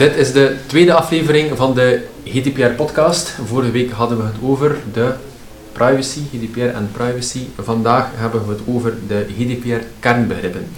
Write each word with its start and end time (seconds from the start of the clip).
Dit 0.00 0.16
is 0.16 0.32
de 0.32 0.56
tweede 0.66 0.94
aflevering 0.94 1.56
van 1.56 1.74
de 1.74 2.06
GDPR-podcast. 2.24 3.28
Vorige 3.46 3.70
week 3.70 3.90
hadden 3.90 4.18
we 4.18 4.24
het 4.24 4.34
over 4.42 4.76
de 4.92 5.14
privacy, 5.72 6.20
GDPR 6.32 6.60
en 6.60 6.90
privacy. 6.92 7.40
Vandaag 7.58 8.06
hebben 8.14 8.46
we 8.46 8.52
het 8.52 8.60
over 8.66 8.94
de 9.08 9.26
GDPR-kernbegrippen. 9.38 10.68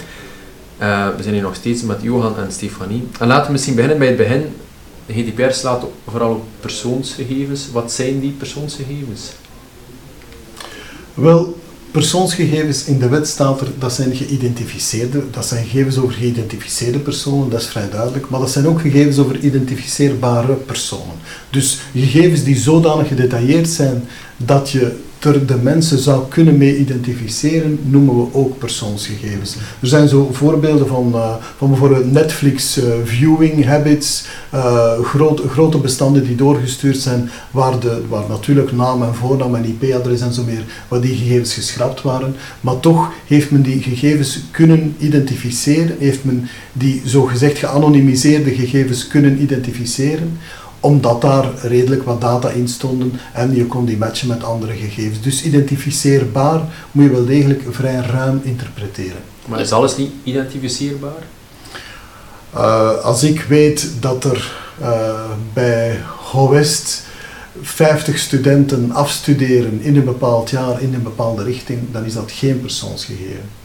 Uh, 0.80 1.08
we 1.16 1.22
zijn 1.22 1.34
hier 1.34 1.42
nog 1.42 1.54
steeds 1.54 1.82
met 1.82 2.02
Johan 2.02 2.38
en 2.38 2.52
Stefanie. 2.52 3.08
En 3.18 3.26
laten 3.26 3.46
we 3.46 3.52
misschien 3.52 3.74
beginnen 3.74 3.98
bij 3.98 4.08
het 4.08 4.16
begin. 4.16 4.54
De 5.06 5.12
GDPR 5.12 5.52
slaat 5.52 5.84
vooral 6.08 6.30
op 6.30 6.44
persoonsgegevens. 6.60 7.70
Wat 7.72 7.92
zijn 7.92 8.20
die 8.20 8.32
persoonsgegevens? 8.32 9.32
Wel, 11.14 11.58
Persoonsgegevens 11.92 12.84
in 12.84 12.98
de 12.98 13.08
wet 13.08 13.28
staat 13.28 13.60
er, 13.60 13.68
dat 13.78 13.92
zijn 13.92 14.14
geïdentificeerde, 14.16 15.30
dat 15.30 15.46
zijn 15.46 15.64
gegevens 15.64 15.98
over 15.98 16.14
geïdentificeerde 16.14 16.98
personen, 16.98 17.50
dat 17.50 17.60
is 17.60 17.66
vrij 17.66 17.90
duidelijk, 17.90 18.28
maar 18.28 18.40
dat 18.40 18.50
zijn 18.50 18.66
ook 18.66 18.80
gegevens 18.80 19.18
over 19.18 19.38
identificeerbare 19.38 20.52
personen. 20.52 21.14
Dus 21.50 21.78
gegevens 21.94 22.42
die 22.42 22.56
zodanig 22.56 23.08
gedetailleerd 23.08 23.68
zijn 23.68 24.04
dat 24.36 24.70
je 24.70 24.96
er 25.24 25.46
de 25.46 25.56
mensen 25.56 25.98
zou 25.98 26.28
kunnen 26.28 26.56
mee 26.56 26.76
identificeren, 26.76 27.78
noemen 27.82 28.16
we 28.16 28.34
ook 28.34 28.58
persoonsgegevens. 28.58 29.56
Er 29.80 29.88
zijn 29.88 30.08
zo 30.08 30.28
voorbeelden 30.32 30.86
van, 30.86 31.12
uh, 31.14 31.34
van 31.56 31.68
bijvoorbeeld 31.68 32.12
Netflix 32.12 32.78
uh, 32.78 32.84
viewing 33.04 33.64
habits, 33.64 34.24
groot, 35.02 35.42
grote 35.48 35.78
bestanden 35.78 36.24
die 36.24 36.36
doorgestuurd 36.36 36.96
zijn, 36.96 37.30
waar, 37.50 37.80
de, 37.80 38.02
waar 38.08 38.24
natuurlijk 38.28 38.72
naam 38.72 39.02
en 39.02 39.14
voornaam 39.14 39.54
en 39.54 39.64
IP-adres 39.64 40.20
en 40.20 40.32
zo 40.32 40.42
meer, 40.44 40.64
waar 40.88 41.00
die 41.00 41.14
gegevens 41.14 41.54
geschrapt 41.54 42.02
waren. 42.02 42.34
Maar 42.60 42.80
toch 42.80 43.12
heeft 43.26 43.50
men 43.50 43.62
die 43.62 43.82
gegevens 43.82 44.40
kunnen 44.50 44.94
identificeren, 44.98 45.96
heeft 45.98 46.24
men 46.24 46.48
die 46.72 47.02
zogezegd 47.04 47.58
geanonimiseerde 47.58 48.50
gegevens 48.50 49.06
kunnen 49.06 49.42
identificeren 49.42 50.38
omdat 50.82 51.20
daar 51.20 51.50
redelijk 51.62 52.02
wat 52.02 52.20
data 52.20 52.48
in 52.48 52.68
stonden 52.68 53.12
en 53.32 53.54
je 53.54 53.66
kon 53.66 53.84
die 53.84 53.96
matchen 53.96 54.28
met 54.28 54.44
andere 54.44 54.72
gegevens. 54.72 55.20
Dus 55.20 55.42
identificeerbaar 55.42 56.60
moet 56.90 57.04
je 57.04 57.10
wel 57.10 57.24
degelijk 57.24 57.62
vrij 57.70 58.00
ruim 58.00 58.40
interpreteren. 58.42 59.20
Maar 59.46 59.60
is 59.60 59.72
alles 59.72 59.96
niet 59.96 60.12
identificeerbaar? 60.24 61.22
Uh, 62.54 62.98
als 62.98 63.22
ik 63.22 63.40
weet 63.40 63.90
dat 64.00 64.24
er 64.24 64.52
uh, 64.80 65.12
bij 65.52 66.00
HOWEST 66.30 67.02
50 67.62 68.18
studenten 68.18 68.92
afstuderen 68.92 69.80
in 69.80 69.96
een 69.96 70.04
bepaald 70.04 70.50
jaar 70.50 70.82
in 70.82 70.94
een 70.94 71.02
bepaalde 71.02 71.42
richting, 71.42 71.80
dan 71.92 72.04
is 72.04 72.14
dat 72.14 72.32
geen 72.32 72.60
persoonsgegeven. 72.60 73.61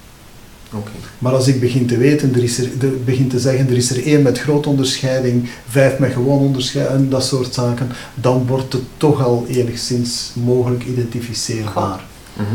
Maar 1.20 1.34
als 1.34 1.48
ik 1.48 1.60
begin 1.60 1.88
te 1.88 1.98
weten, 1.98 2.36
er 2.36 2.44
is 2.44 2.58
er, 2.58 2.70
begin 3.06 3.28
te 3.28 3.40
zeggen, 3.40 3.68
er 3.70 3.76
is 3.76 3.90
er 3.90 4.06
één 4.06 4.22
met 4.22 4.40
groot 4.40 4.68
onderscheiding, 4.68 5.50
vijf 5.70 6.00
met 6.00 6.14
gewoon 6.14 6.40
onderscheiding, 6.40 7.10
dat 7.10 7.26
soort 7.26 7.54
zaken, 7.54 7.92
dan 8.14 8.48
wordt 8.48 8.73
het 8.73 8.82
toch 8.98 9.23
al 9.23 9.45
enigszins 9.48 10.32
mogelijk 10.34 10.86
identificeerbaar. 10.86 12.06
Mhm. 12.34 12.45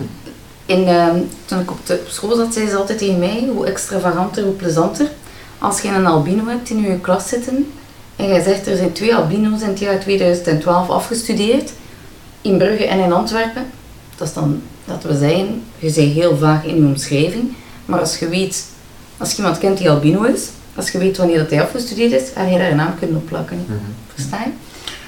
In, 0.66 0.82
uh, 0.82 1.08
toen 1.44 1.60
ik 1.60 1.70
op, 1.70 1.86
de, 1.86 2.00
school 2.08 2.36
zat, 2.36 2.54
zei 2.54 2.68
ze 2.68 2.76
altijd 2.76 2.98
tegen 2.98 3.18
mij, 3.18 3.48
hoe 3.54 3.66
extravaganter, 3.66 4.44
hoe 4.44 4.52
plezanter. 4.52 5.08
Als 5.58 5.80
je 5.80 5.88
een 5.88 6.06
albino 6.06 6.46
hebt 6.46 6.70
in 6.70 6.80
je 6.80 7.00
klas 7.00 7.28
zitten, 7.28 7.72
en 8.16 8.28
jij 8.28 8.42
zegt 8.42 8.66
er 8.66 8.76
zijn 8.76 8.92
twee 8.92 9.14
albino's 9.14 9.60
in 9.60 9.68
het 9.68 9.78
jaar 9.78 10.00
2012 10.00 10.88
afgestudeerd, 10.88 11.72
in 12.40 12.58
Brugge 12.58 12.86
en 12.86 12.98
in 12.98 13.12
Antwerpen, 13.12 13.66
dat 14.16 14.28
is 14.28 14.34
dan, 14.34 14.62
laten 14.84 15.08
we 15.08 15.18
zeggen, 15.18 15.62
je 15.78 15.90
zei 15.90 16.12
heel 16.12 16.36
vaag 16.36 16.64
in 16.64 16.76
je 16.76 16.86
omschrijving, 16.86 17.52
maar 17.84 18.00
als 18.00 18.18
je 18.18 18.28
weet, 18.28 18.64
als 19.16 19.30
je 19.30 19.36
iemand 19.36 19.58
kent 19.58 19.78
die 19.78 19.90
albino 19.90 20.22
is, 20.22 20.42
als 20.74 20.90
je 20.90 20.98
weet 20.98 21.16
wanneer 21.16 21.38
dat 21.38 21.50
hij 21.50 21.62
afgestudeerd 21.62 22.12
is, 22.12 22.28
ga 22.34 22.42
je 22.42 22.58
daar 22.58 22.70
een 22.70 22.76
naam 22.76 22.98
kunnen 22.98 23.16
op 23.16 23.26
plakken. 23.26 23.64
Mm 23.68 23.80
Versta 24.14 24.42
je? 24.42 24.50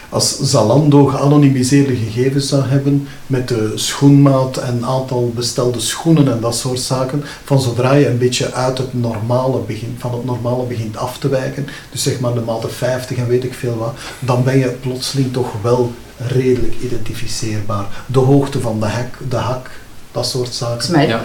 Als 0.09 0.39
Zalando 0.39 1.05
geanonimiseerde 1.07 1.97
gegevens 1.97 2.49
zou 2.49 2.67
hebben 2.67 3.09
met 3.27 3.49
de 3.49 3.73
schoenmaat 3.75 4.57
en 4.57 4.85
aantal 4.85 5.33
bestelde 5.35 5.81
schoenen 5.81 6.33
en 6.33 6.41
dat 6.41 6.57
soort 6.57 6.81
zaken, 6.81 7.25
van 7.45 7.61
zodra 7.61 7.93
je 7.93 8.09
een 8.09 8.19
beetje 8.19 8.53
uit 8.53 8.79
het 8.79 8.95
normale 8.95 9.59
begint, 9.59 10.01
van 10.01 10.13
het 10.13 10.25
normale 10.25 10.65
begint 10.65 10.97
af 10.97 11.19
te 11.19 11.29
wijken, 11.29 11.67
dus 11.91 12.03
zeg 12.03 12.21
maar 12.21 12.35
de 12.35 12.41
maat 12.41 12.67
50 12.69 13.17
en 13.17 13.29
weet 13.29 13.45
ik 13.45 13.55
veel 13.55 13.77
wat, 13.77 13.95
dan 14.19 14.45
ben 14.45 14.59
je 14.59 14.69
plotseling 14.69 15.33
toch 15.33 15.53
wel 15.63 15.93
redelijk 16.17 16.75
identificeerbaar. 16.83 17.87
De 18.07 18.19
hoogte 18.19 18.61
van 18.61 18.81
de 18.81 18.87
hek, 18.87 19.17
de 19.29 19.37
hak, 19.37 19.71
dat 20.13 20.27
soort 20.27 20.55
zaken. 20.55 21.07
Ja. 21.07 21.21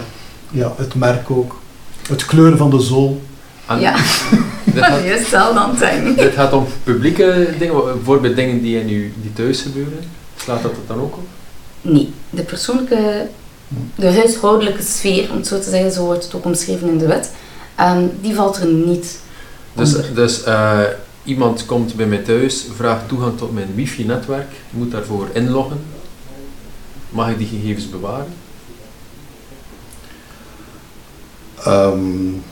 Ja, 0.50 0.72
het 0.76 0.94
merk 0.94 1.30
ook. 1.30 1.60
Het 2.08 2.24
kleur 2.24 2.56
van 2.56 2.70
de 2.70 2.80
zool. 2.80 3.20
ja, 3.78 3.96
dit 4.74 4.84
gaat, 4.84 5.02
je 5.02 5.26
zal 5.30 5.54
dan 5.54 5.76
zijn. 5.78 6.14
Dit 6.14 6.34
gaat 6.34 6.52
om 6.52 6.66
publieke 6.84 7.54
dingen, 7.58 7.84
bijvoorbeeld 7.84 8.36
dingen 8.36 8.60
die 8.60 8.80
in 8.80 8.90
u 8.90 9.12
die 9.22 9.32
thuis 9.32 9.60
gebeuren. 9.60 9.98
Slaat 10.36 10.62
dat 10.62 10.70
het 10.70 10.88
dan 10.88 11.00
ook 11.00 11.16
op? 11.16 11.26
Nee, 11.80 12.12
de 12.30 12.42
persoonlijke, 12.42 13.28
de 13.94 14.12
huishoudelijke 14.12 14.82
sfeer, 14.82 15.30
om 15.30 15.36
het 15.36 15.46
zo 15.46 15.60
te 15.60 15.70
zeggen, 15.70 15.92
zo 15.92 16.04
wordt 16.04 16.24
het 16.24 16.34
ook 16.34 16.44
omschreven 16.44 16.88
in 16.88 16.98
de 16.98 17.06
wet, 17.06 17.32
um, 17.80 18.10
die 18.20 18.34
valt 18.34 18.56
er 18.56 18.66
niet 18.66 19.18
Dus, 19.72 19.94
dus 20.14 20.46
uh, 20.46 20.80
iemand 21.24 21.66
komt 21.66 21.94
bij 21.94 22.06
mij 22.06 22.18
thuis, 22.18 22.66
vraagt 22.76 23.08
toegang 23.08 23.38
tot 23.38 23.52
mijn 23.52 23.74
wifi-netwerk, 23.74 24.50
moet 24.70 24.90
daarvoor 24.90 25.28
inloggen. 25.32 25.80
Mag 27.10 27.30
ik 27.30 27.38
die 27.38 27.46
gegevens 27.46 27.90
bewaren? 27.90 28.32
Um, 31.66 32.42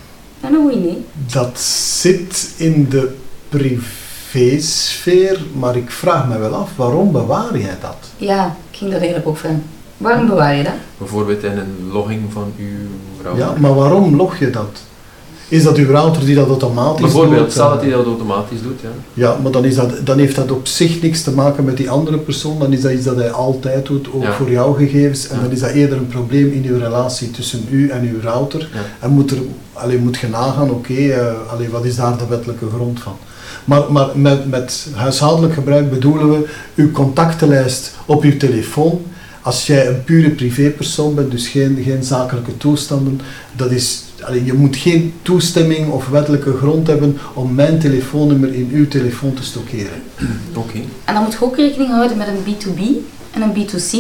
dat 0.41 0.51
is 0.71 0.75
niet. 0.75 0.99
Dat 1.33 1.59
zit 2.01 2.51
in 2.57 2.89
de 2.89 3.17
privésfeer, 3.49 5.41
maar 5.59 5.77
ik 5.77 5.91
vraag 5.91 6.29
me 6.29 6.39
wel 6.39 6.55
af, 6.55 6.71
waarom 6.77 7.13
bewaar 7.13 7.59
jij 7.59 7.77
dat? 7.81 7.97
Ja, 8.17 8.57
ik 8.71 8.77
ging 8.79 8.91
dat 8.91 9.01
eigenlijk 9.01 9.29
ook 9.29 9.37
vragen. 9.37 9.63
Waarom 9.97 10.27
bewaar 10.27 10.55
je 10.57 10.63
dat? 10.63 10.73
Bijvoorbeeld 10.99 11.43
in 11.43 11.59
een 11.59 11.89
logging 11.93 12.33
van 12.33 12.53
uw 12.59 12.87
router. 13.23 13.45
Ja, 13.45 13.55
maar 13.59 13.75
waarom 13.75 14.17
log 14.17 14.39
je 14.39 14.51
dat? 14.51 14.81
Is 15.49 15.63
dat 15.63 15.77
uw 15.77 15.91
router 15.91 16.25
die 16.25 16.35
dat 16.35 16.47
automatisch 16.47 17.01
doet? 17.01 17.13
Bijvoorbeeld, 17.13 17.53
stel 17.53 17.71
dat 17.71 17.81
hij 17.81 17.91
dat 17.91 18.05
automatisch 18.05 18.63
doet, 18.63 18.81
ja. 18.81 18.89
Ja, 19.15 19.39
maar 19.43 19.53
dan, 19.53 19.65
is 19.65 19.75
dat, 19.75 19.93
dan 20.05 20.19
heeft 20.19 20.37
dat 20.37 20.51
op 20.51 20.67
zich 20.67 21.03
niks 21.03 21.23
te 21.23 21.31
maken 21.31 21.65
met 21.65 21.77
die 21.77 21.91
andere 21.91 22.19
persoon. 22.19 22.59
Dan 22.59 22.73
is 22.73 22.81
dat 22.81 22.93
iets 22.93 23.05
dat 23.05 23.17
hij 23.17 23.31
altijd 23.31 23.87
doet, 23.87 24.13
ook 24.13 24.27
voor 24.27 24.51
jouw 24.51 24.73
gegevens. 24.73 25.29
En 25.29 25.41
dan 25.41 25.51
is 25.51 25.61
dat 25.61 25.71
eerder 25.71 25.99
een 25.99 26.07
probleem 26.07 26.53
in 26.53 26.65
uw 26.65 26.79
relatie 26.79 27.31
tussen 27.31 27.67
u 27.71 27.89
en 27.89 28.03
uw 28.03 28.21
router. 28.21 28.69
En 28.99 29.11
moet, 29.11 29.31
er, 29.31 29.39
alleen 29.73 30.03
moet 30.03 30.19
je 30.19 30.29
nagaan, 30.29 30.71
oké, 30.71 30.93
okay, 30.93 31.09
uh, 31.61 31.69
wat 31.71 31.85
is 31.85 31.97
daar 31.97 32.19
de 32.19 32.27
wettelijke 32.29 32.67
grond 32.75 33.01
van? 33.01 33.17
Maar, 33.65 33.93
maar 33.93 34.09
met, 34.15 34.51
met 34.51 34.87
huishoudelijk 34.95 35.55
gebruik 35.55 35.91
bedoelen 35.91 36.31
we 36.31 36.49
uw 36.75 36.91
contactenlijst 36.91 37.95
op 38.07 38.23
uw 38.23 38.37
telefoon. 38.37 39.03
Als 39.43 39.67
jij 39.67 39.87
een 39.87 40.05
pure 40.05 40.31
privépersoon 40.31 41.15
bent, 41.15 41.31
dus 41.31 41.49
geen, 41.49 41.83
geen 41.85 42.03
zakelijke 42.03 42.57
toestanden, 42.57 43.21
dat 43.57 43.71
is 43.71 44.03
Allee, 44.23 44.45
je 44.45 44.53
moet 44.53 44.77
geen 44.77 45.15
toestemming 45.23 45.91
of 45.91 46.09
wettelijke 46.09 46.57
grond 46.57 46.87
hebben 46.87 47.19
om 47.35 47.55
mijn 47.55 47.79
telefoonnummer 47.79 48.55
in 48.55 48.71
uw 48.73 48.89
telefoon 48.89 49.35
te 49.35 49.45
stockeren. 49.45 50.03
Oké. 50.55 50.79
En 51.05 51.15
dan 51.15 51.23
moet 51.23 51.33
je 51.33 51.45
ook 51.45 51.57
rekening 51.57 51.91
houden 51.91 52.17
met 52.17 52.27
een 52.29 52.55
B2B 52.55 52.81
en 53.31 53.43
een 53.43 53.53
B2C. 53.55 53.97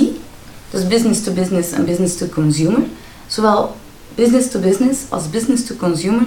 Dus 0.70 0.86
business 0.88 1.22
to 1.22 1.32
business 1.32 1.72
en 1.72 1.84
business 1.84 2.16
to 2.16 2.26
consumer. 2.26 2.82
Zowel 3.26 3.76
business 4.14 4.50
to 4.50 4.60
business 4.60 5.00
als 5.08 5.30
business 5.30 5.64
to 5.66 5.74
consumer 5.74 6.26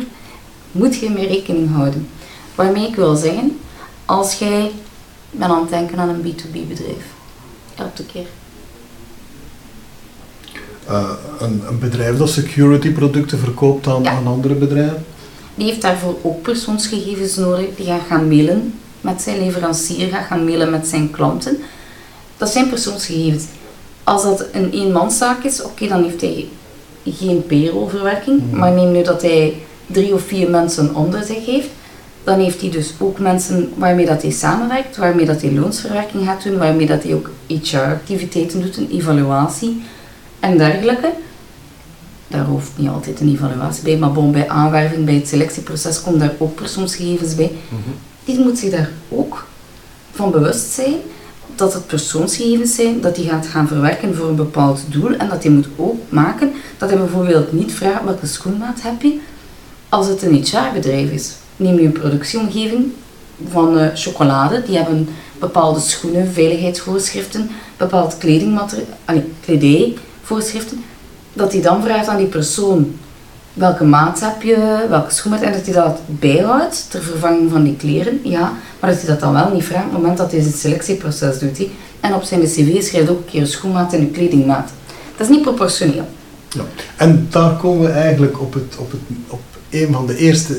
moet 0.72 0.96
je 0.96 1.10
mee 1.10 1.28
rekening 1.28 1.74
houden. 1.74 2.08
Waarmee 2.56 2.88
ik 2.88 2.96
wil 2.96 3.16
zeggen, 3.16 3.60
als 4.06 4.34
jij 4.34 4.72
bent 5.32 5.52
aan 5.52 5.62
het 5.62 5.70
denken 5.70 5.98
aan 5.98 6.10
een 6.10 6.22
B2B 6.22 6.68
bedrijf, 6.68 7.06
elke 7.76 8.06
keer 8.06 8.26
uh, 10.90 11.10
een, 11.40 11.62
een, 11.68 11.80
bedrijf 11.80 12.18
dat 12.18 12.30
security 12.30 12.92
producten 12.92 13.40
verkoopt 13.40 13.88
aan, 13.88 14.08
aan 14.08 14.28
andere 14.28 14.54
bedrijven? 14.54 15.06
Die 15.56 15.68
heeft 15.68 15.82
daarvoor 15.82 16.16
ook 16.22 16.42
persoonsgegevens 16.42 17.36
nodig. 17.36 17.66
Die 17.76 17.86
gaat 17.86 18.02
gaan 18.08 18.28
mailen 18.28 18.74
met 19.02 19.22
zijn 19.22 19.40
leverancier, 19.40 20.08
gaat 20.08 20.26
gaan 20.26 20.44
mailen 20.44 20.70
met 20.70 20.88
zijn 20.88 21.12
klanten. 21.12 21.58
Dat 22.38 22.50
zijn 22.50 22.70
persoonsgegevens. 22.70 23.46
Als 24.04 24.24
dat 24.24 24.46
een 24.52 24.72
eenmanszaak 24.72 25.44
is, 25.44 25.64
oké, 25.64 25.88
dan 25.88 26.04
heeft 26.04 26.22
hij 26.22 26.48
geen 27.06 27.46
payrollverwerking. 27.46 28.42
Mm. 28.42 28.58
Maar 28.58 28.72
neem 28.72 28.92
nu 28.92 29.04
dat 29.04 29.22
hij 29.22 29.56
drie 29.86 30.14
of 30.14 30.22
vier 30.22 30.50
mensen 30.50 30.96
onder 30.96 31.24
zich 31.24 31.46
heeft, 31.46 31.70
dan 32.24 32.40
heeft 32.40 32.62
hij 32.62 32.70
dus 32.70 32.94
ook 33.00 33.20
mensen 33.20 33.74
waarmee 33.76 34.06
dat 34.06 34.22
hij 34.22 34.32
samenwerkt, 34.32 34.98
waarmee 34.98 35.26
dat 35.26 35.42
hij 35.42 35.52
loonsverwerking 35.52 36.26
gaat 36.26 36.44
doen, 36.44 36.58
waarmee 36.58 36.88
dat 36.88 37.04
hij 37.04 37.14
ook 37.14 37.30
HR-activiteiten 37.48 38.62
doet, 38.62 38.78
een 38.78 38.90
evaluatie 38.92 39.82
en 40.42 40.58
dergelijke. 40.58 41.12
Daar 42.28 42.46
hoeft 42.46 42.72
niet 42.76 42.90
altijd 42.90 43.20
een 43.20 43.34
evaluatie 43.34 43.84
bij, 43.84 43.98
maar 43.98 44.12
bon, 44.12 44.32
bij 44.32 44.50
aanwerving, 44.50 45.06
bij 45.06 45.14
het 45.14 45.28
selectieproces 45.28 46.02
komen 46.02 46.20
daar 46.20 46.34
ook 46.38 46.56
persoonsgegevens 46.56 47.36
bij. 47.36 47.52
Mhm. 47.70 47.82
Die 48.24 48.40
moet 48.40 48.58
zich 48.58 48.72
daar 48.72 48.90
ook 49.10 49.48
van 50.12 50.32
bewust 50.32 50.72
zijn 50.72 50.96
dat 51.56 51.74
het 51.74 51.88
persoonsgegevens 51.88 52.76
zijn, 52.76 53.02
dat 53.02 53.16
hij 53.16 53.26
gaat 53.26 53.48
gaan 53.48 53.68
verwerken 53.68 54.16
voor 54.16 54.28
een 54.28 54.36
bepaald 54.36 54.82
doel 54.88 55.14
en 55.14 55.30
dat 55.30 55.44
hij 55.44 55.52
moet 55.52 55.68
ook 55.76 55.98
maken 56.10 56.52
dat 56.78 56.90
hij 56.90 56.98
bijvoorbeeld 56.98 57.54
niet 57.54 57.74
vraagt 57.74 58.04
welke 58.04 58.26
schoenmaat 58.26 58.82
heb 58.82 59.02
je 59.02 59.20
als 59.90 60.08
het 60.08 60.22
een 60.22 60.34
HR-bedrijf 60.34 61.12
is. 61.12 61.32
Neem 61.56 61.76
je 61.76 61.86
een 61.86 61.92
productieomgeving, 61.92 62.92
van 63.50 63.78
eh, 63.78 63.88
chocolade. 63.94 64.64
Die 64.66 64.78
hebben 64.78 65.10
bepaalde 65.40 65.80
schoenen, 65.80 66.32
veiligheidsvoorschriften, 66.32 67.50
bepaald 67.78 68.18
kledingmateriaal, 68.18 68.86
allee, 69.06 69.98
Dat 71.34 71.52
hij 71.52 71.62
dan 71.62 71.84
vraagt 71.84 72.08
aan 72.08 72.18
die 72.18 72.28
persoon 72.28 72.96
welke 73.54 73.84
maat 73.84 74.20
heb 74.20 74.42
je, 74.42 74.86
welke 74.90 75.14
schoenmaat, 75.14 75.42
en 75.42 75.52
dat 75.52 75.66
hij 75.66 75.74
dat 75.74 76.00
bijhoudt 76.06 76.86
ter 76.90 77.02
vervanging 77.02 77.52
van 77.52 77.64
die 77.64 77.76
kleren. 77.76 78.20
Ja, 78.24 78.54
maar 78.80 78.90
dat 78.90 79.00
hij 79.00 79.10
dat 79.10 79.20
dan 79.20 79.34
wel 79.34 79.54
niet 79.54 79.64
vraagt 79.64 79.86
op 79.86 79.92
het 79.92 80.00
moment 80.00 80.18
dat 80.18 80.32
hij 80.32 80.42
zijn 80.42 80.54
selectieproces 80.54 81.40
doet. 81.40 81.58
hè. 81.58 81.72
En 82.00 82.14
op 82.14 82.24
zijn 82.24 82.42
cv 82.42 82.84
schrijft 82.84 83.10
ook 83.10 83.18
een 83.18 83.26
keer 83.26 83.48
schoenmaat 83.48 83.94
en 83.94 84.00
een 84.00 84.12
kledingmaat. 84.12 84.70
Dat 85.18 85.30
is 85.30 85.36
niet 85.36 85.42
proportioneel. 85.42 86.08
Ja. 86.50 86.62
En 86.96 87.28
daar 87.30 87.56
komen 87.56 87.82
we 87.82 87.92
eigenlijk 87.92 88.42
op, 88.42 88.54
het, 88.54 88.76
op, 88.78 88.92
het, 88.92 89.02
op 89.28 89.42
een 89.70 89.94
van 89.94 90.06
de 90.08 90.18
eerste 90.18 90.58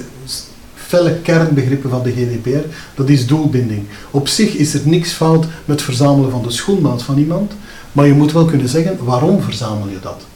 felle 0.93 1.21
kernbegrippen 1.23 1.91
van 1.91 2.03
de 2.03 2.13
GDPR, 2.13 2.67
dat 2.95 3.09
is 3.09 3.27
doelbinding. 3.27 3.83
Op 4.11 4.29
zich 4.29 4.55
is 4.55 4.75
er 4.75 4.81
niks 4.85 5.13
fout 5.13 5.47
met 5.65 5.83
verzamelen 5.83 6.31
van 6.31 6.43
de 6.43 6.51
schoenmaat 6.51 7.03
van 7.03 7.19
iemand, 7.19 7.53
maar 7.93 8.07
je 8.07 8.13
moet 8.13 8.33
wel 8.33 8.45
kunnen 8.45 8.69
zeggen 8.69 9.05
waarom 9.05 9.43
verzamel 9.43 9.89
je 9.89 9.99
dat. 10.03 10.32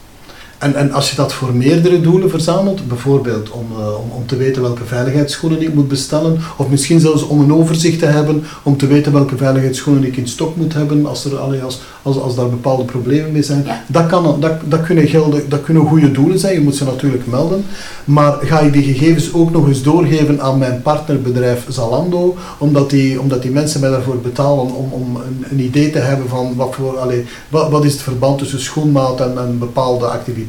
En, 0.58 0.74
en 0.74 0.92
als 0.92 1.10
je 1.10 1.16
dat 1.16 1.32
voor 1.32 1.54
meerdere 1.54 2.00
doelen 2.00 2.30
verzamelt, 2.30 2.88
bijvoorbeeld 2.88 3.50
om, 3.50 3.66
eh, 3.78 3.98
om, 3.98 4.10
om 4.10 4.26
te 4.26 4.36
weten 4.36 4.62
welke 4.62 4.84
veiligheidsschoenen 4.84 5.62
ik 5.62 5.74
moet 5.74 5.88
bestellen, 5.88 6.38
of 6.56 6.68
misschien 6.68 7.00
zelfs 7.00 7.22
om 7.22 7.40
een 7.40 7.52
overzicht 7.52 7.98
te 7.98 8.06
hebben, 8.06 8.44
om 8.62 8.76
te 8.76 8.86
weten 8.86 9.12
welke 9.12 9.36
veiligheidsschoenen 9.36 10.04
ik 10.04 10.16
in 10.16 10.28
stok 10.28 10.56
moet 10.56 10.72
hebben 10.72 11.06
als, 11.06 11.24
er, 11.24 11.36
allee, 11.36 11.62
als, 11.62 11.80
als, 12.02 12.18
als 12.18 12.34
daar 12.34 12.48
bepaalde 12.48 12.84
problemen 12.84 13.32
mee 13.32 13.42
zijn. 13.42 13.62
Ja. 13.66 13.84
Dat, 13.86 14.06
kan, 14.06 14.40
dat, 14.40 14.52
dat, 14.64 14.82
kunnen 14.82 15.08
gelden, 15.08 15.48
dat 15.48 15.62
kunnen 15.62 15.86
goede 15.86 16.10
doelen 16.10 16.38
zijn, 16.38 16.54
je 16.54 16.60
moet 16.60 16.76
ze 16.76 16.84
natuurlijk 16.84 17.26
melden. 17.26 17.64
Maar 18.04 18.36
ga 18.40 18.60
je 18.60 18.70
die 18.70 18.82
gegevens 18.82 19.32
ook 19.32 19.50
nog 19.50 19.68
eens 19.68 19.82
doorgeven 19.82 20.40
aan 20.40 20.58
mijn 20.58 20.82
partnerbedrijf 20.82 21.66
Zalando, 21.68 22.36
omdat 22.58 22.90
die, 22.90 23.20
omdat 23.20 23.42
die 23.42 23.50
mensen 23.50 23.80
mij 23.80 23.90
daarvoor 23.90 24.18
betalen 24.18 24.74
om, 24.74 24.92
om 24.92 25.16
een, 25.16 25.44
een 25.50 25.60
idee 25.60 25.90
te 25.90 25.98
hebben 25.98 26.28
van 26.28 26.54
wat, 26.56 26.74
voor, 26.74 26.98
allee, 26.98 27.24
wat, 27.48 27.70
wat 27.70 27.84
is 27.84 27.92
het 27.92 28.02
verband 28.02 28.38
tussen 28.38 28.60
schoenmaat 28.60 29.20
en, 29.20 29.38
en 29.38 29.58
bepaalde 29.58 30.06
activiteiten, 30.06 30.45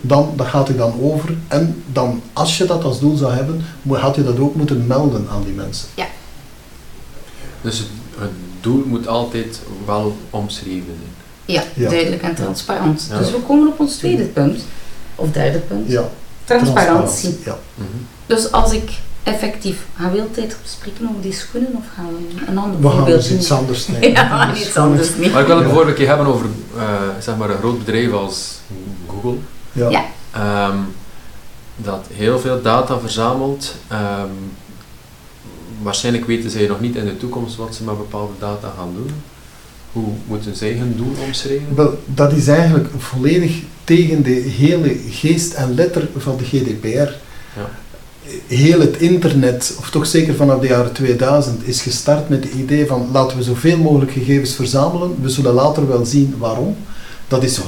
dan 0.00 0.32
dat 0.36 0.46
gaat 0.46 0.68
hij 0.68 0.76
dan 0.76 0.94
over. 1.00 1.34
En 1.48 1.82
dan, 1.92 2.22
als 2.32 2.58
je 2.58 2.64
dat 2.64 2.84
als 2.84 3.00
doel 3.00 3.16
zou 3.16 3.32
hebben, 3.32 3.64
had 3.88 4.14
je 4.14 4.24
dat 4.24 4.38
ook 4.38 4.54
moeten 4.54 4.86
melden 4.86 5.26
aan 5.30 5.44
die 5.44 5.52
mensen. 5.52 5.88
Dus 7.60 7.78
het, 7.78 7.86
het 8.18 8.30
doel 8.60 8.84
moet 8.86 9.06
altijd 9.08 9.60
wel 9.86 10.16
omschreven 10.30 10.84
zijn. 10.86 11.10
Ja, 11.44 11.62
Ja. 11.74 11.88
duidelijk 11.90 12.22
en 12.22 12.34
transparant. 12.34 13.06
Ja. 13.10 13.18
Dus 13.18 13.30
we 13.30 13.38
komen 13.46 13.68
op 13.68 13.80
ons 13.80 13.96
tweede 13.96 14.24
punt, 14.24 14.64
of 15.14 15.30
derde 15.30 15.58
punt. 15.58 15.88
Ja, 15.90 16.08
Transparantie. 16.44 17.38
Ja. 17.44 17.58
Mhm. 17.74 17.86
Dus 18.26 18.52
als 18.52 18.72
ik 18.72 18.90
effectief, 19.22 19.86
gaan 19.96 20.10
we 20.10 20.16
heel 20.16 20.26
de 20.32 20.40
tijd 20.40 20.56
spreken 20.64 21.08
over 21.08 21.22
die 21.22 21.32
schoenen 21.32 21.70
of 21.76 21.84
gaan 21.94 22.06
we 22.06 22.46
een 22.50 22.58
ander 22.58 22.80
We 22.80 22.88
gaan 22.88 22.96
voorbeeld 22.96 23.18
dus 23.20 23.28
doen? 23.28 23.38
iets 23.38 23.50
anders 23.52 23.86
nemen. 23.88 24.10
Ja, 24.10 24.46
Dus 24.46 24.66
iets 24.66 24.76
anders 24.76 25.16
niet. 25.16 25.32
Maar 25.32 25.40
ik 25.40 25.46
wil 25.46 25.56
het 25.56 25.64
bijvoorbeeld 25.64 25.96
een 25.98 26.04
keer 26.04 26.14
hebben 26.14 26.26
over 26.26 26.46
eh, 26.76 26.84
zeg 27.20 27.36
maar 27.36 27.50
een 27.50 27.58
groot 27.58 27.78
bedrijf 27.78 28.12
als 28.12 28.58
Google. 29.08 29.36
Ja. 29.72 29.90
Ja. 29.90 30.04
Ehm, 30.32 30.76
dat 31.76 32.06
heel 32.12 32.38
veel 32.38 32.62
data 32.62 32.98
verzamelt. 32.98 33.74
Ehm, 33.88 34.28
waarschijnlijk 35.82 36.26
weten 36.26 36.50
zij 36.50 36.66
nog 36.66 36.80
niet 36.80 36.96
in 36.96 37.04
de 37.04 37.16
toekomst 37.16 37.56
wat 37.56 37.74
ze 37.74 37.84
met 37.84 37.96
bepaalde 37.96 38.32
data 38.38 38.72
gaan 38.76 38.92
doen. 38.94 39.10
Hoe 39.92 40.08
moeten 40.26 40.56
zij 40.56 40.72
hun 40.72 40.94
doel 40.96 41.14
omschrijven? 41.26 41.74
Wel, 41.74 41.98
dat 42.06 42.32
is 42.32 42.48
eigenlijk 42.48 42.88
volledig 42.98 43.60
tegen 43.84 44.22
de 44.22 44.30
hele 44.30 44.96
geest 45.10 45.52
en 45.52 45.74
letter 45.74 46.08
van 46.16 46.36
de 46.36 46.44
GDPR. 46.44 46.86
Ja. 47.58 47.70
Heel 48.46 48.80
het 48.80 48.96
internet, 48.96 49.76
of 49.78 49.90
toch 49.90 50.06
zeker 50.06 50.34
vanaf 50.34 50.60
de 50.60 50.66
jaren 50.66 50.92
2000, 50.92 51.66
is 51.66 51.82
gestart 51.82 52.28
met 52.28 52.44
het 52.44 52.52
idee 52.52 52.86
van 52.86 53.08
laten 53.12 53.36
we 53.36 53.42
zoveel 53.42 53.78
mogelijk 53.78 54.12
gegevens 54.12 54.54
verzamelen. 54.54 55.22
We 55.22 55.28
zullen 55.28 55.52
later 55.52 55.88
wel 55.88 56.06
zien 56.06 56.34
waarom. 56.38 56.76
Dat 57.28 57.42
is 57.42 57.60
100% 57.60 57.62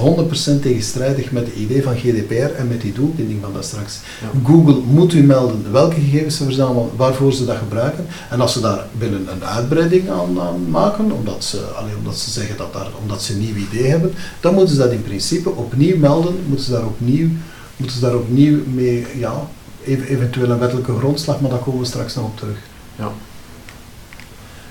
tegenstrijdig 0.62 1.31
met 1.31 1.47
het 1.47 1.55
idee 1.55 1.83
van 1.83 1.97
GDPR 1.97 2.55
en 2.56 2.69
met 2.69 2.81
die 2.81 2.93
doelbinding 2.93 3.41
van 3.43 3.53
dat 3.53 3.65
straks. 3.65 3.99
Ja. 4.21 4.41
Google 4.45 4.81
moet 4.87 5.12
u 5.12 5.23
melden 5.23 5.73
welke 5.73 6.01
gegevens 6.01 6.37
ze 6.37 6.45
verzamelen, 6.45 6.89
waarvoor 6.97 7.33
ze 7.33 7.45
dat 7.45 7.57
gebruiken. 7.57 8.07
En 8.31 8.41
als 8.41 8.53
ze 8.53 8.61
daar 8.61 8.87
willen 8.99 9.29
een 9.33 9.45
uitbreiding 9.45 10.11
aan, 10.11 10.41
aan 10.41 10.71
maken, 10.71 11.12
omdat 11.12 11.45
ze, 11.45 11.61
allee, 11.61 11.97
omdat 11.97 12.19
ze 12.19 12.31
zeggen 12.31 12.57
dat 12.57 12.73
daar, 12.73 12.89
omdat 13.03 13.23
ze 13.23 13.33
een 13.33 13.39
nieuw 13.39 13.55
idee 13.55 13.87
hebben, 13.87 14.12
dan 14.41 14.55
moeten 14.55 14.75
ze 14.75 14.81
dat 14.81 14.93
in 14.93 15.03
principe 15.03 15.50
opnieuw 15.50 15.97
melden, 15.97 16.35
moeten 16.47 16.65
ze 16.65 16.73
daar 16.73 16.87
opnieuw, 16.87 17.29
moeten 17.77 17.97
ze 17.97 18.03
daar 18.03 18.17
opnieuw 18.17 18.59
mee, 18.75 19.07
ja, 19.19 19.49
ev- 19.87 20.09
eventueel 20.09 20.51
een 20.51 20.59
wettelijke 20.59 20.97
grondslag, 20.99 21.41
maar 21.41 21.51
daar 21.51 21.59
komen 21.59 21.81
we 21.81 21.87
straks 21.87 22.15
nog 22.15 22.25
op 22.25 22.37
terug. 22.39 22.57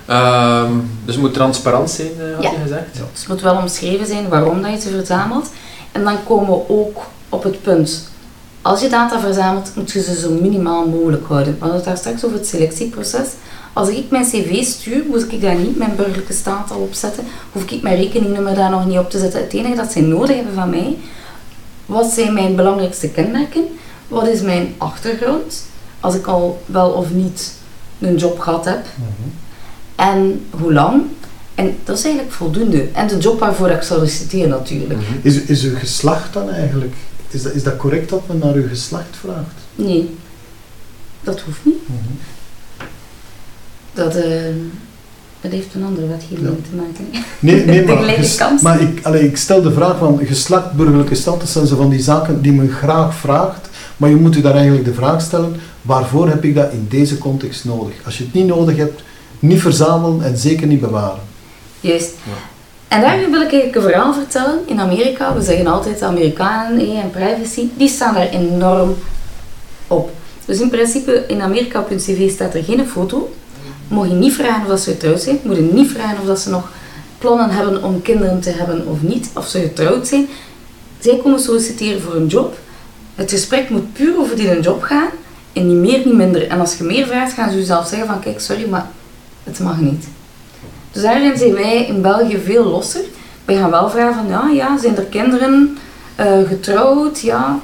Ehm, 0.06 0.72
dus 1.06 1.14
het 1.16 1.24
moet 1.24 1.34
transparant 1.34 1.90
zijn, 1.90 2.08
eh, 2.20 2.34
had 2.36 2.44
Ja. 2.44 2.52
je 2.52 2.58
gezegd? 2.62 2.86
Ja. 2.98 3.02
Dus 3.12 3.20
het 3.20 3.28
moet 3.28 3.42
wel 3.42 3.56
omschreven 3.58 4.06
zijn 4.06 4.30
waarom 4.30 4.62
dat 4.62 4.72
je 4.72 4.80
ze 4.80 4.90
verzamelt. 4.90 5.50
En 5.92 6.04
dan 6.04 6.24
komen 6.28 6.50
we 6.50 6.70
ook 6.70 7.02
op 7.30 7.44
het 7.44 7.62
punt. 7.62 8.08
Als 8.62 8.82
je 8.82 8.90
data 8.90 9.20
verzamelt, 9.20 9.72
moet 9.76 9.92
je 9.92 10.02
ze 10.04 10.16
zo 10.20 10.32
minimaal 10.32 10.88
mogelijk 10.88 11.28
houden. 11.28 11.54
We 11.54 11.60
hadden 11.60 11.76
het 11.78 11.86
daar 11.86 11.98
straks 11.98 12.26
over 12.26 12.38
het 12.38 12.48
selectieproces. 12.48 13.28
Als 13.74 13.90
ik 13.90 14.10
mijn 14.10 14.24
cv 14.26 14.64
stuur, 14.64 15.04
moet 15.10 15.32
ik 15.32 15.42
daar 15.42 15.56
niet 15.56 15.78
mijn 15.78 15.96
burgerlijke 15.96 16.34
staat 16.34 16.72
al 16.72 16.78
op 16.80 16.94
zetten. 16.94 17.24
Hoef 17.52 17.64
ik 17.72 17.82
mijn 17.82 17.96
rekeningnummer 17.96 18.56
daar 18.56 18.70
nog 18.70 18.86
niet 18.86 18.98
op 18.98 19.10
te 19.10 19.20
zetten. 19.20 19.42
Het 19.42 19.54
enige 19.54 19.76
dat 19.76 19.92
zij 19.92 20.02
nodig 20.02 20.36
hebben 20.36 20.54
van 20.54 20.70
mij, 20.70 20.98
wat 21.86 22.06
zijn 22.12 22.34
mijn 22.34 22.56
belangrijkste 22.56 23.08
kenmerken? 23.10 23.64
Wat 24.14 24.28
is 24.28 24.42
mijn 24.42 24.74
achtergrond? 24.78 25.64
Als 26.00 26.16
ik 26.16 26.26
al 26.28 26.62
wel 26.66 26.90
of 26.90 27.12
niet 27.12 27.54
een 28.00 28.16
job 28.16 28.40
gehad 28.40 28.66
heb. 28.66 28.86
En 29.96 30.46
hoe 30.50 30.74
lang? 30.74 31.02
En 31.56 31.76
dat 31.84 31.98
is 31.98 32.04
eigenlijk 32.04 32.34
voldoende. 32.36 32.88
En 32.94 33.08
de 33.08 33.18
job 33.18 33.40
waarvoor 33.40 33.70
ik 33.70 33.82
solliciteer 33.82 34.48
natuurlijk. 34.48 35.00
Mhm. 35.00 35.04
Is, 35.22 35.42
is 35.42 35.64
uw 35.64 35.76
geslacht 35.76 36.34
dan 36.34 36.50
eigenlijk, 36.50 36.94
is 37.30 37.42
dat, 37.44 37.54
is 37.54 37.64
dat 37.64 37.78
correct 37.78 38.10
dat 38.10 38.22
men 38.28 38.38
naar 38.38 38.54
uw 38.54 38.68
geslacht 38.68 39.16
vraagt? 39.20 39.56
Nee, 39.76 40.16
dat 41.24 41.42
hoeft 41.42 41.66
niet. 41.66 41.78
Dat, 43.94 44.16
eh, 44.16 44.32
dat 45.42 45.52
heeft 45.52 45.74
een 45.74 45.84
andere 45.84 46.08
wetgeving 46.08 46.40
Ja. 46.48 46.50
te 46.70 46.76
maken. 46.76 47.24
Nee, 47.40 47.66
nee 47.66 47.86
maar, 47.88 48.04
ges- 48.04 48.62
maar 48.62 48.82
ik, 48.82 49.06
allee, 49.06 49.26
ik 49.26 49.38
stel 49.38 49.62
de 49.62 49.72
vraag 49.72 49.98
van 49.98 50.20
geslacht, 50.26 50.72
burgerlijke 50.74 51.16
stand, 51.16 51.40
dat 51.40 51.50
zijn 51.50 51.68
zo 51.68 51.76
van 51.76 51.90
die 51.90 52.02
zaken 52.02 52.42
die 52.42 52.52
men 52.52 52.70
graag 52.72 53.16
vraagt, 53.16 53.70
maar 53.98 54.10
je 54.10 54.16
moet 54.16 54.36
u 54.36 54.42
daar 54.42 54.56
eigenlijk 54.56 54.86
de 54.86 54.94
vraag 54.94 55.22
stellen, 55.22 55.56
waarvoor 55.82 56.30
heb 56.30 56.44
ik 56.44 56.56
dat 56.56 56.72
in 56.72 56.88
deze 56.90 57.18
context 57.18 57.66
nodig? 57.66 57.94
Als 58.06 58.18
je 58.18 58.24
het 58.24 58.34
niet 58.34 58.48
nodig 58.48 58.78
hebt, 58.78 59.02
niet 59.40 59.62
verzamelen 59.62 60.24
en 60.24 60.38
zeker 60.38 60.68
niet 60.68 60.82
bewaren. 60.82 61.22
Juist. 61.80 62.12
Ja. 62.24 62.52
En 62.88 63.02
daar 63.02 63.18
wil 63.18 63.42
ik 63.42 63.52
eigenlijk 63.52 63.76
een 63.76 63.82
verhaal 63.82 64.14
vertellen. 64.14 64.60
In 64.66 64.80
Amerika, 64.80 65.34
we 65.34 65.42
zeggen 65.42 65.68
altijd 65.68 66.00
de 66.00 66.06
Amerikanen 66.06 66.80
eh, 66.80 67.00
en 67.00 67.10
privacy, 67.10 67.68
die 67.78 67.88
staan 67.88 68.14
daar 68.14 68.30
enorm 68.30 68.96
op. 69.88 70.12
Dus 70.46 70.60
in 70.60 70.70
principe, 70.70 71.24
in 71.28 71.42
Amerika 71.42 71.80
op 71.80 71.90
hun 71.90 71.98
cv 71.98 72.32
staat 72.32 72.54
er 72.54 72.64
geen 72.64 72.88
foto. 72.88 73.34
Mocht 73.88 74.10
je 74.10 74.16
niet 74.16 74.34
vragen 74.34 74.62
of 74.62 74.68
dat 74.68 74.80
ze 74.80 74.92
getrouwd 74.92 75.22
zijn. 75.22 75.40
Moet 75.44 75.56
je 75.56 75.62
niet 75.62 75.92
vragen 75.92 76.20
of 76.20 76.26
dat 76.26 76.40
ze 76.40 76.50
nog 76.50 76.72
plannen 77.18 77.50
hebben 77.50 77.84
om 77.84 78.02
kinderen 78.02 78.40
te 78.40 78.50
hebben 78.50 78.88
of 78.88 79.02
niet. 79.02 79.30
Of 79.36 79.48
ze 79.48 79.60
getrouwd 79.60 80.08
zijn. 80.08 80.28
Zij 81.00 81.20
komen 81.24 81.40
solliciteren 81.40 82.02
voor 82.02 82.16
een 82.16 82.28
job. 82.28 82.58
Het 83.16 83.32
gesprek 83.32 83.70
moet 83.70 83.94
puur 83.94 84.18
over 84.18 84.36
die 84.36 84.60
job 84.60 84.82
gaan. 84.82 85.10
En 85.54 85.68
niet 85.68 85.78
meer, 85.78 86.06
niet 86.06 86.16
minder. 86.16 86.48
En 86.48 86.60
als 86.60 86.78
je 86.78 86.84
meer 86.84 87.08
vraagt, 87.08 87.34
gaan 87.34 87.52
ze 87.52 87.58
je 87.58 87.64
zelf 87.64 87.88
zeggen 87.88 88.08
van 88.08 88.20
kijk, 88.20 88.40
sorry, 88.40 88.70
maar 88.70 88.88
het 89.44 89.60
mag 89.60 89.80
niet. 89.80 90.08
Dus 90.92 91.02
daarin 91.02 91.38
zijn 91.38 91.54
wij 91.54 91.86
in 91.86 92.02
België 92.02 92.38
veel 92.38 92.64
losser. 92.64 93.04
Wij 93.46 93.56
gaan 93.56 93.70
wel 93.70 93.90
vragen 93.90 94.16
van, 94.16 94.28
ja, 94.28 94.50
ja 94.50 94.78
zijn 94.78 94.98
er 94.98 95.04
kinderen 95.04 95.78
eh, 96.16 96.40
getrouwd, 96.48 97.20
ja. 97.20 97.60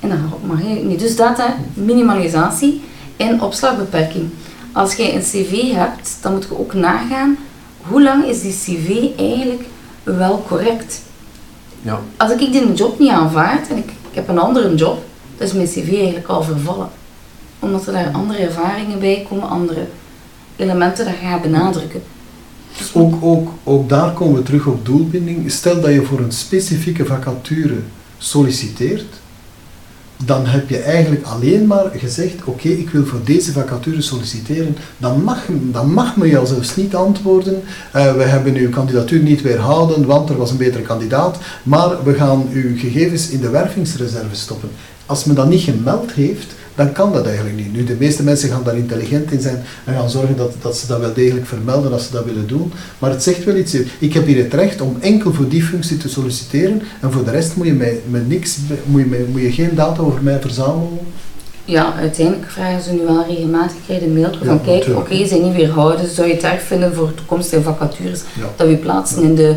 En 0.00 0.08
dan 0.08 0.32
mag 0.46 0.62
je 0.62 0.68
niet. 0.68 1.00
Dus 1.00 1.16
data 1.16 1.56
minimalisatie 1.74 2.82
en 3.16 3.42
opslagbeperking. 3.42 4.30
Als 4.72 4.94
jij 4.94 5.14
een 5.14 5.22
cv 5.22 5.72
hebt, 5.72 6.18
dan 6.20 6.32
moet 6.32 6.46
je 6.48 6.58
ook 6.58 6.74
nagaan, 6.74 7.38
hoe 7.80 8.02
lang 8.02 8.24
is 8.24 8.40
die 8.40 8.52
cv 8.52 9.18
eigenlijk 9.18 9.64
wel 10.02 10.44
correct? 10.48 11.00
Ja. 11.82 12.00
Als 12.16 12.32
ik 12.32 12.38
die 12.38 12.72
job 12.72 12.98
niet 12.98 13.10
aanvaard 13.10 13.68
en 13.68 13.76
ik, 13.76 13.90
ik 14.10 14.14
heb 14.14 14.28
een 14.28 14.38
andere 14.38 14.74
job, 14.74 15.04
dan 15.36 15.46
is 15.46 15.52
mijn 15.52 15.66
cv 15.68 15.92
eigenlijk 15.92 16.26
al 16.26 16.42
vervallen. 16.42 16.88
Omdat 17.58 17.86
er 17.86 17.92
daar 17.92 18.10
andere 18.12 18.38
ervaringen 18.38 18.98
bij 18.98 19.26
komen, 19.28 19.48
andere 19.48 19.86
elementen 20.56 21.04
dat 21.04 21.14
gaan 21.22 21.40
benadrukken. 21.40 22.02
Dus 22.78 22.94
Ook, 22.94 23.14
ook, 23.20 23.48
ook 23.64 23.88
daar 23.88 24.12
komen 24.12 24.34
we 24.34 24.42
terug 24.42 24.66
op 24.66 24.86
doelbinding. 24.86 25.50
Stel 25.50 25.80
dat 25.80 25.92
je 25.92 26.02
voor 26.02 26.18
een 26.18 26.32
specifieke 26.32 27.04
vacature 27.04 27.78
solliciteert, 28.18 29.20
dan 30.24 30.46
heb 30.46 30.68
je 30.68 30.78
eigenlijk 30.78 31.24
alleen 31.24 31.66
maar 31.66 31.90
gezegd, 31.96 32.44
oké, 32.44 32.68
ik 32.68 32.90
wil 32.90 33.04
voor 33.04 33.20
deze 33.24 33.52
vacature 33.52 34.00
solliciteren, 34.02 34.76
dan 34.96 35.22
mag, 35.22 35.38
dan 35.70 35.92
mag 35.92 36.16
men 36.16 36.28
jou 36.28 36.46
zelfs 36.46 36.76
niet 36.76 36.94
antwoorden, 36.94 37.62
eh, 37.92 38.14
we 38.14 38.22
hebben 38.22 38.54
uw 38.54 38.70
kandidatuur 38.70 39.22
niet 39.22 39.42
weerhouden, 39.42 40.06
want 40.06 40.28
er 40.28 40.36
was 40.36 40.50
een 40.50 40.56
betere 40.56 40.82
kandidaat, 40.82 41.38
maar 41.62 42.04
we 42.04 42.14
gaan 42.14 42.48
uw 42.52 42.76
gegevens 42.76 43.28
in 43.28 43.40
de 43.40 43.50
wervingsreserve 43.50 44.34
stoppen. 44.36 44.68
Als 45.06 45.24
men 45.24 45.36
dat 45.36 45.48
niet 45.48 45.62
gemeld 45.62 46.12
heeft, 46.12 46.54
dan 46.84 46.92
kan 46.92 47.12
dat 47.12 47.26
eigenlijk 47.26 47.56
niet. 47.56 47.72
Nu, 47.72 47.84
de 47.84 47.96
meeste 47.98 48.22
mensen 48.22 48.48
gaan 48.48 48.62
daar 48.64 48.76
intelligent 48.76 49.32
in 49.32 49.40
zijn 49.40 49.62
en 49.84 49.94
gaan 49.94 50.10
zorgen 50.10 50.36
dat, 50.36 50.52
dat 50.62 50.76
ze 50.76 50.86
dat 50.86 51.00
wel 51.00 51.12
degelijk 51.14 51.46
vermelden 51.46 51.92
als 51.92 52.06
ze 52.06 52.12
dat 52.12 52.24
willen 52.24 52.46
doen. 52.46 52.72
Maar 52.98 53.10
het 53.10 53.22
zegt 53.22 53.44
wel 53.44 53.56
iets. 53.56 53.76
Ik 53.98 54.12
heb 54.12 54.26
hier 54.26 54.44
het 54.44 54.54
recht 54.54 54.80
om 54.80 54.96
enkel 55.00 55.32
voor 55.32 55.48
die 55.48 55.62
functie 55.62 55.96
te 55.96 56.08
solliciteren 56.08 56.82
en 57.00 57.12
voor 57.12 57.24
de 57.24 57.30
rest 57.30 57.56
moet 57.56 57.66
je, 57.66 57.72
mij, 57.72 58.00
met 58.10 58.28
niks, 58.28 58.56
moet 58.84 59.00
je, 59.00 59.26
moet 59.32 59.40
je 59.40 59.52
geen 59.52 59.74
data 59.74 60.02
over 60.02 60.22
mij 60.22 60.40
verzamelen. 60.40 60.98
Ja, 61.64 61.94
uiteindelijk 61.94 62.50
vragen 62.50 62.82
ze 62.82 62.92
nu 62.92 63.00
wel 63.06 63.24
regelmatig 63.28 63.76
een 63.88 64.12
mail 64.12 64.30
van 64.38 64.46
Ja, 64.46 64.60
kijk, 64.64 64.96
oké, 64.96 65.16
ze 65.16 65.26
zijn 65.26 65.42
niet 65.42 65.54
weerhouden, 65.54 66.08
zou 66.08 66.28
je 66.28 66.34
het 66.34 66.42
erg 66.42 66.62
vinden 66.62 66.94
voor 66.94 67.14
toekomstige 67.14 67.62
vacatures 67.62 68.20
Ja. 68.40 68.46
dat 68.56 68.66
we 68.66 68.76
plaatsen 68.76 69.22
in 69.22 69.34
de 69.34 69.54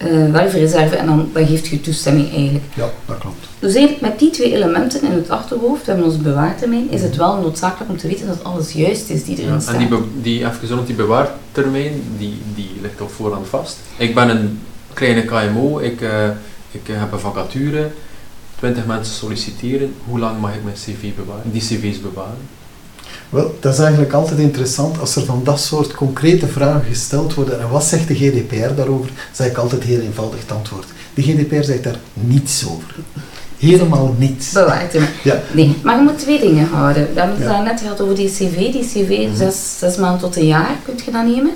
eh 0.00 0.30
welverreserve 0.32 0.96
en 0.96 1.06
dan, 1.06 1.28
dan 1.32 1.46
geeft 1.46 1.66
je 1.66 1.80
toestemming 1.80 2.30
eigenlijk. 2.34 2.64
Ja, 2.74 2.90
dat 3.06 3.18
klopt. 3.18 3.46
Dus 3.58 3.74
eigenlijk 3.74 4.06
met 4.10 4.18
die 4.18 4.30
twee 4.30 4.54
elementen 4.54 5.02
in 5.02 5.10
het 5.12 5.30
achterhoofd, 5.30 5.84
we 5.84 5.90
hebben 5.90 6.06
onze 6.10 6.18
bewaartermijn, 6.18 6.90
is 6.90 7.02
het 7.02 7.16
wel 7.16 7.36
noodzakelijk 7.40 7.90
om 7.90 7.96
te 7.96 8.08
weten 8.08 8.26
dat 8.26 8.44
alles 8.44 8.72
juist 8.72 9.10
is 9.10 9.24
die 9.24 9.36
erin 9.38 9.52
Ja, 9.52 9.60
staat. 9.60 9.72
en 9.74 9.78
die, 9.78 9.88
be- 9.88 10.04
die, 10.22 10.38
even 10.46 10.84
die 10.86 10.94
bewaartermijn, 10.94 11.92
die, 12.18 12.34
die 12.54 12.70
ligt 12.80 13.00
op 13.00 13.10
voorhand 13.10 13.46
vast. 13.48 13.76
Ik 13.96 14.14
ben 14.14 14.28
een 14.28 14.60
kleine 14.92 15.24
KMO, 15.24 15.78
ik, 15.78 16.00
eh, 16.00 16.28
ik 16.70 16.80
heb 16.86 17.12
een 17.12 17.18
vacature, 17.18 17.90
20 18.58 18.86
mensen 18.86 19.14
solliciteren. 19.14 19.94
Hoe 20.04 20.18
lang 20.18 20.40
mag 20.40 20.54
ik 20.54 20.64
mijn 20.64 20.76
cv 20.76 21.12
bewaren, 21.16 21.52
die 21.52 21.60
cv's 21.60 22.00
bewaren? 22.00 22.38
Wel, 23.30 23.56
dat 23.60 23.72
is 23.72 23.78
eigenlijk 23.78 24.12
altijd 24.12 24.38
interessant 24.38 25.00
als 25.00 25.16
er 25.16 25.24
van 25.24 25.40
dat 25.44 25.60
soort 25.60 25.94
concrete 25.94 26.46
vragen 26.46 26.82
gesteld 26.88 27.34
worden. 27.34 27.60
En 27.60 27.68
wat 27.68 27.84
zegt 27.84 28.08
de 28.08 28.14
GDPR 28.14 28.74
daarover? 28.76 29.10
Zeg 29.32 29.46
ik 29.46 29.56
altijd 29.56 29.82
heel 29.82 30.00
eenvoudig 30.00 30.40
het 30.40 30.52
antwoord. 30.52 30.86
De 31.14 31.22
GDPR 31.22 31.62
zegt 31.62 31.84
daar 31.84 31.98
niets 32.14 32.64
over. 32.68 32.94
Helemaal 33.58 34.14
niets. 34.18 34.52
Ja. 35.22 35.40
Nee, 35.52 35.76
maar 35.82 35.96
je 35.96 36.02
moet 36.02 36.18
twee 36.18 36.40
dingen 36.40 36.68
houden. 36.72 37.08
We 37.14 37.20
hebben 37.20 37.36
het 37.38 37.48
Ja. 37.50 37.62
net 37.62 37.80
gehad 37.80 38.00
over 38.00 38.14
die 38.14 38.28
cv. 38.30 38.54
Die 38.72 38.84
cv, 38.86 39.26
Mhm. 39.28 39.36
zes, 39.36 39.78
zes 39.78 39.96
maanden 39.96 40.20
tot 40.20 40.36
een 40.36 40.46
jaar, 40.46 40.70
kun 40.84 40.94
je 41.04 41.10
dat 41.10 41.24
nemen? 41.26 41.50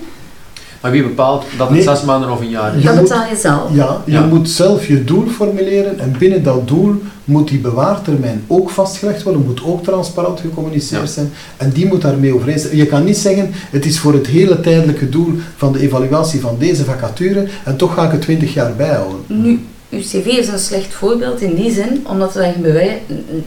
Maar 0.81 0.90
wie 0.93 1.02
bepaalt 1.02 1.45
dat 1.57 1.69
het 1.69 1.76
Nee. 1.76 1.83
zes 1.87 2.02
maanden 2.02 2.31
of 2.31 2.40
een 2.40 2.49
jaar 2.49 2.76
is? 2.76 2.83
Je 2.83 2.88
dat 2.88 3.00
betaal 3.00 3.28
je 3.28 3.37
zelf. 3.37 3.69
Ja, 3.73 4.02
je 4.07 4.12
Ja. 4.12 4.21
moet 4.26 4.50
zelf 4.50 4.87
je 4.87 5.04
doel 5.04 5.26
formuleren 5.28 5.99
en 5.99 6.14
binnen 6.19 6.43
dat 6.43 6.69
doel 6.69 7.02
moet 7.25 7.49
die 7.49 7.59
bewaartermijn 7.59 8.45
ook 8.47 8.71
vastgelegd 8.71 9.23
worden, 9.23 9.45
moet 9.45 9.64
ook 9.64 9.83
transparant 9.85 10.40
gecommuniceerd 10.40 11.00
Ja. 11.02 11.07
zijn 11.07 11.33
en 11.57 11.71
die 11.71 11.87
moet 11.87 12.02
daarmee 12.02 12.35
overeenstemmen. 12.35 12.78
Je 12.81 12.87
kan 12.87 13.04
niet 13.04 13.16
zeggen, 13.16 13.50
het 13.54 13.87
is 13.87 13.99
voor 13.99 14.12
het 14.12 14.26
hele 14.26 14.61
tijdelijke 14.61 15.09
doel 15.09 15.33
van 15.57 15.73
de 15.73 15.81
evaluatie 15.81 16.40
van 16.40 16.57
deze 16.59 16.85
vacature 16.85 17.47
en 17.64 17.76
toch 17.76 17.95
ga 17.95 18.04
ik 18.04 18.12
het 18.12 18.21
20 18.21 18.54
jaar 18.54 18.75
bijhouden. 18.76 19.21
Nu, 19.26 19.61
uw 19.90 20.00
cv 20.00 20.26
is 20.26 20.49
een 20.49 20.59
slecht 20.59 20.95
voorbeeld 20.95 21.40
in 21.40 21.54
die 21.54 21.73
zin, 21.73 22.07
omdat 22.09 22.37
er 22.37 22.45
een 22.45 22.99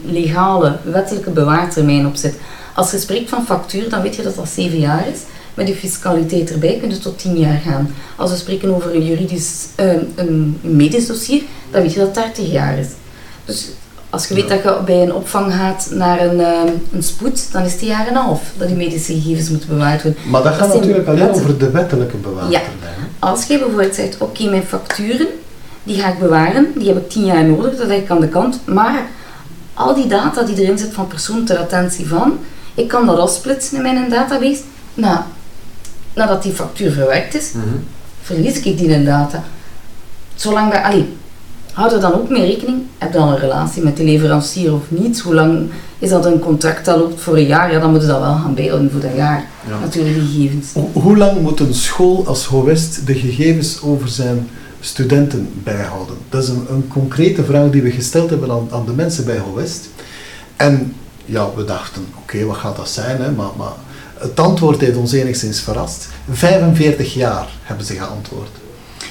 legale, 0.04 0.76
wettelijke 0.84 1.30
bewaartermijn 1.30 2.06
op 2.06 2.16
zit. 2.16 2.34
Als 2.74 2.90
je 2.90 2.98
spreekt 2.98 3.28
van 3.28 3.44
factuur, 3.44 3.88
dan 3.90 4.02
weet 4.02 4.16
je 4.16 4.22
dat 4.22 4.36
dat 4.36 4.48
7 4.48 4.78
jaar 4.78 5.04
is. 5.12 5.18
Met 5.54 5.66
die 5.66 5.74
fiscaliteit 5.74 6.52
erbij 6.52 6.76
kun 6.80 6.90
je 6.90 6.98
tot 6.98 7.18
10 7.18 7.38
jaar 7.38 7.60
gaan. 7.64 7.90
Als 8.16 8.30
we 8.30 8.36
spreken 8.36 8.74
over 8.74 8.94
een 8.94 9.04
juridisch, 9.06 9.66
eh, 9.74 9.92
een, 9.92 10.08
een 10.62 10.76
medisch 10.76 11.06
dossier, 11.06 11.42
dan 11.70 11.82
weet 11.82 11.92
je 11.92 11.98
dat 11.98 12.06
het 12.06 12.24
30 12.36 12.52
jaar 12.52 12.78
is. 12.78 12.86
Dus 13.48 13.68
als 14.10 14.26
je 14.26 14.34
weet 14.34 14.48
Ja. 14.48 14.54
dat 14.54 14.62
je 14.62 14.78
bij 14.84 15.02
een 15.02 15.14
opvang 15.14 15.52
gaat 15.54 15.88
naar 15.90 16.20
een, 16.20 16.40
eh, 16.40 16.72
een 16.92 17.02
spoed, 17.02 17.52
dan 17.52 17.62
is 17.62 17.72
het 17.72 17.80
een 17.80 17.86
jaar 17.86 18.06
en 18.06 18.14
een 18.16 18.22
half 18.22 18.42
dat 18.56 18.68
die 18.68 18.76
medische 18.76 19.12
gegevens 19.12 19.48
moeten 19.50 19.68
bewaard 19.68 20.02
worden. 20.02 20.20
Maar 20.30 20.42
dat 20.42 20.54
gaat 20.54 20.68
Dat 20.68 20.80
natuurlijk 20.80 21.06
alleen 21.08 21.18
wetten. 21.24 21.42
over 21.42 21.58
de 21.58 21.70
wettelijke 21.70 22.16
bewaartermijn. 22.16 22.70
hè. 22.80 23.06
Als 23.18 23.44
je 23.46 23.58
bijvoorbeeld 23.58 23.94
zegt, 23.94 24.18
oké, 24.18 24.44
mijn 24.48 24.62
facturen, 24.62 25.26
die 25.82 26.00
ga 26.00 26.08
ik 26.12 26.18
bewaren, 26.18 26.72
die 26.76 26.88
heb 26.88 26.96
ik 26.96 27.08
10 27.10 27.24
jaar 27.24 27.44
nodig, 27.44 27.76
dat 27.76 27.88
heb 27.88 27.98
ik 28.02 28.10
aan 28.10 28.20
de 28.20 28.28
kant, 28.28 28.60
maar 28.64 29.06
al 29.74 29.94
die 29.94 30.06
data 30.06 30.42
die 30.42 30.62
erin 30.62 30.78
zit 30.78 30.92
van 30.92 31.06
persoon 31.06 31.44
ter 31.44 31.58
attentie 31.58 32.08
van, 32.08 32.38
ik 32.74 32.88
kan 32.88 33.06
dat 33.06 33.18
afsplitsen 33.18 33.76
in 33.76 33.82
mijn 33.82 34.10
database. 34.10 34.60
Nou, 34.94 35.18
nadat 36.14 36.42
die 36.42 36.52
factuur 36.52 36.92
verwerkt 36.92 37.34
is, 37.34 37.52
Mhm. 37.52 37.66
verlies 38.22 38.60
ik 38.60 38.78
die 38.78 38.88
in 38.88 39.04
data. 39.04 39.42
Zolang 40.34 40.72
dat, 40.72 40.82
allee, 40.82 41.16
houd 41.78 41.92
er 41.92 42.00
dan 42.00 42.12
ook 42.14 42.28
mee 42.28 42.46
rekening, 42.46 42.82
heb 42.98 43.12
je 43.12 43.18
dan 43.18 43.28
een 43.28 43.38
relatie 43.38 43.82
met 43.82 43.96
de 43.96 44.04
leverancier 44.04 44.72
of 44.74 44.82
niet? 44.88 45.20
Hoe 45.20 45.34
lang 45.34 45.70
is 45.98 46.10
dat 46.10 46.24
een 46.24 46.38
contract 46.38 46.84
dat 46.84 46.96
loopt 46.98 47.20
voor 47.20 47.36
een 47.36 47.46
jaar? 47.46 47.72
Ja, 47.72 47.78
dan 47.80 47.90
moeten 47.90 48.08
we 48.08 48.14
dat 48.14 48.22
wel 48.22 48.34
gaan 48.34 48.54
bijhouden 48.54 48.90
voor 48.90 49.00
dat 49.00 49.14
jaar, 49.16 49.44
Ja. 49.68 49.78
natuurlijk 49.80 50.14
die 50.14 50.24
gegevens. 50.28 50.72
Ho- 50.72 50.90
Hoe 51.00 51.16
lang 51.16 51.40
moet 51.40 51.60
een 51.60 51.74
school 51.74 52.26
als 52.26 52.44
HOWEST 52.44 53.06
de 53.06 53.14
gegevens 53.14 53.82
over 53.82 54.08
zijn 54.08 54.48
studenten 54.80 55.48
bijhouden? 55.62 56.16
Dat 56.28 56.42
is 56.42 56.48
een, 56.48 56.66
een 56.70 56.88
concrete 56.88 57.44
vraag 57.44 57.70
die 57.70 57.82
we 57.82 57.90
gesteld 57.90 58.30
hebben 58.30 58.50
aan, 58.50 58.68
aan 58.70 58.84
de 58.86 58.92
mensen 58.92 59.24
bij 59.24 59.38
HOWEST. 59.38 59.88
En 60.56 60.94
ja, 61.24 61.46
we 61.56 61.64
dachten, 61.64 62.06
oké, 62.22 62.44
wat 62.44 62.56
gaat 62.56 62.76
dat 62.76 62.88
zijn? 62.88 63.20
Hè? 63.22 63.30
Maar, 63.30 63.50
maar 63.56 63.72
het 64.18 64.40
antwoord 64.40 64.80
heeft 64.80 64.96
ons 64.96 65.12
enigszins 65.12 65.60
verrast. 65.60 66.08
45 66.30 67.14
jaar 67.14 67.48
hebben 67.62 67.86
ze 67.86 67.94
geantwoord. 67.94 68.48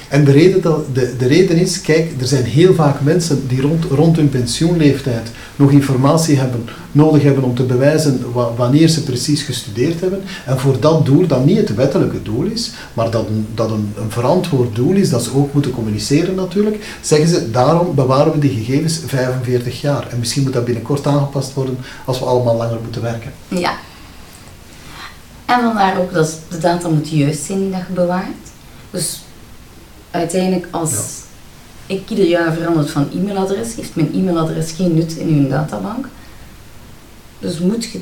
En 0.09 0.23
de 0.25 0.31
reden, 0.31 0.61
dat, 0.61 0.95
de, 0.95 1.15
de 1.17 1.27
reden 1.27 1.57
is, 1.57 1.81
kijk, 1.81 2.11
er 2.21 2.27
zijn 2.27 2.43
heel 2.43 2.73
vaak 2.73 3.01
mensen 3.01 3.47
die 3.47 3.61
rond, 3.61 3.83
rond 3.85 4.15
hun 4.15 4.29
pensioenleeftijd 4.29 5.29
nog 5.55 5.71
informatie 5.71 6.37
hebben, 6.37 6.65
nodig 6.91 7.23
hebben 7.23 7.43
om 7.43 7.55
te 7.55 7.63
bewijzen 7.63 8.31
wa- 8.33 8.53
wanneer 8.55 8.87
ze 8.87 9.03
precies 9.03 9.41
gestudeerd 9.41 9.99
hebben. 10.01 10.21
En 10.45 10.59
voor 10.59 10.79
dat 10.79 11.05
doel, 11.05 11.27
dat 11.27 11.45
niet 11.45 11.57
het 11.57 11.75
wettelijke 11.75 12.21
doel 12.21 12.43
is, 12.43 12.71
maar 12.93 13.09
dat 13.11 13.27
een, 13.27 13.47
dat 13.55 13.71
een, 13.71 13.93
een 13.97 14.11
verantwoord 14.11 14.75
doel 14.75 14.93
is, 14.93 15.09
dat 15.09 15.23
ze 15.23 15.35
ook 15.35 15.53
moeten 15.53 15.71
communiceren 15.71 16.35
natuurlijk, 16.35 16.85
zeggen 17.01 17.29
ze, 17.29 17.51
daarom 17.51 17.95
bewaren 17.95 18.31
we 18.33 18.39
die 18.39 18.51
gegevens 18.63 18.99
45 19.05 19.81
jaar. 19.81 20.07
En 20.09 20.19
misschien 20.19 20.43
moet 20.43 20.53
dat 20.53 20.65
binnenkort 20.65 21.07
aangepast 21.07 21.53
worden 21.53 21.77
als 22.05 22.19
we 22.19 22.25
allemaal 22.25 22.55
langer 22.55 22.77
moeten 22.83 23.01
werken. 23.01 23.31
Ja. 23.47 23.73
En 25.45 25.59
vandaar 25.61 25.99
ook 25.99 26.13
dat 26.13 26.39
de 26.49 26.57
data 26.57 26.89
moet 26.89 27.09
juist 27.09 27.43
zijn 27.43 27.59
die 27.59 27.69
dat 27.71 27.79
je 27.87 27.93
bewaart. 27.93 28.25
Dus 28.91 29.21
uiteindelijk 30.17 30.67
als 30.71 30.93
ik 31.85 32.09
ieder 32.09 32.27
jaar 32.27 32.53
verander 32.53 32.87
van 32.87 33.09
e-mailadres, 33.13 33.75
heeft 33.75 33.95
mijn 33.95 34.13
e-mailadres 34.13 34.71
geen 34.71 34.95
nut 34.95 35.15
in 35.15 35.27
uw 35.27 35.47
databank. 35.47 36.07
Dus 37.39 37.59
moet 37.59 37.85
je 37.85 37.99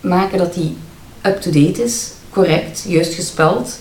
maken 0.00 0.38
dat 0.38 0.54
die 0.54 0.76
up-to-date 1.22 1.82
is, 1.82 2.10
correct, 2.30 2.84
juist 2.88 3.14
gespeld. 3.14 3.78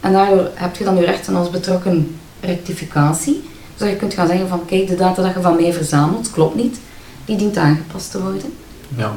En 0.00 0.12
daardoor 0.12 0.50
heb 0.54 0.76
je 0.76 0.84
dan 0.84 0.96
je 0.96 1.04
rechten 1.04 1.36
als 1.36 1.50
betrokken 1.50 2.16
rectificatie. 2.40 3.44
Dus 3.76 3.88
je 3.88 3.96
kunt 3.96 4.14
gaan 4.14 4.26
zeggen 4.26 4.48
van 4.48 4.64
kijk, 4.64 4.88
de 4.88 4.94
data 4.94 5.22
dat 5.22 5.34
je 5.34 5.40
van 5.40 5.56
mij 5.56 5.72
verzamelt, 5.72 6.30
klopt 6.30 6.54
niet. 6.54 6.78
Die 7.24 7.36
dient 7.36 7.56
aangepast 7.56 8.10
te 8.10 8.22
worden. 8.22 8.52
Ja. 8.96 9.14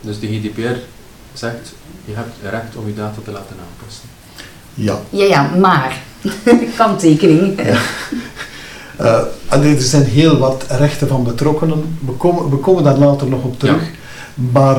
Dus 0.00 0.20
de 0.20 0.26
GDPR 0.26 0.76
zegt, 1.32 1.72
je 2.04 2.14
hebt 2.14 2.36
recht 2.50 2.76
om 2.76 2.86
je 2.86 2.94
data 2.94 3.20
te 3.24 3.30
laten 3.30 3.56
aanpassen. 3.68 4.08
Ja. 4.74 5.00
Ja, 5.10 5.24
ja, 5.24 5.56
maar. 5.56 6.02
Kanttekening. 6.76 7.58
Eh, 8.96 9.20
en 9.48 9.62
er 9.62 9.80
zijn 9.80 10.04
heel 10.04 10.38
wat 10.38 10.64
rechten 10.68 11.08
van 11.08 11.24
betrokkenen. 11.24 11.96
We 12.06 12.12
komen, 12.12 12.50
we 12.50 12.56
komen 12.56 12.84
daar 12.84 12.98
later 12.98 13.28
nog 13.28 13.42
op 13.42 13.58
terug. 13.58 13.82
Maar 14.52 14.76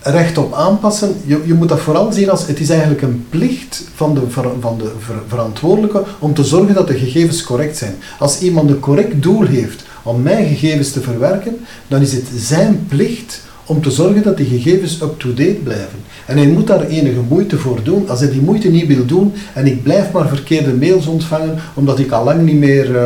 recht 0.00 0.38
op 0.38 0.54
aanpassen, 0.54 1.14
je, 1.24 1.42
je 1.46 1.54
moet 1.54 1.68
dat 1.68 1.80
vooral 1.80 2.12
zien 2.12 2.30
als 2.30 2.46
het 2.46 2.60
is 2.60 2.68
eigenlijk 2.70 3.02
een 3.02 3.26
plicht 3.30 3.84
van 3.94 4.14
de, 4.14 4.20
ver- 4.28 4.50
van 4.60 4.78
de 4.78 4.92
ver- 4.98 5.22
verantwoordelijke 5.28 6.02
om 6.18 6.34
te 6.34 6.44
zorgen 6.44 6.74
dat 6.74 6.86
de 6.86 6.98
gegevens 6.98 7.42
correct 7.42 7.76
zijn. 7.76 7.94
Als 8.18 8.40
iemand 8.40 8.70
een 8.70 8.80
correct 8.80 9.22
doel 9.22 9.42
heeft 9.46 9.84
om 10.02 10.22
mijn 10.22 10.46
gegevens 10.48 10.90
te 10.92 11.00
verwerken, 11.00 11.66
dan 11.88 12.00
is 12.00 12.12
het 12.12 12.26
zijn 12.36 12.84
plicht 12.88 13.42
om 13.66 13.82
te 13.82 13.90
zorgen 13.90 14.22
dat 14.22 14.36
die 14.36 14.46
gegevens 14.46 15.02
up-to-date 15.02 15.60
blijven. 15.62 15.98
En 16.26 16.36
hij 16.36 16.46
moet 16.46 16.66
daar 16.66 16.86
enige 16.86 17.20
moeite 17.28 17.58
voor 17.58 17.80
doen. 17.82 18.08
Als 18.08 18.20
hij 18.20 18.30
die 18.30 18.40
moeite 18.40 18.68
niet 18.68 18.86
wil 18.86 19.06
doen 19.06 19.32
en 19.54 19.66
ik 19.66 19.82
blijf 19.82 20.12
maar 20.12 20.28
verkeerde 20.28 20.74
mails 20.74 21.06
ontvangen 21.06 21.58
omdat 21.74 21.98
ik 21.98 22.12
al 22.12 22.24
lang 22.24 22.42
niet 22.42 22.58
meer 22.58 22.98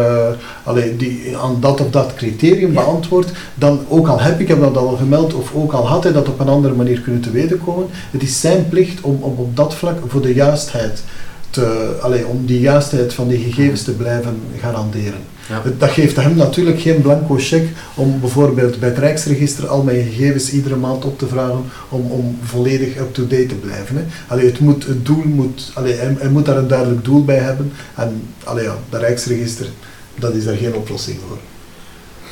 allee, 0.62 0.96
die, 0.96 1.36
aan 1.36 1.56
dat 1.60 1.80
of 1.80 1.90
dat 1.90 2.14
criterium 2.14 2.72
Ja. 2.72 2.84
beantwoord, 2.84 3.30
dan 3.54 3.80
ook 3.88 4.08
al 4.08 4.20
heb 4.20 4.40
ik 4.40 4.48
hem 4.48 4.60
dat 4.60 4.76
al 4.76 4.96
gemeld 4.96 5.34
of 5.34 5.54
ook 5.54 5.72
al 5.72 5.86
had 5.86 6.02
hij 6.02 6.12
dat 6.12 6.28
op 6.28 6.40
een 6.40 6.48
andere 6.48 6.74
manier 6.74 7.00
kunnen 7.00 7.20
te 7.20 7.30
weten 7.30 7.60
komen, 7.64 7.86
het 8.10 8.22
is 8.22 8.40
zijn 8.40 8.68
plicht 8.68 9.00
om, 9.00 9.18
om 9.20 9.34
op 9.36 9.56
dat 9.56 9.74
vlak 9.74 9.98
voor 10.06 10.22
de 10.22 10.34
juistheid 10.34 11.02
te, 11.50 11.96
allee, 12.00 12.26
om 12.26 12.46
die 12.46 12.60
juistheid 12.60 13.14
van 13.14 13.28
die 13.28 13.38
gegevens 13.38 13.82
te 13.82 13.92
blijven 13.92 14.40
garanderen. 14.60 15.20
Ja. 15.48 15.62
Dat 15.78 15.90
geeft 15.90 16.16
hem 16.16 16.36
natuurlijk 16.36 16.80
geen 16.80 17.02
blanco 17.02 17.36
cheque 17.38 17.68
om 17.94 18.20
bijvoorbeeld 18.20 18.80
bij 18.80 18.88
het 18.88 18.98
Rijksregister 18.98 19.68
al 19.68 19.82
mijn 19.82 20.04
gegevens 20.04 20.52
iedere 20.52 20.76
maand 20.76 21.04
op 21.04 21.18
te 21.18 21.26
vragen 21.26 21.64
om, 21.88 22.10
om 22.10 22.38
volledig 22.42 22.96
up-to-date 22.96 23.46
te 23.46 23.54
blijven. 23.54 23.96
Hè. 23.96 24.02
Allee, 24.28 24.46
het, 24.46 24.60
moet, 24.60 24.86
het 24.86 25.06
doel 25.06 25.24
moet, 25.24 25.70
allee, 25.74 25.94
hij, 25.94 26.16
hij 26.18 26.28
moet 26.28 26.46
daar 26.46 26.56
een 26.56 26.68
duidelijk 26.68 27.04
doel 27.04 27.24
bij 27.24 27.38
hebben 27.38 27.72
en 27.94 28.22
allee, 28.44 28.64
ja, 28.64 28.76
dat 28.88 29.00
Rijksregister, 29.00 29.66
dat 30.14 30.34
is 30.34 30.44
daar 30.44 30.56
geen 30.56 30.74
oplossing 30.74 31.18
voor. 31.28 31.38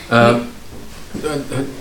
Eh, 0.08 0.34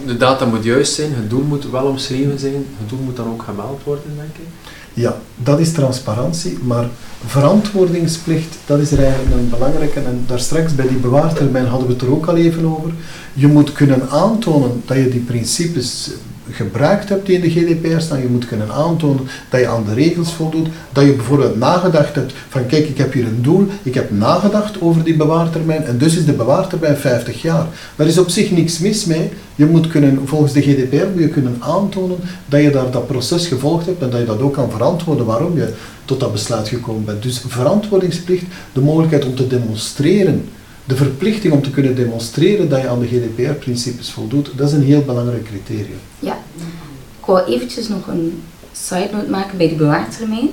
de 0.05 0.17
data 0.17 0.45
moet 0.45 0.63
juist 0.63 0.93
zijn, 0.93 1.13
het 1.13 1.29
doel 1.29 1.43
moet 1.43 1.69
wel 1.69 1.85
omschreven 1.85 2.39
zijn, 2.39 2.65
het 2.77 2.89
doel 2.89 2.99
moet 2.99 3.15
dan 3.15 3.27
ook 3.27 3.43
gemeld 3.43 3.83
worden, 3.83 4.15
denk 4.15 4.35
ik. 4.35 4.73
Ja, 4.93 5.17
dat 5.35 5.59
is 5.59 5.71
transparantie, 5.71 6.57
maar 6.61 6.89
verantwoordingsplicht, 7.25 8.57
dat 8.65 8.79
is 8.79 8.91
er 8.91 9.03
eigenlijk 9.03 9.35
een 9.35 9.49
belangrijke. 9.49 9.99
En 9.99 10.23
daar 10.27 10.39
straks 10.39 10.75
bij 10.75 10.87
die 10.87 10.97
bewaartermijn 10.97 11.65
hadden 11.65 11.87
we 11.87 11.93
het 11.93 12.01
er 12.01 12.11
ook 12.11 12.25
al 12.25 12.35
even 12.35 12.65
over. 12.65 12.91
Je 13.33 13.47
moet 13.47 13.71
kunnen 13.71 14.09
aantonen 14.09 14.81
dat 14.85 14.97
je 14.97 15.09
die 15.09 15.19
principes 15.19 16.11
gebruikt 16.51 17.09
hebt 17.09 17.29
in 17.29 17.41
de 17.41 17.49
GDPR 17.49 17.99
staan. 17.99 18.21
Je 18.21 18.27
moet 18.27 18.47
kunnen 18.47 18.71
aantonen 18.71 19.27
dat 19.49 19.59
je 19.59 19.67
aan 19.67 19.85
de 19.85 19.93
regels 19.93 20.33
voldoet. 20.33 20.67
Dat 20.91 21.05
je 21.05 21.13
bijvoorbeeld 21.13 21.57
nagedacht 21.57 22.15
hebt 22.15 22.33
van 22.49 22.65
kijk, 22.65 22.87
ik 22.87 22.97
heb 22.97 23.13
hier 23.13 23.25
een 23.25 23.41
doel, 23.41 23.67
ik 23.83 23.93
heb 23.93 24.11
nagedacht 24.11 24.81
over 24.81 25.03
die 25.03 25.15
bewaartermijn 25.15 25.83
en 25.83 25.97
dus 25.97 26.15
is 26.17 26.25
de 26.25 26.33
bewaartermijn 26.33 26.97
50 26.97 27.41
jaar. 27.41 27.65
Daar 27.95 28.07
is 28.07 28.17
op 28.17 28.29
zich 28.29 28.51
niks 28.51 28.79
mis 28.79 29.05
mee. 29.05 29.29
Je 29.55 29.65
moet 29.65 29.87
kunnen, 29.87 30.21
volgens 30.25 30.53
de 30.53 30.61
GDPR 30.61 31.05
moet 31.13 31.21
je 31.21 31.29
kunnen 31.29 31.57
aantonen 31.59 32.17
dat 32.45 32.61
je 32.61 32.69
daar 32.69 32.91
dat 32.91 33.07
proces 33.07 33.47
gevolgd 33.47 33.85
hebt 33.85 34.01
en 34.01 34.09
dat 34.09 34.19
je 34.19 34.25
dat 34.25 34.41
ook 34.41 34.53
kan 34.53 34.71
verantwoorden 34.71 35.25
waarom 35.25 35.57
je 35.57 35.73
tot 36.05 36.19
dat 36.19 36.31
besluit 36.31 36.67
gekomen 36.67 37.05
bent. 37.05 37.23
Dus 37.23 37.43
verantwoordingsplicht, 37.47 38.45
de 38.73 38.81
mogelijkheid 38.81 39.25
om 39.25 39.35
te 39.35 39.47
demonstreren 39.47 40.49
de 40.87 40.95
verplichting 40.95 41.53
om 41.53 41.61
te 41.61 41.69
kunnen 41.69 41.95
demonstreren 41.95 42.69
dat 42.69 42.81
je 42.81 42.87
aan 42.87 42.99
de 42.99 43.07
GDPR-principes 43.07 44.09
voldoet, 44.11 44.49
dat 44.55 44.67
is 44.67 44.73
een 44.73 44.83
heel 44.83 45.01
belangrijk 45.01 45.43
criterium. 45.45 45.99
Ja, 46.19 46.37
ik 47.19 47.25
wou 47.25 47.43
eventjes 47.45 47.87
nog 47.87 48.07
een 48.07 48.41
side 48.71 49.09
note 49.11 49.29
maken 49.29 49.57
bij 49.57 49.67
die 49.67 49.77
bewaartermijn. 49.77 50.49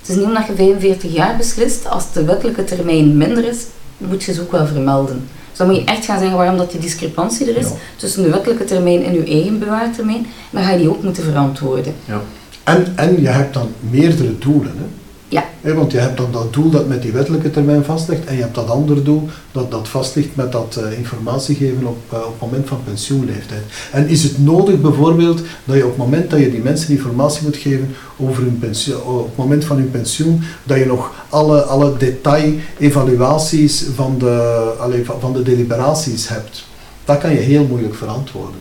Het 0.00 0.08
is 0.08 0.16
niet 0.16 0.24
omdat 0.24 0.46
je 0.46 0.54
45 0.54 1.12
jaar 1.14 1.36
beslist, 1.36 1.88
als 1.88 2.12
de 2.12 2.24
wettelijke 2.24 2.64
termijn 2.64 3.16
minder 3.16 3.44
is, 3.44 3.58
moet 3.98 4.22
je 4.22 4.32
ze 4.32 4.40
ook 4.40 4.52
wel 4.52 4.66
vermelden. 4.66 5.28
Dus 5.48 5.58
dan 5.58 5.66
moet 5.66 5.76
je 5.76 5.84
echt 5.84 6.04
gaan 6.04 6.18
zeggen 6.18 6.36
waarom 6.36 6.56
dat 6.56 6.70
die 6.70 6.80
discrepantie 6.80 7.50
er 7.50 7.56
is 7.56 7.66
Ja. 7.68 7.74
tussen 7.96 8.22
de 8.22 8.30
wettelijke 8.30 8.64
termijn 8.64 9.04
en 9.04 9.14
je 9.14 9.24
eigen 9.24 9.58
bewaartermijn. 9.58 10.26
Dan 10.50 10.62
ga 10.62 10.70
je 10.70 10.78
die 10.78 10.88
ook 10.90 11.02
moeten 11.02 11.22
verantwoorden. 11.24 11.94
Ja. 12.04 12.20
En, 12.64 12.92
en 12.96 13.20
je 13.20 13.28
hebt 13.28 13.54
dan 13.54 13.68
meerdere 13.90 14.38
doelen. 14.38 14.72
Hè? 14.76 14.84
Ja. 15.30 15.44
Want 15.74 15.92
je 15.92 15.98
hebt 15.98 16.16
dan 16.16 16.32
dat 16.32 16.52
doel 16.52 16.70
dat 16.70 16.88
met 16.88 17.02
die 17.02 17.12
wettelijke 17.12 17.50
termijn 17.50 17.84
vastlegt 17.84 18.24
en 18.24 18.34
je 18.34 18.40
hebt 18.40 18.54
dat 18.54 18.70
andere 18.70 19.02
doel 19.02 19.28
dat, 19.52 19.70
dat 19.70 19.88
vastligt 19.88 20.36
met 20.36 20.52
dat 20.52 20.76
eh, 20.76 20.98
informatie 20.98 21.56
geven 21.56 21.86
op, 21.86 21.98
eh, 22.08 22.18
op 22.18 22.30
het 22.30 22.40
moment 22.40 22.68
van 22.68 22.84
pensioenleeftijd. 22.84 23.62
En 23.92 24.08
is 24.08 24.22
het 24.22 24.44
nodig 24.44 24.80
bijvoorbeeld 24.80 25.40
dat 25.64 25.76
je 25.76 25.82
op 25.84 25.88
het 25.88 25.98
moment 25.98 26.30
dat 26.30 26.40
je 26.40 26.50
die 26.50 26.62
mensen 26.62 26.96
informatie 26.96 27.42
moet 27.42 27.56
geven 27.56 27.94
over 28.16 28.42
hun 28.42 28.58
pensioen, 28.58 29.02
op 29.02 29.26
het 29.26 29.36
moment 29.36 29.64
van 29.64 29.76
hun 29.76 29.90
pensioen, 29.90 30.42
dat 30.64 30.78
je 30.78 30.86
nog 30.86 31.12
alle, 31.28 31.62
alle 31.62 31.96
detail-evaluaties 31.96 33.84
van 33.94 34.18
de, 34.18 34.74
allee, 34.78 35.04
van, 35.04 35.20
van 35.20 35.32
de 35.32 35.42
deliberaties 35.42 36.28
hebt. 36.28 36.64
Dat 37.04 37.18
kan 37.18 37.32
je 37.32 37.38
heel 37.38 37.64
moeilijk 37.64 37.94
verantwoorden. 37.94 38.60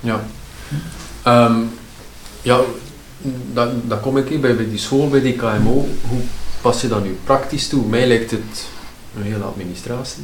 Ja. 0.00 0.24
Ehm, 1.22 1.56
ja, 2.42 2.60
dan, 3.52 3.82
dan 3.88 4.00
kom 4.00 4.16
ik 4.16 4.28
hier 4.28 4.40
bij, 4.40 4.56
bij 4.56 4.68
die 4.68 4.78
school, 4.78 5.08
bij 5.08 5.20
die 5.20 5.36
KMO. 5.36 5.86
Hoe 6.08 6.20
pas 6.60 6.80
je 6.80 6.88
dat 6.88 7.04
nu 7.04 7.16
praktisch 7.24 7.68
toe? 7.68 7.86
Mij 7.86 8.06
lijkt 8.06 8.30
het 8.30 8.66
een 9.16 9.22
hele 9.22 9.44
administratie. 9.44 10.22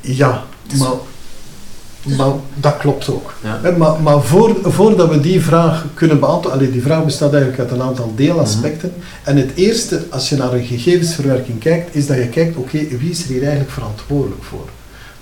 Ja, 0.00 0.44
maar, 0.78 0.92
maar 2.16 2.32
dat 2.54 2.76
klopt 2.76 3.08
ook. 3.08 3.34
Ja. 3.42 3.70
Maar, 3.76 4.02
maar 4.02 4.22
voor, 4.22 4.56
voordat 4.62 5.08
we 5.08 5.20
die 5.20 5.40
vraag 5.40 5.84
kunnen 5.94 6.20
beantwoorden, 6.20 6.60
allee, 6.60 6.72
die 6.72 6.82
vraag 6.82 7.04
bestaat 7.04 7.32
eigenlijk 7.32 7.62
uit 7.62 7.70
een 7.70 7.86
aantal 7.86 8.12
deelaspecten. 8.14 8.92
En 9.24 9.36
het 9.36 9.50
eerste, 9.54 10.06
als 10.10 10.28
je 10.28 10.36
naar 10.36 10.52
een 10.52 10.64
gegevensverwerking 10.64 11.58
kijkt, 11.58 11.94
is 11.94 12.06
dat 12.06 12.16
je 12.16 12.28
kijkt, 12.28 12.56
oké, 12.56 12.78
wie 12.98 13.10
is 13.10 13.22
er 13.22 13.28
hier 13.28 13.42
eigenlijk 13.42 13.70
verantwoordelijk 13.70 14.44
voor? 14.44 14.68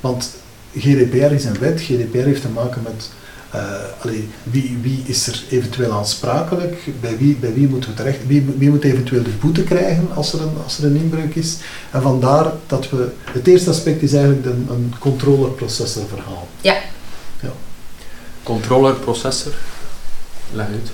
Want 0.01 0.31
GDPR 0.77 1.33
is 1.33 1.45
een 1.45 1.59
wet, 1.59 1.81
GDPR 1.81 2.17
heeft 2.19 2.41
te 2.41 2.49
maken 2.49 2.83
met 2.83 3.11
eh, 3.55 4.03
allee, 4.03 4.29
wie, 4.43 4.79
wie 4.83 5.03
is 5.07 5.27
er 5.27 5.45
eventueel 5.51 5.93
aansprakelijk, 5.93 6.87
bij 7.01 7.17
wie, 7.19 7.37
bij 7.37 7.55
wie 7.55 7.69
moeten 7.69 7.91
we 7.91 7.97
terecht, 7.97 8.27
wie, 8.27 8.55
wie 8.59 8.71
moet 8.71 8.85
eventueel 8.85 9.23
de 9.23 9.31
boete 9.41 9.63
krijgen 9.63 10.09
als 10.15 10.33
er, 10.33 10.41
een, 10.41 10.53
als 10.65 10.79
er 10.79 10.85
een 10.85 10.97
inbreuk 10.97 11.35
is. 11.35 11.57
En 11.91 12.03
vandaar 12.03 12.53
dat 12.67 12.91
we, 12.91 13.09
het 13.25 13.47
eerste 13.47 13.71
aspect 13.71 14.03
is 14.03 14.13
eigenlijk 14.13 14.47
een, 14.47 14.67
een 14.71 14.95
controller-processor 14.99 16.07
verhaal. 16.09 16.49
Controller, 18.43 18.95
processor. 18.95 19.53
Leg 20.53 20.67
uit. 20.67 20.91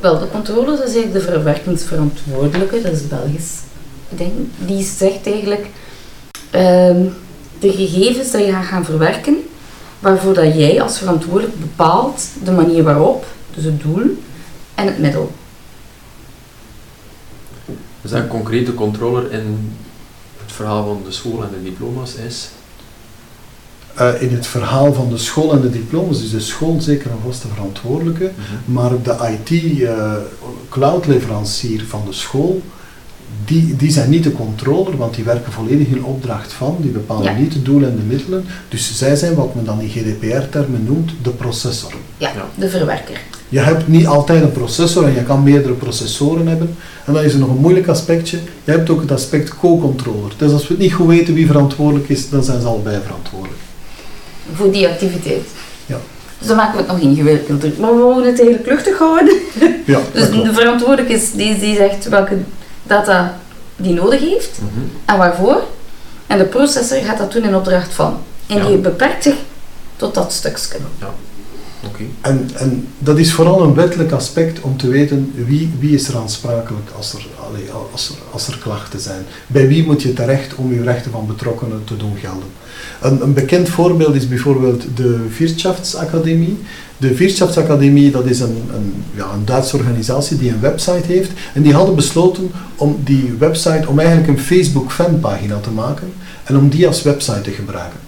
Wel, 0.00 0.18
de 0.18 0.28
controller 0.28 0.74
is 0.74 0.94
eigenlijk 0.94 1.12
de 1.12 1.20
verwerkingsverantwoordelijke, 1.20 2.82
dat 2.82 2.92
is 2.92 3.08
Belgisch. 3.08 3.52
Ik 4.08 4.18
denk, 4.18 4.32
die 4.58 4.84
zegt 4.84 5.26
eigenlijk 5.26 5.66
ehm, 6.50 7.04
de 7.58 7.72
gegevens 7.72 8.30
die 8.30 8.44
je 8.44 8.52
gaat 8.52 8.64
gaan 8.64 8.84
verwerken, 8.84 9.36
waarvoor 9.98 10.34
dat 10.34 10.54
jij 10.54 10.82
als 10.82 10.98
verantwoordelijk 10.98 11.60
bepaalt 11.60 12.22
de 12.44 12.52
manier 12.52 12.82
waarop, 12.82 13.26
dus 13.54 13.64
het 13.64 13.82
doel 13.82 14.22
en 14.74 14.86
het 14.86 14.98
middel. 14.98 15.32
Dus 18.00 18.12
een 18.12 18.28
concrete 18.28 18.74
controller 18.74 19.32
in 19.32 19.76
het 20.42 20.52
verhaal 20.52 20.84
van 20.84 21.02
de 21.04 21.12
school 21.12 21.42
en 21.42 21.50
de 21.50 21.62
diploma's 21.62 22.14
is. 22.14 22.48
Eh, 23.98 24.22
in 24.22 24.34
het 24.34 24.46
verhaal 24.46 24.92
van 24.92 25.08
de 25.08 25.18
school 25.18 25.52
en 25.52 25.60
de 25.60 25.70
diplomas 25.70 26.22
is 26.22 26.30
de 26.30 26.40
school 26.40 26.80
zeker 26.80 27.10
een 27.10 27.20
vaste 27.24 27.48
verantwoordelijke, 27.48 28.30
maar 28.64 29.02
de 29.02 29.38
IT-cloud-leverancier 29.48 31.84
van 31.86 32.02
de 32.06 32.12
school, 32.12 32.62
die, 33.48 33.76
die 33.76 33.90
zijn 33.90 34.10
niet 34.10 34.22
de 34.24 34.32
controller, 34.32 34.96
want 34.96 35.14
die 35.14 35.24
werken 35.24 35.52
volledig 35.52 35.86
in 35.86 36.04
opdracht 36.04 36.52
van, 36.52 36.76
die 36.80 36.90
bepalen 36.90 37.24
Ja. 37.32 37.38
niet 37.38 37.52
de 37.52 37.62
doelen 37.62 37.90
en 37.90 37.96
de 37.96 38.02
middelen. 38.14 38.44
Dus 38.68 38.96
zij 38.96 39.16
zijn 39.16 39.34
wat 39.34 39.54
men 39.54 39.64
dan 39.64 39.80
in 39.80 39.88
GDPR-termen 39.88 40.84
noemt 40.84 41.10
de 41.22 41.30
processor. 41.30 41.92
Ja, 42.16 42.28
Ja. 42.34 42.44
de 42.54 42.68
verwerker. 42.68 43.20
Je 43.48 43.58
hebt 43.58 43.88
niet 43.88 44.06
altijd 44.06 44.42
een 44.42 44.52
processor 44.52 45.04
en 45.04 45.14
je 45.14 45.22
kan 45.22 45.42
meerdere 45.42 45.74
processoren 45.74 46.46
hebben. 46.46 46.76
En 47.04 47.12
dan 47.12 47.22
is 47.24 47.32
er 47.32 47.38
nog 47.38 47.48
een 47.48 47.56
moeilijk 47.60 47.88
aspectje. 47.88 48.38
Je 48.64 48.70
hebt 48.70 48.90
ook 48.90 49.00
het 49.00 49.12
aspect 49.12 49.54
co-controller. 49.58 50.32
Dus 50.36 50.52
als 50.52 50.62
we 50.66 50.74
het 50.74 50.82
niet 50.82 50.92
goed 50.92 51.06
weten 51.06 51.34
wie 51.34 51.46
verantwoordelijk 51.46 52.08
is, 52.08 52.30
dan 52.30 52.42
zijn 52.44 52.60
ze 52.60 52.66
allebei 52.66 52.98
verantwoordelijk. 53.04 53.58
Voor 54.54 54.72
die 54.72 54.88
activiteit. 54.88 55.46
Ja. 55.86 55.98
Dus 56.38 56.48
dan 56.48 56.56
maken 56.56 56.72
we 56.72 56.78
het 56.78 56.92
nog 56.92 57.00
ingewikkelder. 57.00 57.72
Maar 57.80 57.90
we 57.96 57.96
willen 58.02 58.26
het 58.26 58.40
eigenlijk 58.40 58.66
luchtig 58.68 58.98
houden. 58.98 59.34
Ja, 59.86 59.98
Dus 60.12 60.30
de 60.30 60.50
verantwoordelijke 60.52 61.12
is 61.12 61.32
die, 61.32 61.58
die 61.58 61.76
zegt 61.76 62.08
welke 62.08 62.36
data 62.88 63.38
die 63.76 63.94
nodig 63.94 64.20
heeft. 64.20 64.58
Mhm. 64.60 64.86
en 65.04 65.18
waarvoor. 65.18 65.62
En 66.26 66.38
de 66.38 66.44
processor 66.44 66.98
gaat 66.98 67.18
dat 67.18 67.32
doen 67.32 67.44
in 67.44 67.54
opdracht 67.54 67.94
van. 67.94 68.16
En 68.46 68.56
Ja. 68.56 68.66
die 68.66 68.76
beperkt 68.76 69.22
zich 69.22 69.34
tot 69.96 70.14
dat 70.14 70.32
stukje. 70.32 70.78
Oké. 71.86 72.02
En, 72.20 72.50
en 72.54 72.88
dat 72.98 73.18
is 73.18 73.32
vooral 73.32 73.62
een 73.62 73.74
wettelijk 73.74 74.12
aspect 74.12 74.60
om 74.60 74.76
te 74.76 74.88
weten 74.88 75.32
wie, 75.34 75.72
wie 75.78 75.94
is 75.94 76.08
er 76.08 76.16
aansprakelijk 76.16 76.90
als 76.96 77.12
er, 77.12 77.26
allee, 77.48 77.70
als, 77.92 78.08
er, 78.08 78.14
als 78.30 78.48
er 78.48 78.58
klachten 78.58 79.00
zijn. 79.00 79.26
Bij 79.46 79.68
wie 79.68 79.86
moet 79.86 80.02
je 80.02 80.12
terecht 80.12 80.54
om 80.54 80.72
je 80.72 80.82
rechten 80.82 81.10
van 81.10 81.26
betrokkenen 81.26 81.84
te 81.84 81.96
doen 81.96 82.16
gelden. 82.20 82.48
Een, 83.00 83.22
een 83.22 83.34
bekend 83.34 83.68
voorbeeld 83.68 84.14
is 84.14 84.28
bijvoorbeeld 84.28 84.84
de 84.94 85.26
Wirtschaftsakademie. 85.38 86.58
De 86.98 87.14
Wirtschaftsakademie 87.14 88.10
dat 88.10 88.26
is 88.26 88.40
een, 88.40 88.62
een, 88.74 89.04
ja, 89.14 89.32
een 89.34 89.44
Duitse 89.44 89.76
organisatie 89.76 90.36
die 90.36 90.50
een 90.50 90.60
website 90.60 91.06
heeft. 91.06 91.30
En 91.54 91.62
die 91.62 91.72
hadden 91.72 91.94
besloten 91.94 92.50
om 92.76 93.00
die 93.04 93.34
website, 93.38 93.88
om 93.88 93.98
eigenlijk 93.98 94.28
een 94.28 94.44
Facebook 94.44 94.92
fanpagina 94.92 95.58
te 95.58 95.70
maken 95.70 96.12
en 96.44 96.56
om 96.56 96.68
die 96.68 96.86
als 96.86 97.02
website 97.02 97.40
te 97.40 97.50
gebruiken. 97.50 97.98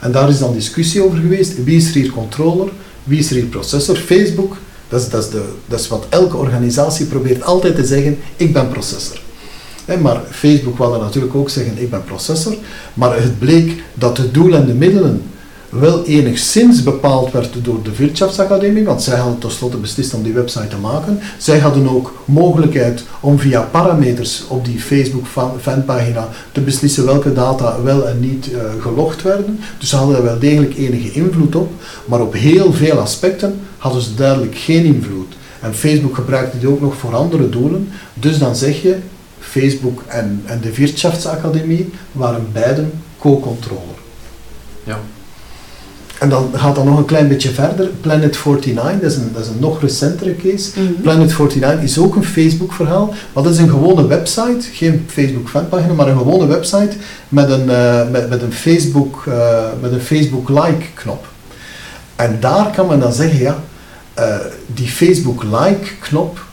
En 0.00 0.12
daar 0.12 0.28
is 0.28 0.38
dan 0.38 0.52
discussie 0.52 1.04
over 1.04 1.18
geweest. 1.18 1.64
Wie 1.64 1.76
is 1.76 1.88
er 1.88 1.94
hier 1.94 2.10
controller? 2.10 2.68
Wie 3.04 3.18
is 3.18 3.30
er 3.30 3.36
hier 3.36 3.44
processor? 3.44 3.96
Facebook, 3.96 4.56
dat 4.88 5.00
is, 5.00 5.08
dat, 5.08 5.30
de, 5.30 5.44
dat 5.66 5.88
wat 5.88 6.06
elke 6.08 6.36
organisatie 6.36 7.06
probeert 7.06 7.42
altijd 7.42 7.74
te 7.74 7.84
zeggen, 7.84 8.18
ik 8.36 8.52
ben 8.52 8.68
processor. 8.68 9.20
Maar 10.00 10.20
Facebook 10.30 10.78
wilde 10.78 10.98
natuurlijk 10.98 11.34
ook 11.34 11.50
zeggen, 11.50 11.78
ik 11.78 11.90
ben 11.90 12.04
processor. 12.04 12.54
Maar 12.94 13.22
het 13.22 13.38
bleek 13.38 13.82
dat 13.94 14.16
de 14.16 14.30
doelen 14.30 14.60
en 14.60 14.66
de 14.66 14.74
middelen 14.74 15.22
wel 15.68 16.04
enigszins 16.04 16.82
bepaald 16.82 17.32
werd 17.32 17.54
door 17.62 17.82
de 17.82 17.96
Wirtschaftsakademie, 17.96 18.84
want 18.84 19.02
zij 19.02 19.18
hadden 19.18 19.38
tenslotte 19.38 19.76
beslist 19.76 20.14
om 20.14 20.22
die 20.22 20.32
website 20.32 20.68
te 20.68 20.76
maken. 20.76 21.20
Zij 21.38 21.58
hadden 21.58 21.88
ook 21.88 22.12
mogelijkheid 22.24 23.04
om 23.20 23.38
via 23.38 23.60
parameters 23.60 24.44
op 24.48 24.64
die 24.64 24.80
Facebook 24.80 25.26
fan- 25.26 25.52
fanpagina 25.60 26.28
te 26.52 26.60
beslissen 26.60 27.04
welke 27.04 27.32
data 27.32 27.82
wel 27.82 28.08
en 28.08 28.20
niet 28.20 28.52
eh, 28.52 28.60
gelogd 28.80 29.22
werden. 29.22 29.60
Dus 29.78 29.88
ze 29.88 29.96
hadden 29.96 30.16
er 30.16 30.22
wel 30.22 30.38
degelijk 30.38 30.76
enige 30.76 31.12
invloed 31.12 31.54
op, 31.56 31.70
maar 32.04 32.20
op 32.20 32.32
heel 32.32 32.72
veel 32.72 32.98
aspecten 32.98 33.60
hadden 33.78 34.02
ze 34.02 34.14
duidelijk 34.14 34.56
geen 34.56 34.84
invloed. 34.84 35.36
En 35.60 35.74
Facebook 35.74 36.14
gebruikte 36.14 36.58
die 36.58 36.68
ook 36.68 36.80
nog 36.80 36.96
voor 36.96 37.14
andere 37.14 37.48
doelen. 37.48 37.88
Dus 38.14 38.38
dan 38.38 38.56
zeg 38.56 38.82
je, 38.82 38.96
Facebook 39.40 40.02
en, 40.06 40.42
en 40.44 40.60
de 40.60 40.74
Wirtschaftsakademie 40.74 41.92
waren 42.12 42.46
beiden 42.52 42.92
co-controller. 43.18 43.96
Ja. 44.84 44.98
En 46.18 46.28
dan 46.28 46.50
gaat 46.54 46.74
dat 46.74 46.84
nog 46.84 46.98
een 46.98 47.04
klein 47.04 47.28
beetje 47.28 47.50
verder. 47.50 47.86
Planet 48.00 48.44
49, 48.44 49.00
dat 49.00 49.10
is 49.10 49.16
een, 49.16 49.30
dat 49.32 49.42
is 49.42 49.48
een 49.48 49.60
nog 49.60 49.80
recentere 49.80 50.36
case. 50.36 50.70
Planet 51.02 51.38
49 51.38 51.82
is 51.82 51.98
ook 51.98 52.14
een 52.14 52.24
Facebook-verhaal, 52.24 53.14
maar 53.32 53.42
dat 53.42 53.52
is 53.52 53.58
een 53.58 53.68
gewone 53.68 54.06
website, 54.06 54.68
geen 54.72 55.06
Facebook-fanpagina, 55.08 55.92
maar 55.92 56.08
een 56.08 56.18
gewone 56.18 56.46
website 56.46 56.96
met 57.28 57.50
een, 57.50 57.70
eh, 57.70 58.08
met, 58.10 58.28
met 58.28 58.42
een 58.42 58.52
Facebook, 58.52 59.24
eh, 59.28 59.64
met 59.80 59.92
een 59.92 60.00
Facebook 60.00 60.48
like-knop. 60.48 61.26
En 62.16 62.36
daar 62.40 62.70
kan 62.70 62.86
men 62.86 63.00
dan 63.00 63.12
zeggen, 63.12 63.38
ja, 63.38 63.58
eh, 64.14 64.36
die 64.66 64.88
Facebook 64.88 65.42
like-knop, 65.42 66.46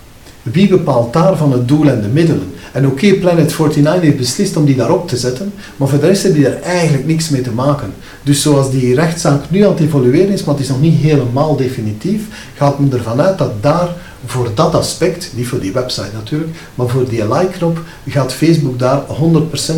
Wie 0.52 0.68
bepaalt 0.68 1.14
daarvan 1.14 1.52
het 1.52 1.68
doel 1.68 1.90
en 1.90 2.02
de 2.02 2.08
middelen? 2.08 2.54
En 2.72 2.88
oké, 2.88 3.14
Planet 3.14 3.58
49 3.58 4.02
heeft 4.02 4.18
beslist 4.18 4.58
om 4.58 4.66
die 4.66 4.76
daarop 4.76 5.08
te 5.08 5.18
zetten, 5.18 5.54
maar 5.78 5.88
voor 5.88 6.00
de 6.00 6.08
rest 6.08 6.24
hebben 6.24 6.42
die 6.42 6.50
er 6.50 6.62
eigenlijk 6.62 7.06
niks 7.06 7.30
mee 7.30 7.42
te 7.42 7.52
maken. 7.52 7.94
Dus 8.24 8.42
zoals 8.42 8.72
die 8.72 8.96
rechtszaak 8.96 9.50
nu 9.50 9.62
aan 9.62 9.72
het 9.72 9.80
evolueren 9.80 10.34
is, 10.34 10.44
maar 10.44 10.56
het 10.56 10.64
is 10.64 10.70
nog 10.70 10.82
niet 10.82 11.02
helemaal 11.02 11.56
definitief, 11.56 12.22
gaat 12.56 12.80
men 12.80 12.94
ervan 12.94 13.22
uit 13.22 13.38
dat 13.38 13.64
daar 13.64 13.90
voor 14.26 14.52
dat 14.56 14.76
aspect, 14.76 15.32
niet 15.36 15.48
voor 15.48 15.60
die 15.60 15.72
website 15.72 16.14
natuurlijk, 16.14 16.52
maar 16.76 16.88
voor 16.88 17.10
die 17.10 17.34
like-knop, 17.34 17.82
gaat 18.08 18.34
Facebook 18.34 18.80
daar 18.80 19.02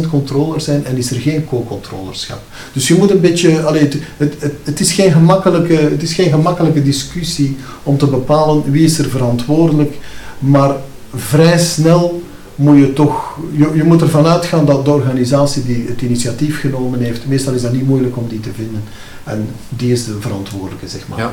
100% 0.06 0.10
controller 0.10 0.62
zijn 0.62 0.86
en 0.86 0.98
is 0.98 1.12
er 1.12 1.20
geen 1.20 1.46
co-controllerschap. 1.46 2.42
Dus 2.74 2.88
je 2.88 2.96
moet 2.96 3.12
een 3.12 3.22
beetje, 3.22 3.64
allee, 3.64 3.82
het, 3.82 3.98
het, 4.18 4.36
het, 4.40 4.54
het, 4.64 4.80
is 4.80 4.92
geen 4.92 5.12
gemakkelijke, 5.12 5.74
het 5.74 6.04
is 6.04 6.14
geen 6.14 6.30
gemakkelijke 6.30 6.84
discussie 6.84 7.58
om 7.84 7.98
te 7.98 8.08
bepalen 8.08 8.72
wie 8.72 8.84
is 8.84 9.00
er 9.00 9.10
verantwoordelijk, 9.10 9.96
maar 10.40 10.76
vrij 11.16 11.58
snel 11.58 12.22
moet 12.56 12.78
je 12.78 12.94
toch, 12.94 13.38
je, 13.52 13.72
je 13.76 13.84
moet 13.84 14.02
ervan 14.02 14.26
uitgaan 14.26 14.66
dat 14.66 14.86
de 14.86 14.92
organisatie 14.92 15.64
die 15.64 15.88
het 15.88 16.02
initiatief 16.02 16.60
genomen 16.60 17.00
heeft, 17.00 17.28
meestal 17.28 17.54
is 17.54 17.62
dat 17.62 17.72
niet 17.72 17.88
moeilijk 17.88 18.18
om 18.18 18.28
die 18.28 18.40
te 18.40 18.54
vinden. 18.56 18.84
En 19.24 19.50
die 19.70 19.92
is 19.92 20.06
de 20.06 20.22
verantwoordelijke, 20.22 20.88
zeg 20.88 21.08
maar. 21.08 21.20
Ja. 21.20 21.32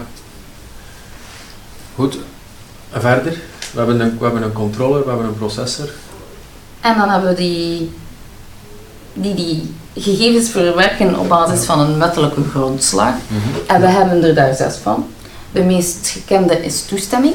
Goed, 1.95 2.19
en 2.91 3.01
verder? 3.01 3.33
We 3.73 3.79
hebben, 3.79 4.01
een, 4.01 4.19
we 4.19 4.25
hebben 4.25 4.43
een 4.43 4.53
controller, 4.53 5.03
we 5.03 5.09
hebben 5.09 5.27
een 5.27 5.39
processor. 5.39 5.89
En 6.81 6.99
dan 6.99 7.09
hebben 7.09 7.29
we 7.29 7.35
die, 7.35 7.91
die 9.13 9.35
die 9.35 9.75
gegevens 9.97 10.51
verwerken 10.51 11.19
op 11.19 11.29
basis 11.29 11.65
van 11.65 11.81
een 11.81 11.99
wettelijke 11.99 12.43
grondslag. 12.51 13.15
En 13.67 13.81
we 13.81 13.87
hebben 13.87 14.25
er 14.25 14.35
daar 14.35 14.55
zes 14.55 14.77
van. 14.77 15.07
De 15.53 15.63
meest 15.63 16.09
gekende 16.09 16.65
is 16.65 16.83
toestemming. 16.83 17.35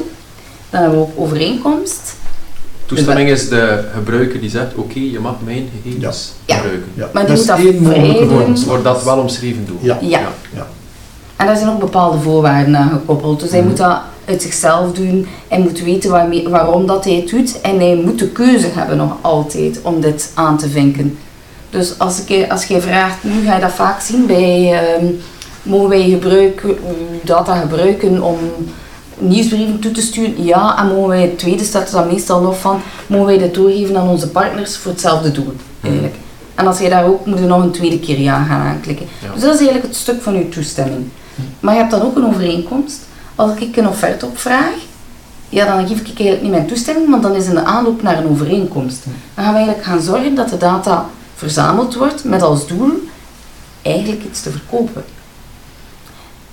Dan 0.70 0.80
hebben 0.80 0.98
we 0.98 1.04
ook 1.04 1.12
overeenkomst. 1.16 2.14
Toestemming 2.86 3.28
is 3.30 3.48
de 3.48 3.84
gebruiker 3.94 4.40
die 4.40 4.50
zegt, 4.50 4.74
oké, 4.74 4.98
je 4.98 5.18
mag 5.20 5.34
mijn 5.44 5.68
gegevens 5.82 6.32
Ja. 6.44 6.54
gebruiken. 6.56 6.90
Ja, 6.94 7.08
Maar 7.12 7.26
die 7.26 7.34
dat 7.36 7.46
moet 7.58 7.66
is 7.68 7.74
dat 7.82 7.92
vrij 7.92 8.18
doen. 8.28 8.64
Wordt 8.66 8.84
dat 8.84 9.04
wel 9.04 9.18
omschreven 9.18 9.64
doen? 9.66 9.78
Ja. 9.80 9.98
Ja. 10.00 10.20
Ja. 10.54 10.66
En 11.36 11.46
daar 11.46 11.56
zijn 11.56 11.70
ook 11.70 11.78
bepaalde 11.80 12.18
voorwaarden 12.20 12.76
aan 12.76 12.90
gekoppeld. 12.90 13.40
Dus 13.40 13.50
hij 13.50 13.58
Mhm. 13.58 13.68
moet 13.68 13.76
dat 13.76 13.98
uit 14.24 14.42
zichzelf 14.42 14.92
doen. 14.92 15.26
Hij 15.48 15.58
moet 15.58 15.80
weten 15.82 16.10
waarmee, 16.10 16.48
waarom 16.48 16.86
dat 16.86 17.04
hij 17.04 17.14
het 17.14 17.28
doet. 17.30 17.60
En 17.60 17.78
hij 17.78 17.94
moet 18.04 18.18
de 18.18 18.28
keuze 18.28 18.66
hebben 18.72 18.96
nog 18.96 19.12
altijd 19.20 19.78
om 19.82 20.00
dit 20.00 20.30
aan 20.34 20.58
te 20.58 20.68
vinken. 20.68 21.18
Dus 21.70 21.98
als, 21.98 22.24
ik, 22.24 22.50
als 22.50 22.64
jij 22.64 22.80
vraagt, 22.80 23.24
nu 23.24 23.44
ga 23.46 23.54
je 23.54 23.60
dat 23.60 23.72
vaak 23.72 24.00
zien 24.00 24.26
bij... 24.26 24.72
ehm, 24.72 25.04
mogen 25.62 25.88
wij 25.88 26.08
gebruiken, 26.08 26.68
uw 26.68 27.20
data 27.24 27.56
gebruiken 27.56 28.22
om 28.22 28.38
nieuwsbrieven 29.20 29.78
toe 29.78 29.90
te 29.90 30.00
sturen? 30.00 30.44
Ja, 30.44 30.78
en 30.78 30.86
mogen 30.86 31.08
wij, 31.08 31.20
het 31.20 31.38
tweede 31.38 31.64
staat 31.64 31.86
er 31.86 31.92
dan 31.92 32.06
meestal 32.06 32.40
nog 32.40 32.58
van, 32.58 32.80
mogen 33.06 33.26
wij 33.26 33.38
dit 33.38 33.54
doorgeven 33.54 33.96
aan 33.96 34.08
onze 34.08 34.28
partners 34.28 34.76
voor 34.76 34.90
hetzelfde 34.90 35.32
doel, 35.32 35.52
eigenlijk. 35.80 36.14
En 36.54 36.66
als 36.66 36.78
je 36.78 36.88
daar 36.88 37.04
ook, 37.04 37.26
moet 37.26 37.38
je 37.38 37.44
nog 37.44 37.62
een 37.62 37.70
tweede 37.70 37.98
keer 38.00 38.20
ja 38.20 38.44
gaan 38.44 38.60
aanklikken. 38.60 39.06
Ja. 39.22 39.32
Dus 39.32 39.42
dat 39.42 39.54
is 39.54 39.58
eigenlijk 39.58 39.86
het 39.86 39.96
stuk 39.96 40.22
van 40.22 40.34
uw 40.34 40.48
toestemming. 40.48 41.08
Maar 41.60 41.74
je 41.74 41.80
hebt 41.80 41.92
dan 41.92 42.02
ook 42.02 42.16
een 42.16 42.26
overeenkomst. 42.26 43.00
Als 43.34 43.50
ik 43.58 43.76
een 43.76 43.88
offerte 43.88 44.26
opvraag, 44.26 44.74
ja, 45.48 45.76
dan 45.76 45.88
geef 45.88 46.00
ik 46.00 46.06
eigenlijk 46.06 46.42
niet 46.42 46.50
mijn 46.50 46.66
toestemming, 46.66 47.10
want 47.10 47.22
dan 47.22 47.34
is 47.34 47.46
in 47.46 47.54
de 47.54 47.64
aanloop 47.64 48.02
naar 48.02 48.18
een 48.18 48.28
overeenkomst. 48.28 49.04
Dan 49.34 49.44
gaan 49.44 49.52
we 49.52 49.58
eigenlijk 49.58 49.88
gaan 49.88 50.02
zorgen 50.02 50.34
dat 50.34 50.48
de 50.48 50.56
data 50.56 51.06
verzameld 51.34 51.94
wordt 51.94 52.24
met 52.24 52.42
als 52.42 52.66
doel 52.66 52.92
eigenlijk 53.82 54.24
iets 54.24 54.42
te 54.42 54.50
verkopen. 54.50 55.04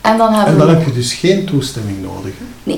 En 0.08 0.18
dan 0.18 0.34
hebben 0.34 0.54
En 0.54 0.58
dan 0.60 0.68
we 0.68 0.74
heb 0.74 0.86
je 0.86 0.94
dus 0.94 1.14
geen 1.14 1.46
toestemming 1.46 2.02
nodig. 2.02 2.34
hè? 2.38 2.74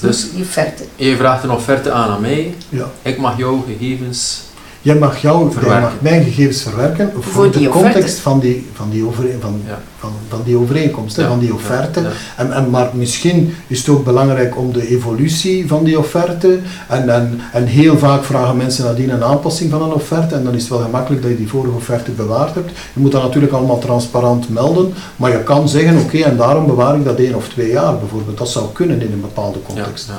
Dus- 0.00 0.30
die 0.32 0.42
offerte. 0.42 0.84
Je 0.96 1.16
vraagt 1.16 1.42
een 1.44 1.50
offerte 1.50 1.92
aan 1.92 2.10
aan 2.10 2.20
mij, 2.20 2.54
Ja. 2.68 2.90
ik 3.02 3.18
mag 3.18 3.38
jouw 3.38 3.64
gegevens... 3.68 4.40
Jij 4.88 4.96
mag, 4.98 5.18
jou, 5.18 5.52
jij 5.66 5.80
mag 5.80 5.92
mijn 6.00 6.24
gegevens 6.24 6.62
verwerken 6.62 7.12
voor, 7.20 7.50
de 7.50 7.58
offerte. 7.58 7.68
context 7.68 8.18
van 8.18 8.38
die, 8.40 8.66
van 8.72 8.90
die, 8.90 9.04
overeen, 9.06 9.40
van, 9.40 9.60
Ja. 9.66 9.78
van, 9.98 10.12
van 10.28 10.40
die 10.44 10.56
overeenkomst, 10.56 11.16
Ja, 11.16 11.28
van 11.28 11.38
die 11.38 11.54
offerte. 11.54 12.00
ja. 12.00 12.08
En, 12.36 12.52
en, 12.52 12.70
maar 12.70 12.90
misschien 12.92 13.54
is 13.66 13.78
het 13.78 13.88
ook 13.88 14.04
belangrijk 14.04 14.56
om 14.58 14.72
de 14.72 14.88
evolutie 14.88 15.68
van 15.68 15.84
die 15.84 15.98
offerte. 15.98 16.58
En, 16.88 17.08
en, 17.14 17.40
en 17.52 17.66
heel 17.66 17.98
vaak 17.98 18.24
vragen 18.24 18.56
mensen 18.56 18.84
nadien 18.84 19.10
een 19.10 19.24
aanpassing 19.24 19.70
van 19.70 19.82
een 19.82 19.92
offerte. 19.92 20.34
En 20.34 20.44
dan 20.44 20.54
is 20.54 20.60
het 20.60 20.70
wel 20.70 20.80
gemakkelijk 20.80 21.22
dat 21.22 21.30
je 21.30 21.36
die 21.36 21.48
vorige 21.48 21.74
offerte 21.74 22.10
bewaard 22.10 22.54
hebt. 22.54 22.70
Je 22.94 23.00
moet 23.00 23.12
dat 23.12 23.22
natuurlijk 23.22 23.52
allemaal 23.52 23.78
transparant 23.78 24.48
melden. 24.48 24.92
Maar 25.16 25.30
je 25.30 25.42
kan 25.42 25.68
zeggen, 25.68 25.98
oké, 25.98 26.18
en 26.18 26.36
daarom 26.36 26.66
bewaar 26.66 26.96
ik 26.96 27.04
dat 27.04 27.18
één 27.18 27.34
of 27.34 27.48
twee 27.48 27.70
jaar 27.70 27.98
bijvoorbeeld. 27.98 28.38
Dat 28.38 28.48
zou 28.48 28.66
kunnen 28.72 29.00
in 29.02 29.12
een 29.12 29.20
bepaalde 29.20 29.58
Ja, 29.66 29.74
context. 29.74 30.06
ja, 30.08 30.14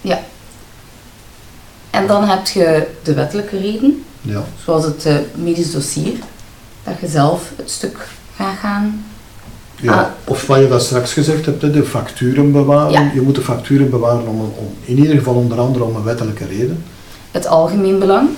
ja. 0.00 0.20
En 1.92 2.06
dan 2.06 2.24
heb 2.24 2.46
je 2.46 2.86
de 3.02 3.14
wettelijke 3.14 3.58
reden, 3.58 4.04
Ja. 4.20 4.42
zoals 4.64 4.84
het 4.84 5.06
eh, 5.06 5.16
medisch 5.34 5.72
dossier, 5.72 6.12
dat 6.84 6.94
je 7.00 7.06
zelf 7.08 7.50
het 7.56 7.70
stuk 7.70 8.08
gaat 8.36 8.58
gaan. 8.60 9.04
Ja, 9.76 9.92
Ah. 9.92 10.06
of 10.24 10.46
wat 10.46 10.58
je 10.60 10.68
dat 10.68 10.82
straks 10.82 11.12
gezegd 11.12 11.46
hebt, 11.46 11.60
de 11.60 11.84
facturen 11.84 12.52
bewaren. 12.52 12.92
Ja. 12.92 13.10
Je 13.14 13.20
moet 13.20 13.34
de 13.34 13.40
facturen 13.40 13.90
bewaren 13.90 14.26
om, 14.26 14.40
om, 14.40 14.74
in 14.84 14.98
ieder 14.98 15.16
geval 15.16 15.34
onder 15.34 15.58
andere 15.60 15.84
om 15.84 15.96
een 15.96 16.02
wettelijke 16.02 16.46
reden. 16.46 16.84
Het 17.30 17.46
algemeen 17.46 17.98
belang, 17.98 18.28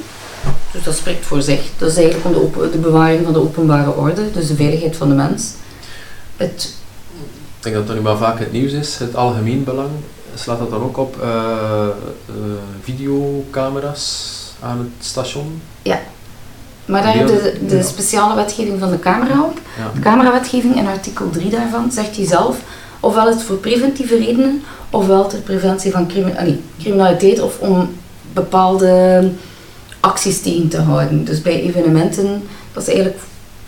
dus 0.72 0.82
dat 0.82 0.94
spreekt 0.96 1.26
voor 1.26 1.42
zich. 1.42 1.60
Dat 1.78 1.90
is 1.90 1.96
eigenlijk 1.96 2.26
om 2.26 2.32
de, 2.32 2.40
open- 2.42 2.72
de 2.72 2.78
bewaring 2.78 3.24
van 3.24 3.32
de 3.32 3.38
openbare 3.40 3.94
orde, 3.94 4.30
dus 4.32 4.46
de 4.46 4.54
veiligheid 4.54 4.96
van 4.96 5.08
de 5.08 5.14
mens. 5.14 5.52
Het, 6.36 6.74
Ik 7.58 7.62
denk 7.62 7.74
dat 7.74 7.86
dat 7.86 7.96
nu 7.96 8.02
wel 8.02 8.16
vaak 8.16 8.38
het 8.38 8.52
nieuws 8.52 8.72
is, 8.72 8.98
het 8.98 9.16
algemeen 9.16 9.64
belang. 9.64 9.88
Slaat 10.34 10.58
dat 10.58 10.70
dan 10.70 10.82
ook 10.82 10.96
op 10.98 11.22
eh, 11.22 11.86
videocamera's 12.82 14.32
aan 14.60 14.78
het 14.78 15.06
station? 15.06 15.60
maar 16.86 17.02
daar 17.02 17.14
heb 17.16 17.26
de, 17.26 17.56
de 17.66 17.76
Ja. 17.76 17.82
speciale 17.82 18.34
wetgeving 18.34 18.78
van 18.80 18.90
de 18.90 18.98
camera 18.98 19.42
op. 19.42 19.60
Ja. 19.78 19.90
De 19.94 20.00
camerawetgeving 20.00 20.76
in 20.76 20.86
artikel 20.86 21.30
3 21.30 21.50
daarvan 21.50 21.92
zegt 21.92 22.16
hij 22.16 22.26
zelf, 22.26 22.56
ofwel 23.00 23.26
het 23.26 23.42
voor 23.42 23.56
preventieve 23.56 24.16
redenen, 24.16 24.62
ofwel 24.90 25.26
ter 25.28 25.38
preventie 25.38 25.90
van 25.92 26.06
crimi- 26.08 26.34
allee, 26.38 26.60
criminaliteit 26.80 27.40
of 27.40 27.58
om 27.58 27.94
bepaalde 28.32 29.30
acties 30.00 30.40
tegen 30.42 30.68
te 30.68 30.80
houden. 30.80 31.24
Dus 31.24 31.42
bij 31.42 31.62
evenementen, 31.62 32.42
dat 32.72 32.82
is 32.82 32.88
eigenlijk 32.88 33.18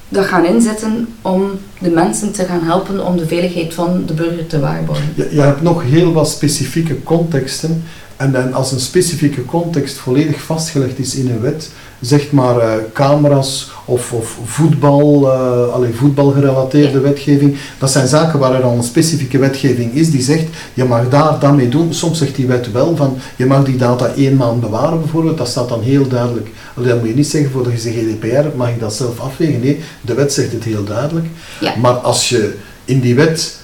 dat 0.09 0.25
gaan 0.25 0.45
inzetten 0.45 1.09
om 1.23 1.51
de 1.79 1.91
mensen 1.91 2.33
te 2.33 2.45
gaan 2.45 2.63
helpen 2.63 3.07
om 3.07 3.17
de 3.17 3.27
veiligheid 3.27 3.75
van 3.75 4.03
de 4.07 4.13
burger 4.13 4.47
te 4.47 4.61
waarborgen. 4.61 5.13
Je, 5.15 5.29
je 5.31 5.41
hebt 5.41 5.63
nog 5.63 5.83
heel 5.83 6.13
wat 6.13 6.29
specifieke 6.29 7.03
contexten. 7.03 7.83
En, 8.17 8.35
en 8.35 8.55
als 8.55 8.73
een 8.73 8.81
specifieke 8.81 9.45
context 9.45 9.97
volledig 9.97 10.43
vastgelegd 10.43 10.99
is 10.99 11.15
in 11.15 11.31
een 11.31 11.41
wet, 11.41 11.71
zeg 12.01 12.31
maar 12.31 12.59
eh, 12.59 12.73
camera's 12.93 13.71
of, 13.85 14.13
of 14.13 14.39
voetbal, 14.45 15.33
eh 15.33 15.73
allee, 15.73 15.95
voetbalgerelateerde 15.95 17.01
wetgeving, 17.01 17.57
dat 17.79 17.91
zijn 17.91 18.09
zaken 18.09 18.39
waar 18.39 18.55
er 18.55 18.63
al 18.63 18.77
een 18.77 18.83
specifieke 18.83 19.39
wetgeving 19.39 19.95
is 19.95 20.11
die 20.11 20.23
zegt, 20.23 20.47
je 20.75 20.85
mag 20.85 21.09
daar 21.09 21.39
dat 21.41 21.57
mee 21.57 21.69
doen. 21.69 21.95
Soms 21.95 22.19
zegt 22.19 22.35
die 22.35 22.47
wet 22.47 22.73
wel 22.73 22.97
van, 22.97 23.19
je 23.37 23.47
mag 23.47 23.65
die 23.65 23.77
data 23.77 24.07
één 24.07 24.37
maand 24.37 24.61
bewaren 24.61 25.01
bijvoorbeeld, 25.01 25.39
dat 25.39 25.49
staat 25.49 25.69
dan 25.69 25.83
heel 25.83 26.09
duidelijk. 26.09 26.49
Allee, 26.75 26.89
dat 26.89 26.99
moet 26.99 27.09
je 27.09 27.15
niet 27.15 27.27
zeggen 27.27 27.71
je 27.73 27.79
zegt 27.79 27.97
GDPR, 27.97 28.57
mag 28.57 28.69
ik 28.69 28.81
dat 28.81 28.95
zelf 28.95 29.21
afwegen. 29.21 29.61
Nee, 29.61 29.81
de 30.01 30.15
wet 30.15 30.33
zegt 30.33 30.53
het 30.53 30.65
heel 30.65 30.85
duidelijk. 30.85 31.27
Ja. 31.61 31.77
Maar 31.77 31.93
als 31.95 32.29
je 32.29 32.55
in 32.85 33.01
die 33.01 33.15
wet 33.15 33.59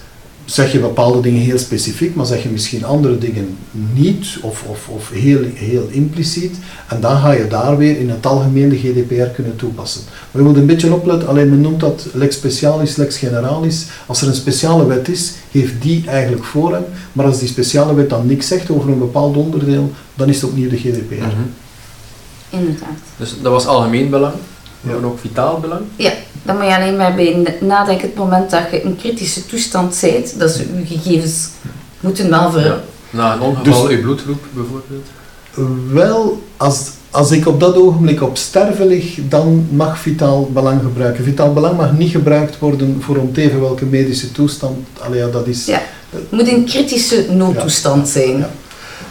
zeg 0.44 0.72
je 0.72 0.78
bepaalde 0.78 1.20
dingen 1.20 1.40
heel 1.40 1.58
specifiek, 1.58 2.14
maar 2.14 2.26
zeg 2.26 2.42
je 2.42 2.48
misschien 2.48 2.84
andere 2.84 3.18
dingen 3.18 3.56
niet 3.92 4.38
of, 4.42 4.62
of, 4.62 4.88
of 4.88 5.10
heel, 5.10 5.40
heel 5.54 5.88
impliciet. 5.90 6.56
En 6.88 7.00
dan 7.00 7.16
ga 7.16 7.32
je 7.32 7.48
daar 7.48 7.76
weer 7.76 7.98
in 7.98 8.10
het 8.10 8.26
algemeen 8.26 8.68
de 8.68 8.78
GDPR 8.78 9.34
kunnen 9.34 9.56
toepassen. 9.56 10.02
Maar 10.30 10.42
je 10.42 10.48
moet 10.48 10.56
een 10.56 10.66
beetje 10.66 10.94
opletten, 10.94 11.28
alleen 11.28 11.48
men 11.48 11.60
noemt 11.60 11.80
dat 11.80 12.06
lex 12.12 12.36
specialis, 12.36 12.96
lex 12.96 13.18
generalis. 13.18 13.86
Als 14.06 14.22
er 14.22 14.28
een 14.28 14.34
speciale 14.34 14.86
wet 14.86 15.08
is, 15.08 15.32
heeft 15.50 15.82
die 15.82 16.04
eigenlijk 16.06 16.44
voorrang. 16.44 16.84
Maar 17.12 17.26
als 17.26 17.38
die 17.38 17.48
speciale 17.48 17.94
wet 17.94 18.10
dan 18.10 18.26
niks 18.26 18.46
zegt 18.46 18.70
over 18.70 18.90
een 18.90 18.98
bepaald 18.98 19.36
onderdeel, 19.36 19.92
dan 20.14 20.28
is 20.28 20.40
het 20.40 20.50
opnieuw 20.50 20.68
de 20.68 20.76
GDPR. 20.76 21.14
Mhm. 21.14 21.30
Inderdaad. 22.50 22.98
Dus 23.16 23.34
dat 23.42 23.52
was 23.52 23.66
algemeen 23.66 24.10
belang. 24.10 24.34
Ja. 24.80 24.90
hebben 24.90 25.10
ook 25.10 25.18
vitaal 25.18 25.60
belang. 25.60 25.82
Dan 26.42 26.56
moet 26.56 26.66
je 26.66 26.76
alleen 26.76 26.96
maar 26.96 27.14
bij 27.14 27.56
nadenken 27.60 28.06
het 28.06 28.16
moment 28.16 28.50
dat 28.50 28.62
je 28.70 28.82
in 28.82 28.96
kritische 28.96 29.46
toestand 29.46 29.98
bent, 30.00 30.38
dat 30.38 30.50
ze 30.50 30.66
je 30.78 30.86
gegevens 30.86 31.48
moeten 32.00 32.30
wel 32.30 32.50
ver... 32.50 32.64
Ja. 32.64 32.80
Na 33.10 33.34
een 33.34 33.40
ongeval, 33.40 33.82
Dus- 33.82 33.96
uw 33.96 34.00
bloedgroep 34.00 34.44
bijvoorbeeld. 34.52 35.06
Wel, 35.92 36.42
als, 36.56 36.90
als 37.10 37.30
ik 37.30 37.46
op 37.46 37.60
dat 37.60 37.74
ogenblik 37.74 38.22
op 38.22 38.36
sterven 38.36 38.86
lig, 38.86 39.18
dan 39.28 39.66
mag 39.70 39.98
vitaal 39.98 40.50
belang 40.52 40.80
gebruiken. 40.80 41.24
Vitaal 41.24 41.52
belang 41.52 41.76
mag 41.76 41.92
niet 41.92 42.10
gebruikt 42.10 42.58
worden 42.58 43.02
voor 43.02 43.16
om 43.16 43.32
te 43.32 43.40
even 43.40 43.60
welke 43.60 43.84
medische 43.84 44.32
toestand. 44.32 44.78
Allee, 44.98 45.18
ja, 45.18 45.28
dat 45.28 45.46
is, 45.46 45.66
Ja. 45.66 45.82
Het 46.10 46.30
moet 46.30 46.48
in 46.48 46.64
kritische 46.64 47.26
noodtoestand 47.30 48.08
zijn. 48.08 48.46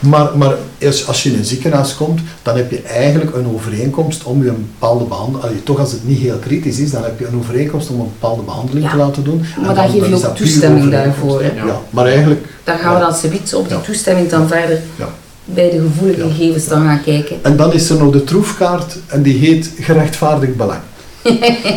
Maar, 0.01 0.37
maar 0.37 0.55
als, 0.85 1.07
als 1.07 1.23
je 1.23 1.29
in 1.31 1.37
een 1.37 1.45
ziekenhuis 1.45 1.95
komt, 1.95 2.19
dan 2.41 2.55
heb 2.57 2.71
je 2.71 2.81
eigenlijk 2.81 3.35
een 3.35 3.47
overeenkomst 3.55 4.23
om 4.23 4.43
je 4.43 4.49
een 4.49 4.67
bepaalde 4.79 5.03
behandeling, 5.05 5.59
toch 5.63 5.79
als 5.79 5.91
het 5.91 6.07
niet 6.07 6.19
heel 6.19 6.37
kritisch 6.37 6.79
is, 6.79 6.91
dan 6.91 7.03
heb 7.03 7.19
je 7.19 7.27
een 7.27 7.37
overeenkomst 7.37 7.89
om 7.89 7.99
een 7.99 8.11
bepaalde 8.19 8.41
behandeling 8.41 8.85
Ja. 8.85 8.91
te 8.91 8.97
laten 8.97 9.23
doen. 9.23 9.45
En 9.55 9.61
Maar 9.61 9.75
dan 9.75 9.89
geef 9.89 10.07
je 10.07 10.15
ook 10.27 10.35
toestemming 10.35 10.91
daarvoor, 10.91 11.41
hè? 11.41 11.51
Ja. 11.65 11.81
maar 11.89 12.05
eigenlijk, 12.05 12.45
Daar 12.63 12.77
gaan 12.77 12.93
we 12.93 12.99
dan 12.99 13.13
subiet 13.15 13.53
op 13.55 13.67
die 13.67 13.77
Ja. 13.77 13.83
toestemming 13.83 14.29
dan 14.29 14.47
verder 14.47 14.79
ja. 14.95 15.09
bij 15.45 15.69
de 15.69 15.79
gevoelige 15.81 16.19
Ja. 16.21 16.27
gegevens 16.33 16.67
dan 16.67 16.85
gaan 16.85 17.01
kijken. 17.03 17.35
En 17.41 17.55
dan 17.57 17.73
is 17.73 17.89
er 17.89 17.97
nog 17.97 18.11
de 18.11 18.23
troefkaart 18.23 18.95
en 19.07 19.21
die 19.21 19.37
heet 19.37 19.71
gerechtvaardigd 19.79 20.55
belang. 20.55 20.79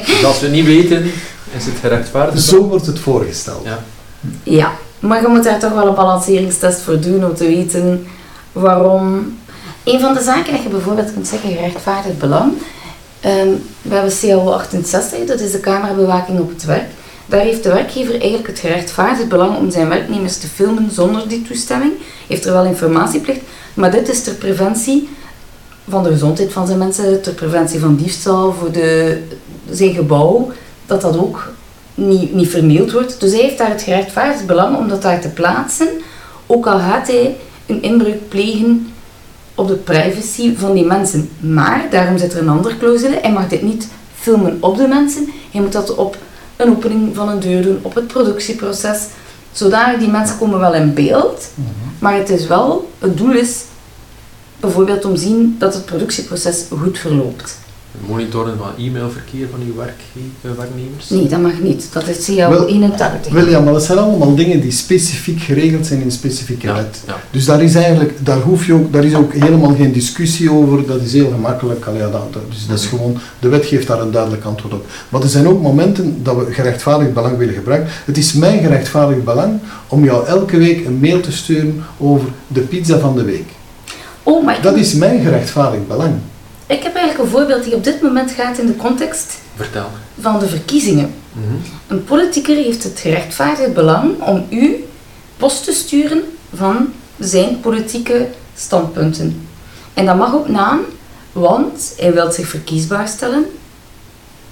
Dus 0.07 0.25
als 0.25 0.41
we 0.41 0.49
niet 0.49 0.65
weten, 0.67 1.05
is 1.57 1.65
het 1.65 1.75
gerechtvaardigd. 1.81 2.43
Zo 2.43 2.63
wordt 2.63 2.87
het 2.87 2.99
voorgesteld. 2.99 3.67
Ja. 4.43 4.73
Maar 5.07 5.21
je 5.21 5.29
moet 5.29 5.45
daar 5.45 5.59
toch 5.59 5.73
wel 5.73 5.87
een 5.87 5.95
balanceringstest 5.95 6.81
voor 6.81 7.01
doen 7.01 7.25
om 7.25 7.35
te 7.35 7.47
weten 7.47 8.07
waarom. 8.53 9.37
Een 9.85 10.01
van 10.01 10.15
de 10.15 10.23
zaken 10.23 10.53
dat 10.53 10.63
je 10.63 10.69
bijvoorbeeld 10.69 11.13
kunt 11.13 11.29
zeggen, 11.29 11.51
gerechtvaardigd 11.51 12.19
belang. 12.19 12.53
Ehm, 13.21 13.49
we 13.83 13.95
hebben 13.95 14.13
CAO 14.21 14.51
68, 14.51 15.25
dat 15.25 15.41
is 15.41 15.53
de 15.53 15.61
camerabewaking 15.61 16.41
op 16.41 16.49
het 16.49 16.65
werk. 16.65 16.91
Daar 17.27 17.41
heeft 17.41 17.63
de 17.63 17.73
werkgever 17.73 18.13
eigenlijk 18.13 18.47
het 18.47 18.59
gerechtvaardigd 18.59 19.29
belang 19.29 19.57
om 19.57 19.71
zijn 19.71 19.89
werknemers 19.89 20.39
te 20.39 20.47
filmen 20.47 20.91
zonder 20.91 21.29
die 21.29 21.43
toestemming. 21.43 21.93
Heeft 22.27 22.45
er 22.45 22.53
wel 22.53 22.65
informatieplicht, 22.65 23.41
maar 23.75 23.91
dit 23.91 24.09
is 24.09 24.23
ter 24.23 24.35
preventie 24.35 25.09
van 25.89 26.03
de 26.03 26.11
gezondheid 26.11 26.53
van 26.53 26.67
zijn 26.67 26.79
mensen, 26.79 27.23
ter 27.23 27.33
preventie 27.33 27.81
van 27.81 27.97
diefstal, 27.97 28.53
voor 28.53 28.73
de, 28.73 29.19
zijn 29.71 29.95
gebouw, 29.95 30.51
dat 30.87 31.01
dat 31.01 31.19
ook 31.19 31.53
niet, 31.95 32.35
niet 32.35 32.49
vernield 32.49 32.93
wordt. 32.93 33.21
Dus 33.21 33.33
hij 33.33 33.41
heeft 33.41 33.59
daar 33.59 33.71
het 33.71 33.83
gerechtvaardigd 33.83 34.47
belang 34.47 34.77
om 34.77 34.89
dat 34.89 35.03
daar 35.03 35.21
te 35.21 35.29
plaatsen, 35.29 35.89
ook 36.47 36.67
al 36.67 36.79
gaat 36.79 37.07
hij 37.07 37.37
een 37.67 37.83
inbreuk 37.83 38.29
plegen 38.29 38.93
op 39.55 39.69
de 39.69 39.75
privacy 39.75 40.57
van 40.57 40.75
die 40.75 40.85
mensen. 40.85 41.29
Maar, 41.41 41.87
daarom 41.91 42.19
zit 42.19 42.33
er 42.33 42.41
een 42.41 42.49
andere 42.49 42.77
clausule, 42.77 43.19
hij 43.21 43.33
mag 43.33 43.49
dit 43.49 43.63
niet 43.63 43.89
filmen 44.15 44.57
op 44.61 44.77
de 44.77 44.87
mensen, 44.87 45.29
hij 45.51 45.61
moet 45.61 45.73
dat 45.73 45.95
op 45.95 46.17
een 46.57 46.71
opening 46.71 47.15
van 47.15 47.29
een 47.29 47.41
deur 47.41 47.63
doen, 47.63 47.79
op 47.83 47.95
het 47.95 48.07
productieproces, 48.07 48.99
zodanig 49.53 49.99
die 49.99 50.09
mensen 50.09 50.39
komen 50.39 50.59
wel 50.59 50.75
in 50.75 50.95
beeld, 50.95 51.51
maar 51.99 52.15
het 52.15 52.31
is 52.31 52.47
wel, 52.47 52.91
het 52.99 53.17
doel 53.17 53.33
is 53.33 53.63
bijvoorbeeld 54.61 55.05
om 55.05 55.17
zien 55.17 55.57
dat 55.59 55.75
het 55.75 55.85
productieproces 55.85 56.65
goed 56.81 56.99
verloopt. 56.99 57.59
Monitoren 58.09 58.57
van 58.59 58.69
e-mailverkeer 58.87 59.47
van 59.51 59.61
uw 59.61 59.81
eh, 59.83 60.51
werknemers. 60.57 61.09
Nee, 61.09 61.27
dat 61.29 61.41
mag 61.41 61.61
niet. 61.61 61.89
Dat 61.93 62.09
is 62.09 62.25
CAO 62.25 62.51
Wel, 62.51 62.67
81. 62.69 63.33
William, 63.33 63.65
maar 63.65 63.73
dat 63.73 63.85
zijn 63.85 63.99
allemaal 63.99 64.35
dingen 64.35 64.61
die 64.61 64.71
specifiek 64.71 65.41
geregeld 65.43 65.87
zijn 65.87 65.99
in 66.01 66.05
een 66.07 66.13
specifieke 66.13 66.67
Ja, 66.67 66.75
wet. 66.75 67.01
ja. 67.07 67.17
Dus 67.31 67.45
daar 67.45 67.63
is 67.63 67.75
eigenlijk, 67.75 68.13
daar 68.25 68.39
hoef 68.41 68.67
je 68.67 68.73
ook, 68.73 68.93
daar 68.93 69.05
is 69.05 69.15
ook 69.15 69.33
helemaal 69.33 69.75
geen 69.75 69.93
discussie 69.93 70.51
over, 70.53 70.87
dat 70.87 71.01
is 71.03 71.13
heel 71.13 71.31
gemakkelijk. 71.31 71.85
Allee, 71.87 72.01
dat, 72.01 72.33
dus 72.51 72.67
dat 72.67 72.79
is 72.79 72.85
Mhm. 72.85 72.97
gewoon, 72.97 73.19
de 73.39 73.49
wet 73.49 73.67
geeft 73.67 73.87
daar 73.87 74.01
een 74.01 74.11
duidelijk 74.11 74.45
antwoord 74.45 74.75
op. 74.75 74.87
Maar 75.09 75.23
er 75.23 75.29
zijn 75.29 75.49
ook 75.49 75.63
momenten 75.63 76.23
dat 76.23 76.37
we 76.37 76.53
gerechtvaardigd 76.53 77.15
belang 77.15 77.37
willen 77.37 77.55
gebruiken. 77.55 77.89
Het 78.05 78.17
is 78.19 78.33
mijn 78.33 78.59
gerechtvaardigd 78.59 79.25
belang 79.25 79.59
om 79.89 80.05
jou 80.05 80.27
elke 80.27 80.57
week 80.57 80.87
een 80.87 80.99
mail 81.01 81.21
te 81.21 81.33
sturen 81.33 81.85
over 81.99 82.29
de 82.47 82.61
pizza 82.61 82.99
van 82.99 83.17
de 83.17 83.25
week. 83.25 83.47
Oh, 84.23 84.45
maar 84.45 84.57
ik, 84.57 84.63
Dat 84.63 84.77
is 84.77 84.95
mijn 84.95 85.21
gerechtvaardigd 85.23 85.89
belang. 85.89 86.13
Ik 86.67 86.83
heb 86.83 86.95
eigenlijk 86.95 87.19
een 87.19 87.39
voorbeeld 87.39 87.65
die 87.65 87.75
op 87.75 87.85
dit 87.85 88.03
moment 88.03 88.31
gaat 88.31 88.59
in 88.59 88.67
de 88.67 88.77
context 88.77 89.39
Vertel. 89.57 89.91
van 90.21 90.39
de 90.39 90.49
verkiezingen. 90.49 91.15
Mhm. 91.33 91.55
Een 91.87 92.05
politicus 92.05 92.65
heeft 92.65 92.83
het 92.83 92.99
gerechtvaardigd 92.99 93.75
belang 93.75 94.23
om 94.23 94.47
u 94.51 94.85
post 95.37 95.65
te 95.65 95.73
sturen 95.73 96.23
van 96.55 96.93
zijn 97.19 97.61
politieke 97.61 98.29
standpunten. 98.57 99.47
En 99.95 100.07
dat 100.07 100.17
mag 100.17 100.33
op 100.35 100.49
naam, 100.49 100.81
want 101.33 101.95
hij 101.99 102.13
wil 102.13 102.33
zich 102.33 102.49
verkiesbaar 102.49 103.09
stellen 103.09 103.47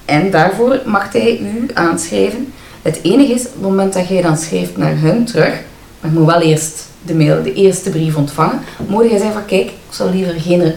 en 0.05 0.31
daarvoor 0.31 0.81
mag 0.85 1.11
hij 1.11 1.39
u 1.39 1.67
aanschrijven. 1.73 2.53
Het 2.81 2.99
enige 3.03 3.33
is, 3.33 3.45
op 3.45 3.53
het 3.53 3.61
moment 3.61 3.93
dat 3.93 4.07
jij 4.07 4.21
dan 4.21 4.37
schrijft 4.37 4.77
naar 4.77 4.99
hun 4.99 5.25
terug, 5.25 5.61
maar 5.99 6.11
je 6.11 6.19
moet 6.19 6.27
wel 6.27 6.41
eerst 6.41 6.85
de 7.01 7.15
mail, 7.15 7.43
de 7.43 7.53
eerste 7.53 7.89
brief 7.89 8.15
ontvangen, 8.15 8.59
moet 8.87 9.09
jij 9.09 9.17
zeggen 9.17 9.33
van 9.33 9.45
kijk, 9.45 9.65
ik 9.65 9.73
zou 9.89 10.11
liever 10.11 10.33
geen 10.39 10.73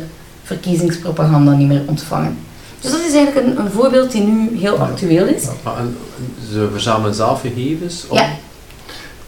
verkiezingspropaganda 0.46 1.52
niet 1.52 1.68
meer 1.68 1.82
ontvangen. 1.86 2.38
Dus 2.80 2.90
dat 2.90 3.00
is 3.00 3.14
eigenlijk 3.14 3.46
een, 3.46 3.58
een 3.64 3.70
voorbeeld 3.70 4.12
die 4.12 4.22
nu 4.22 4.58
heel 4.58 4.74
Ja. 4.74 4.80
actueel 4.82 5.26
is. 5.26 5.42
En, 5.64 5.96
ze 6.52 6.68
verzamelen 6.72 7.14
zelf 7.14 7.40
gegevens 7.40 8.04
om... 8.08 8.16
Ja. 8.16 8.28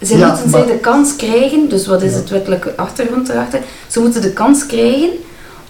Ze 0.02 0.16
Ja, 0.18 0.26
moeten 0.26 0.50
maar- 0.50 0.61
zij 0.64 0.72
de 0.74 0.78
kans 0.78 1.16
krijgen, 1.16 1.68
dus 1.68 1.87
wat 1.87 2.02
is 2.02 2.11
Ja. 2.12 2.16
het 2.16 2.31
wettelijke 2.31 2.76
achtergrond 2.76 3.28
erachter? 3.28 3.61
Ze 3.88 4.00
moeten 4.00 4.22
de 4.22 4.33
kans 4.33 4.66
krijgen 4.66 5.09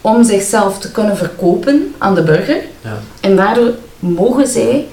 om 0.01 0.25
zichzelf 0.25 0.79
te 0.79 0.91
kunnen 0.91 1.17
verkopen 1.17 1.95
aan 1.99 2.15
de 2.15 2.23
burger. 2.23 2.57
Ja. 2.83 2.99
En 3.21 3.37
daardoor 3.37 3.71
mogen 3.99 4.47
zij 4.47 4.87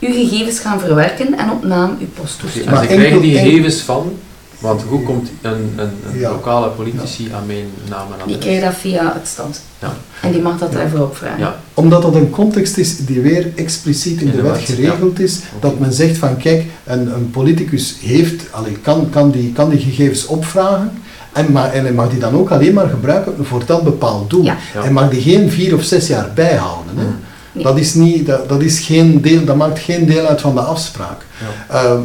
uw 0.00 0.12
gegevens 0.12 0.58
gaan 0.58 0.80
verwerken 0.80 1.38
en 1.38 1.50
op 1.50 1.64
naam 1.64 1.96
uw 2.00 2.06
post 2.14 2.34
En 2.34 2.40
toesturen. 2.40 2.70
Maar 2.72 2.82
ze 2.82 2.88
krijgen 2.94 3.20
die 3.20 3.38
gegevens 3.38 3.80
van, 3.80 4.12
want 4.58 4.82
hoe 4.82 5.02
komt 5.02 5.28
een, 5.42 5.52
een, 5.76 5.90
een 6.12 6.18
Ja. 6.18 6.30
lokale 6.30 6.68
politici 6.68 7.28
aan 7.34 7.46
mijn 7.46 7.64
naam 7.88 8.06
en 8.12 8.26
Die 8.26 8.36
adres? 8.36 8.38
krijgt 8.38 8.64
dat 8.64 8.74
via 8.74 9.12
het 9.18 9.28
stand. 9.28 9.60
Ja. 9.78 9.92
En 10.22 10.32
die 10.32 10.42
mag 10.42 10.58
dat 10.58 10.72
daarvoor 10.72 11.00
opvragen. 11.00 11.38
Ja. 11.38 11.56
Omdat 11.74 12.02
dat 12.02 12.14
een 12.14 12.30
context 12.30 12.76
is 12.76 12.96
die 13.06 13.20
weer 13.20 13.52
expliciet 13.54 14.20
in 14.20 14.26
In 14.26 14.30
de 14.30 14.36
de 14.36 14.42
wet 14.42 14.52
wet, 14.52 14.60
geregeld 14.64 15.20
is, 15.20 15.38
dat 15.60 15.78
men 15.78 15.92
zegt 15.92 16.16
van 16.18 16.36
kijk, 16.36 16.64
een, 16.84 17.14
een 17.14 17.30
politicus 17.30 17.96
heeft, 18.00 18.42
allee, 18.52 18.72
kan, 18.82 19.08
kan, 19.10 19.30
die, 19.30 19.52
kan 19.52 19.68
die 19.70 19.78
gegevens 19.78 20.26
opvragen 20.26 20.90
en, 21.32 21.52
ma- 21.52 21.70
en 21.70 21.82
hij 21.82 21.92
mag 21.92 22.10
die 22.10 22.18
dan 22.18 22.34
ook 22.34 22.50
alleen 22.50 22.74
maar 22.74 22.88
gebruiken 22.88 23.46
voor 23.46 23.62
dat 23.66 23.82
bepaald 23.82 24.30
doel. 24.30 24.44
Ja. 24.44 24.56
Ja. 24.74 24.80
Hij 24.82 24.90
mag 24.90 25.10
die 25.10 25.20
geen 25.22 25.50
vier 25.50 25.74
of 25.74 25.82
zes 25.82 26.06
jaar 26.06 26.30
bijhouden. 26.34 26.96
Hè. 26.96 27.04
Nee. 27.52 27.64
Dat, 27.64 27.78
is 27.78 27.94
niet, 27.94 28.26
dat, 28.26 28.48
dat, 28.48 28.62
is 28.62 28.78
geen 28.80 29.20
deel, 29.20 29.44
dat 29.44 29.56
maakt 29.56 29.78
geen 29.78 30.06
deel 30.06 30.26
uit 30.26 30.40
van 30.40 30.54
de 30.54 30.60
afspraak. 30.60 31.20
Ja. 31.70 32.00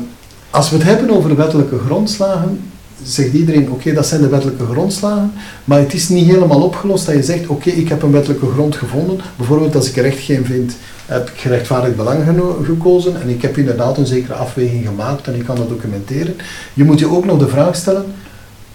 Als 0.53 0.69
we 0.69 0.75
het 0.75 0.85
hebben 0.85 1.09
over 1.09 1.35
wettelijke 1.35 1.77
grondslagen, 1.85 2.59
zegt 3.03 3.33
iedereen, 3.33 3.71
oké, 3.71 3.93
dat 3.93 4.05
zijn 4.05 4.21
de 4.21 4.27
wettelijke 4.27 4.65
grondslagen, 4.65 5.33
maar 5.63 5.79
het 5.79 5.93
is 5.93 6.09
niet 6.09 6.25
helemaal 6.25 6.61
opgelost 6.61 7.05
dat 7.05 7.15
je 7.15 7.23
zegt, 7.23 7.47
oké, 7.47 7.69
ik 7.69 7.89
heb 7.89 8.01
een 8.01 8.11
wettelijke 8.11 8.51
grond 8.53 8.75
gevonden, 8.75 9.19
bijvoorbeeld 9.35 9.75
als 9.75 9.89
ik 9.89 9.97
er 9.97 10.05
echt 10.05 10.19
geen 10.19 10.45
vind, 10.45 10.75
heb 11.05 11.29
ik 11.29 11.39
gerechtvaardigd 11.39 11.95
belang 11.95 12.23
gekozen 12.63 13.21
en 13.21 13.29
ik 13.29 13.41
heb 13.41 13.57
inderdaad 13.57 13.97
een 13.97 14.05
zekere 14.05 14.33
afweging 14.33 14.85
gemaakt 14.85 15.27
en 15.27 15.35
ik 15.35 15.45
kan 15.45 15.55
dat 15.55 15.69
documenteren. 15.69 16.35
Je 16.73 16.83
moet 16.83 16.99
je 16.99 17.09
ook 17.09 17.25
nog 17.25 17.39
de 17.39 17.47
vraag 17.47 17.75
stellen, 17.75 18.05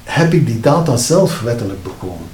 heb 0.04 0.32
ik 0.32 0.46
die 0.46 0.60
data 0.60 0.96
zelf 0.96 1.40
wettelijk 1.40 1.82
bekomen? 1.82 2.26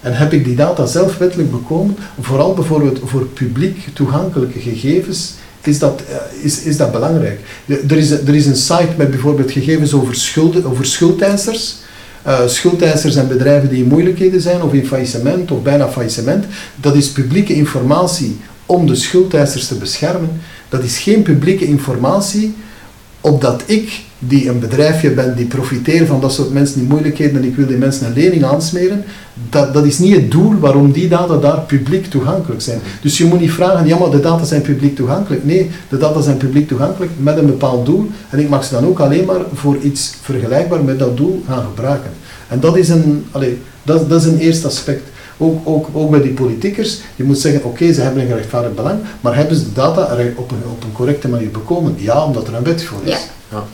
En 0.00 0.16
heb 0.16 0.32
ik 0.32 0.44
die 0.44 0.56
data 0.56 0.86
zelf 0.86 1.18
wettelijk 1.18 1.50
bekomen, 1.50 1.96
vooral 2.20 2.54
bijvoorbeeld 2.54 3.00
voor 3.04 3.24
publiek 3.24 3.88
toegankelijke 3.92 4.58
gegevens, 4.58 5.34
is 5.66 5.78
dat, 5.78 6.02
eh, 6.08 6.44
is, 6.44 6.62
is 6.62 6.76
dat 6.76 6.92
belangrijk. 6.92 7.40
Er 7.66 7.96
is, 7.96 8.10
er 8.10 8.34
is 8.34 8.46
een 8.46 8.56
site 8.56 8.94
met 8.96 9.10
bijvoorbeeld 9.10 9.50
gegevens 9.50 9.92
over, 9.92 10.14
schulden, 10.14 10.64
over 10.64 10.86
schuldeisers. 10.86 11.76
Eh 12.22 12.46
schuldeisers 12.46 13.16
en 13.16 13.28
bedrijven 13.28 13.68
die 13.68 13.82
in 13.82 13.88
moeilijkheden 13.88 14.40
zijn 14.40 14.62
of 14.62 14.72
in 14.72 14.86
faillissement 14.86 15.50
of 15.50 15.62
bijna 15.62 15.88
faillissement. 15.88 16.44
Dat 16.76 16.94
is 16.94 17.08
publieke 17.08 17.54
informatie 17.54 18.40
om 18.66 18.86
de 18.86 18.94
schuldeisers 18.94 19.66
te 19.66 19.74
beschermen. 19.74 20.40
Dat 20.68 20.82
is 20.82 20.98
geen 20.98 21.22
publieke 21.22 21.64
informatie 21.64 22.54
opdat 23.20 23.62
ik, 23.66 24.00
die 24.18 24.48
een 24.48 24.58
bedrijfje 24.58 25.10
ben, 25.10 25.36
die 25.36 25.46
profiteer 25.46 26.06
van 26.06 26.20
dat 26.20 26.32
soort 26.32 26.52
mensen 26.52 26.80
in 26.80 26.86
moeilijkheden 26.86 27.36
en 27.36 27.48
ik 27.48 27.56
wil 27.56 27.66
die 27.66 27.76
mensen 27.76 28.06
een 28.06 28.12
lening 28.12 28.44
aansmeren, 28.44 29.04
dat, 29.50 29.74
dat 29.74 29.84
is 29.84 29.98
niet 29.98 30.14
het 30.14 30.30
doel 30.30 30.58
waarom 30.58 30.92
die 30.92 31.08
data 31.08 31.36
daar 31.36 31.60
publiek 31.60 32.06
toegankelijk 32.06 32.60
zijn. 32.60 32.80
Dus 33.02 33.18
je 33.18 33.24
moet 33.24 33.40
niet 33.40 33.52
vragen, 33.52 33.86
ja 33.86 33.98
maar 33.98 34.10
de 34.10 34.20
data 34.20 34.44
zijn 34.44 34.62
publiek 34.62 34.96
toegankelijk. 34.96 35.44
Nee, 35.44 35.70
de 35.88 35.96
data 35.96 36.20
zijn 36.20 36.36
publiek 36.36 36.68
toegankelijk 36.68 37.12
met 37.16 37.36
een 37.36 37.46
bepaald 37.46 37.86
doel 37.86 38.10
en 38.30 38.38
ik 38.38 38.48
mag 38.48 38.64
ze 38.64 38.74
dan 38.74 38.86
ook 38.86 39.00
alleen 39.00 39.24
maar 39.24 39.40
voor 39.54 39.76
iets 39.76 40.14
vergelijkbaar 40.22 40.84
met 40.84 40.98
dat 40.98 41.16
doel 41.16 41.42
gaan 41.48 41.64
gebruiken. 41.64 42.10
En 42.48 42.60
dat 42.60 42.76
is 42.76 42.88
een, 42.88 43.24
allee, 43.30 43.58
dat, 43.82 44.08
dat 44.08 44.20
is 44.20 44.26
een 44.26 44.38
eerste 44.38 44.66
aspect. 44.66 45.02
Ook, 45.42 45.60
ook, 45.68 45.86
ook 45.92 46.10
bij 46.10 46.22
die 46.22 46.32
politiekers, 46.32 46.98
je 47.16 47.24
moet 47.24 47.38
zeggen, 47.38 47.64
oké, 47.64 47.92
ze 47.92 48.00
hebben 48.00 48.22
een 48.22 48.28
gerechtvaardigd 48.28 48.74
belang, 48.74 48.98
maar 49.20 49.34
hebben 49.36 49.56
ze 49.56 49.64
de 49.64 49.72
data 49.72 50.02
op 50.36 50.50
een, 50.50 50.62
op 50.70 50.82
een 50.84 50.92
correcte 50.92 51.28
manier 51.28 51.50
bekomen? 51.50 51.94
Ja, 51.98 52.24
omdat 52.24 52.48
er 52.48 52.54
een 52.54 52.62
wet 52.64 52.84
voor 52.84 52.98
is. 53.04 53.18
Ja. 53.50 53.64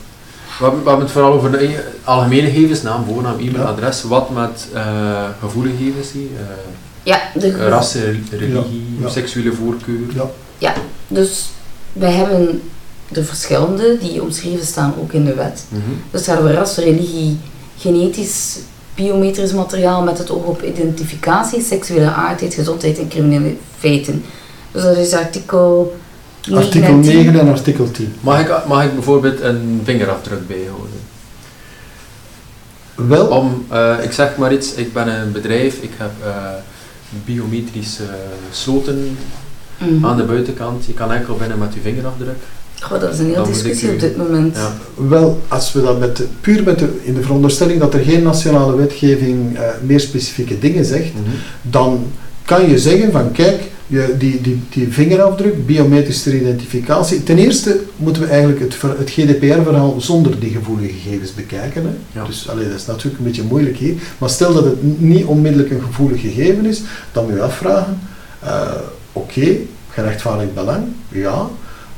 We 0.58 0.62
hebben, 0.64 0.82
we 0.82 0.88
hebben 0.88 1.04
het 1.06 1.14
vooral 1.14 1.32
over 1.32 1.50
de 1.50 1.78
algemene 2.04 2.50
gegevens, 2.50 2.82
naam, 2.82 3.04
voornaam, 3.04 3.38
e-mail, 3.38 3.62
Ja. 3.62 3.68
adres. 3.70 4.02
Wat 4.02 4.30
met 4.30 4.66
eh 4.74 5.24
gevoelige 5.40 5.76
gegevens, 5.76 6.12
die, 6.12 6.30
eh, 6.38 6.44
Ja, 7.02 7.20
de, 7.34 7.68
ras, 7.68 7.94
re- 7.94 8.20
religie, 8.30 8.84
Ja. 9.00 9.08
seksuele 9.08 9.52
voorkeur. 9.52 9.98
Ja. 10.58 10.72
dus 11.08 11.48
wij 11.92 12.12
hebben 12.12 12.62
de 13.08 13.24
verschillende 13.24 13.98
die 14.00 14.22
omschreven 14.22 14.66
staan 14.66 14.94
ook 15.00 15.12
in 15.12 15.24
de 15.24 15.34
wet. 15.34 15.64
Mhm. 15.68 15.80
Dus 16.10 16.24
gaat 16.24 16.38
over 16.38 16.52
ras, 16.52 16.76
religie, 16.76 17.38
genetisch, 17.78 18.56
biometrisch 18.96 19.52
materiaal 19.52 20.02
met 20.02 20.18
het 20.18 20.30
oog 20.30 20.44
op 20.44 20.62
identificatie, 20.62 21.62
seksuele 21.62 22.10
aardheid, 22.12 22.54
gezondheid 22.54 22.98
en 22.98 23.08
criminele 23.08 23.54
feiten. 23.78 24.24
Dus 24.72 24.82
dat 24.82 24.96
is 24.96 25.12
artikel 25.12 25.96
9 26.48 26.64
Artikel 26.64 26.88
en 26.88 27.02
10. 27.02 27.14
9 27.16 27.40
en 27.40 27.48
artikel 27.48 27.90
10. 27.90 28.14
Mag, 28.20 28.40
ik, 28.40 28.66
mag 28.66 28.84
ik 28.84 28.94
bijvoorbeeld 28.94 29.40
een 29.40 29.80
vingerafdruk 29.84 30.46
bijhouden? 30.46 30.90
Wel, 32.94 33.26
Om, 33.26 33.66
eh, 33.68 33.94
ik 34.02 34.12
zeg 34.12 34.36
maar 34.36 34.52
iets, 34.52 34.72
ik 34.74 34.92
ben 34.92 35.08
een 35.08 35.32
bedrijf, 35.32 35.76
ik 35.80 35.90
heb 35.96 36.10
eh, 36.24 36.34
biometrische 37.24 38.04
sloten 38.50 39.16
Mhm. 39.78 40.06
aan 40.06 40.16
de 40.16 40.22
buitenkant. 40.22 40.84
Je 40.86 40.92
kan 40.94 41.12
enkel 41.12 41.36
binnen 41.36 41.58
met 41.58 41.74
je 41.74 41.80
vingerafdruk. 41.80 42.38
Goh, 42.80 43.00
dat 43.00 43.12
is 43.12 43.18
een 43.18 43.32
Dan 43.32 43.38
moet 43.44 43.52
discussie 43.52 43.90
op 43.90 44.00
dit 44.00 44.16
moment. 44.16 44.56
Ja. 44.56 44.72
Wel, 45.08 45.40
als 45.48 45.72
we 45.72 45.82
dat 45.82 45.98
met, 45.98 46.22
puur 46.40 46.62
met 46.62 46.78
de, 46.78 46.88
in 47.02 47.14
de 47.14 47.22
veronderstelling 47.22 47.80
dat 47.80 47.94
er 47.94 48.00
geen 48.00 48.22
nationale 48.22 48.76
wetgeving 48.76 49.56
eh, 49.56 49.62
meer 49.82 50.00
specifieke 50.00 50.58
dingen 50.58 50.84
zegt, 50.84 51.12
Mhm. 51.14 51.22
dan 51.62 52.06
kan 52.44 52.68
je 52.68 52.78
zeggen 52.78 53.12
van 53.12 53.32
kijk, 53.32 53.62
je, 53.86 54.14
die, 54.18 54.40
die, 54.40 54.60
die 54.70 54.92
vingerafdruk, 54.92 55.66
biometrische 55.66 56.40
identificatie. 56.40 57.22
Ten 57.22 57.38
eerste 57.38 57.80
moeten 57.96 58.22
we 58.22 58.28
eigenlijk 58.28 58.60
het, 58.60 58.76
het 58.98 59.10
GDPR-verhaal 59.10 60.00
zonder 60.00 60.40
die 60.40 60.50
gevoelige 60.50 60.92
gegevens 60.92 61.34
bekijken. 61.34 61.82
Hè. 61.82 62.20
Ja. 62.20 62.26
Dus 62.26 62.48
allee, 62.48 62.68
dat 62.68 62.76
is 62.76 62.86
natuurlijk 62.86 63.18
een 63.18 63.24
beetje 63.24 63.42
moeilijk 63.42 63.76
hier. 63.76 63.94
Maar 64.18 64.30
stel 64.30 64.54
dat 64.54 64.64
het 64.64 65.00
niet 65.00 65.24
onmiddellijk 65.24 65.70
een 65.70 65.82
gevoelig 65.82 66.20
gegeven 66.20 66.66
is, 66.66 66.82
dan 67.12 67.24
moet 67.24 67.34
je 67.34 67.42
afvragen, 67.42 67.98
eh, 68.40 68.70
oké, 69.12 69.56
gerechtvaardigd 69.90 70.54
belang, 70.54 70.84
ja, 71.08 71.48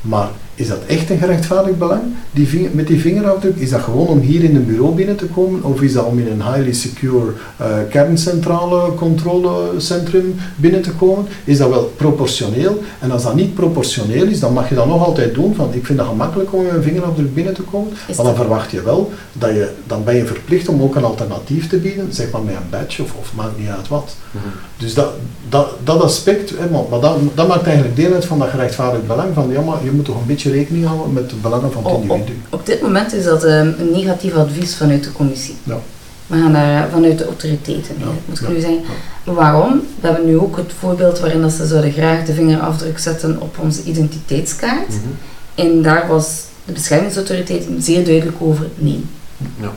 maar 0.01 0.29
is 0.59 0.67
dat 0.67 0.77
echt 0.87 1.09
een 1.09 1.17
gerechtvaardigd 1.17 1.77
belang? 1.77 2.01
Die 2.31 2.47
vinger, 2.47 2.69
met 2.73 2.87
die 2.87 2.99
vingerafdruk, 2.99 3.55
is 3.55 3.69
dat 3.69 3.81
gewoon 3.81 4.07
om 4.07 4.19
hier 4.19 4.43
in 4.43 4.55
een 4.55 4.65
bureau 4.65 4.95
binnen 4.95 5.15
te 5.15 5.25
komen? 5.25 5.63
Of 5.63 5.81
is 5.81 5.93
dat 5.93 6.05
om 6.05 6.19
in 6.19 6.27
een 6.27 6.43
highly 6.43 6.73
secure 6.73 7.31
eh, 7.57 7.65
kerncentrale 7.89 8.93
controlecentrum 8.95 10.35
binnen 10.55 10.81
te 10.81 10.91
komen? 10.91 11.25
Is 11.43 11.57
dat 11.57 11.69
wel 11.69 11.93
proportioneel? 11.97 12.81
En 12.99 13.11
als 13.11 13.23
dat 13.23 13.35
niet 13.35 13.53
proportioneel 13.53 14.25
is, 14.25 14.39
dan 14.39 14.53
mag 14.53 14.69
je 14.69 14.75
dat 14.75 14.87
nog 14.87 15.05
altijd 15.05 15.33
doen. 15.33 15.55
Van, 15.55 15.69
ik 15.73 15.85
vind 15.85 15.97
dat 15.97 16.07
gemakkelijk 16.07 16.53
om 16.53 16.63
met 16.63 16.73
een 16.73 16.83
vingerafdruk 16.83 17.33
binnen 17.33 17.53
te 17.53 17.61
komen. 17.61 17.89
Is 17.91 17.97
Maar 18.07 18.15
dan 18.15 18.25
dat- 18.25 18.35
verwacht 18.35 18.71
je 18.71 18.81
wel 18.81 19.11
dat 19.33 19.49
je, 19.49 19.69
dan 19.87 20.03
ben 20.03 20.15
je 20.15 20.25
verplicht 20.25 20.67
om 20.67 20.81
ook 20.81 20.95
een 20.95 21.03
alternatief 21.03 21.67
te 21.69 21.77
bieden, 21.77 22.07
zeg 22.13 22.31
maar 22.31 22.41
met 22.41 22.55
een 22.55 22.69
badge 22.69 23.03
of, 23.03 23.13
of 23.19 23.33
maakt 23.35 23.57
niet 23.59 23.67
uit 23.69 23.87
wat. 23.87 24.15
Mhm. 24.31 24.43
Dus 24.77 24.93
dat, 24.93 25.09
dat, 25.49 25.69
dat 25.83 26.01
aspect, 26.01 26.49
hè, 26.49 26.69
maar, 26.71 26.81
maar 26.89 26.99
dat, 26.99 27.17
dat 27.35 27.47
maakt 27.47 27.63
eigenlijk 27.65 27.95
deel 27.95 28.13
uit 28.13 28.25
van 28.25 28.39
dat 28.39 28.49
gerechtvaardigd 28.49 29.07
belang. 29.07 29.33
Van 29.33 29.49
ja, 29.51 29.61
maar 29.61 29.83
je 29.83 29.91
moet 29.91 30.05
toch 30.05 30.15
een 30.19 30.27
beetje 30.27 30.48
rekening 30.51 30.85
houden 30.85 31.13
met 31.13 31.29
de 31.29 31.35
belangen 31.35 31.71
van 31.71 31.83
het 31.83 31.93
Op, 31.93 32.09
op, 32.09 32.17
individu. 32.17 32.37
op 32.49 32.65
dit 32.65 32.81
moment 32.81 33.13
is 33.13 33.23
dat 33.23 33.43
ehm, 33.43 33.71
een 33.79 33.91
negatief 33.91 34.33
advies 34.33 34.75
vanuit 34.75 35.03
de 35.03 35.11
commissie. 35.11 35.55
Ja. 35.63 35.77
We 36.27 36.37
gaan 36.37 36.53
daar 36.53 36.85
eh, 36.85 36.91
vanuit 36.91 37.17
de 37.17 37.25
autoriteiten, 37.25 37.95
Ja, 37.99 38.05
moet 38.25 38.39
ik 38.39 38.47
ja, 38.47 38.53
nu 38.53 38.59
zeggen. 38.59 38.81
Waarom? 39.23 39.81
We 39.99 40.07
hebben 40.07 40.25
nu 40.25 40.37
ook 40.37 40.57
het 40.57 40.73
voorbeeld 40.79 41.19
waarin 41.19 41.41
dat 41.41 41.51
ze 41.51 41.67
zouden 41.67 41.91
graag 41.91 42.25
de 42.25 42.33
vingerafdruk 42.33 42.99
zetten 42.99 43.41
op 43.41 43.57
onze 43.59 43.83
identiteitskaart. 43.83 44.87
Mhm. 44.87 44.97
En 45.55 45.81
daar 45.81 46.07
was 46.07 46.41
de 46.65 46.71
beschermingsautoriteit 46.73 47.65
zeer 47.79 48.05
duidelijk 48.05 48.37
over 48.39 48.67
nee. 48.75 49.03
Ja. 49.61 49.71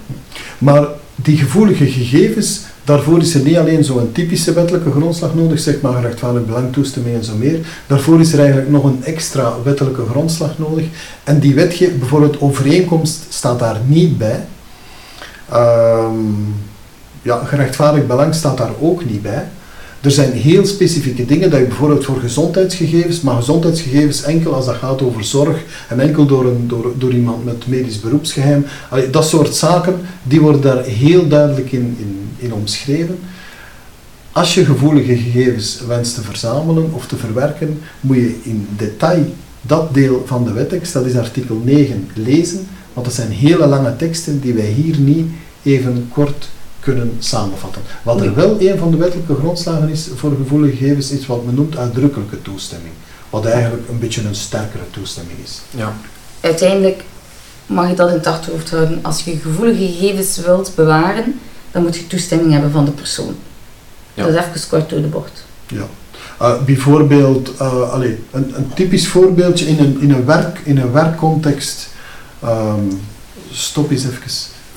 Maar 0.58 0.86
die 1.14 1.36
gevoelige 1.36 1.86
gegevens, 1.86 2.60
daarvoor 2.84 3.18
is 3.18 3.34
er 3.34 3.42
niet 3.42 3.56
alleen 3.56 3.84
zo'n 3.84 4.12
typische 4.12 4.52
wettelijke 4.52 4.90
grondslag 4.90 5.34
nodig, 5.34 5.60
zeg 5.60 5.80
maar 5.80 5.92
gerechtvaardigd 5.92 6.46
belang, 6.46 6.72
toestemming 6.72 7.16
en 7.16 7.24
zo 7.24 7.34
meer. 7.36 7.58
Daarvoor 7.86 8.20
is 8.20 8.32
er 8.32 8.38
eigenlijk 8.38 8.70
nog 8.70 8.84
een 8.84 9.04
extra 9.04 9.52
wettelijke 9.64 10.06
grondslag 10.10 10.58
nodig. 10.58 10.86
En 11.24 11.38
die 11.38 11.54
wetgeving, 11.54 11.98
bijvoorbeeld 11.98 12.40
overeenkomst, 12.40 13.26
staat 13.28 13.58
daar 13.58 13.80
niet 13.86 14.18
bij. 14.18 14.44
Ehm, 15.48 16.14
ja, 17.22 17.44
gerechtvaardigd 17.44 18.06
belang 18.06 18.34
staat 18.34 18.58
daar 18.58 18.72
ook 18.80 19.04
niet 19.04 19.22
bij. 19.22 19.48
Er 20.02 20.10
zijn 20.10 20.32
heel 20.32 20.66
specifieke 20.66 21.24
dingen 21.24 21.50
dat 21.50 21.60
je 21.60 21.66
bijvoorbeeld 21.66 22.04
voor 22.04 22.20
gezondheidsgegevens, 22.20 23.20
maar 23.20 23.36
gezondheidsgegevens 23.36 24.22
enkel 24.22 24.54
als 24.54 24.66
dat 24.66 24.74
gaat 24.74 25.02
over 25.02 25.24
zorg 25.24 25.64
en 25.88 26.00
enkel 26.00 26.26
door, 26.26 26.46
een, 26.46 26.68
door, 26.68 26.92
door 26.98 27.12
iemand 27.12 27.44
met 27.44 27.66
medisch 27.66 28.00
beroepsgeheim. 28.00 28.64
Dat 29.10 29.28
soort 29.28 29.54
zaken, 29.54 30.00
die 30.22 30.40
worden 30.40 30.60
daar 30.60 30.84
heel 30.84 31.28
duidelijk 31.28 31.72
in, 31.72 31.96
in, 31.98 32.28
in 32.36 32.52
omschreven. 32.52 33.18
Als 34.32 34.54
je 34.54 34.64
gevoelige 34.64 35.16
gegevens 35.16 35.80
wenst 35.86 36.14
te 36.14 36.22
verzamelen 36.22 36.92
of 36.92 37.06
te 37.06 37.16
verwerken, 37.16 37.80
moet 38.00 38.16
je 38.16 38.40
in 38.42 38.68
detail 38.76 39.34
dat 39.60 39.94
deel 39.94 40.22
van 40.26 40.44
de 40.44 40.52
wettekst, 40.52 40.92
dat 40.92 41.06
is 41.06 41.16
artikel 41.16 41.60
9, 41.64 42.08
lezen, 42.14 42.66
want 42.92 43.06
dat 43.06 43.14
zijn 43.14 43.30
hele 43.30 43.66
lange 43.66 43.96
teksten 43.96 44.40
die 44.40 44.54
wij 44.54 44.66
hier 44.66 44.98
niet 44.98 45.26
even 45.62 46.08
kort 46.12 46.48
kunnen 46.82 47.16
samenvatten. 47.18 47.82
Wat 48.02 48.20
er 48.20 48.34
wel 48.34 48.60
een 48.60 48.78
van 48.78 48.90
de 48.90 48.96
wettelijke 48.96 49.34
grondslagen 49.34 49.88
is 49.88 50.08
voor 50.14 50.36
gevoelige 50.36 50.76
gegevens, 50.76 51.10
is 51.10 51.26
wat 51.26 51.44
men 51.44 51.54
noemt 51.54 51.76
uitdrukkelijke 51.76 52.42
toestemming. 52.42 52.92
Wat 53.30 53.46
eigenlijk 53.46 53.88
een 53.88 53.98
beetje 53.98 54.22
een 54.26 54.34
sterkere 54.34 54.90
toestemming 54.90 55.38
is. 55.44 55.60
Ja. 55.70 55.94
Uiteindelijk 56.40 57.04
mag 57.66 57.88
je 57.88 57.94
dat 57.94 58.08
in 58.08 58.14
het 58.14 58.26
achterhoofd 58.26 58.70
houden. 58.70 58.98
Als 59.02 59.24
je 59.24 59.36
gevoelige 59.36 59.86
gegevens 59.86 60.38
wilt 60.38 60.72
bewaren, 60.74 61.40
dan 61.70 61.82
moet 61.82 61.96
je 61.96 62.06
toestemming 62.06 62.52
hebben 62.52 62.70
van 62.70 62.84
de 62.84 62.90
persoon. 62.90 63.34
Ja. 64.14 64.24
Dat 64.24 64.34
is 64.34 64.40
even 64.40 64.68
kort 64.68 64.90
door 64.90 65.00
de 65.00 65.08
bocht. 65.08 65.44
Ja. 65.66 65.86
Uh, 66.42 66.62
bijvoorbeeld, 66.62 67.52
uh, 67.60 67.90
allee, 67.90 68.18
een, 68.30 68.52
een 68.56 68.74
typisch 68.74 69.08
voorbeeldje 69.08 69.66
in 69.66 69.78
een, 69.78 70.00
in 70.00 70.10
een, 70.10 70.24
werk, 70.24 70.60
in 70.64 70.78
een 70.78 70.92
werkcontext. 70.92 71.88
ehm, 72.40 72.84
stop 73.50 73.90
eens 73.90 74.04
even. 74.04 74.22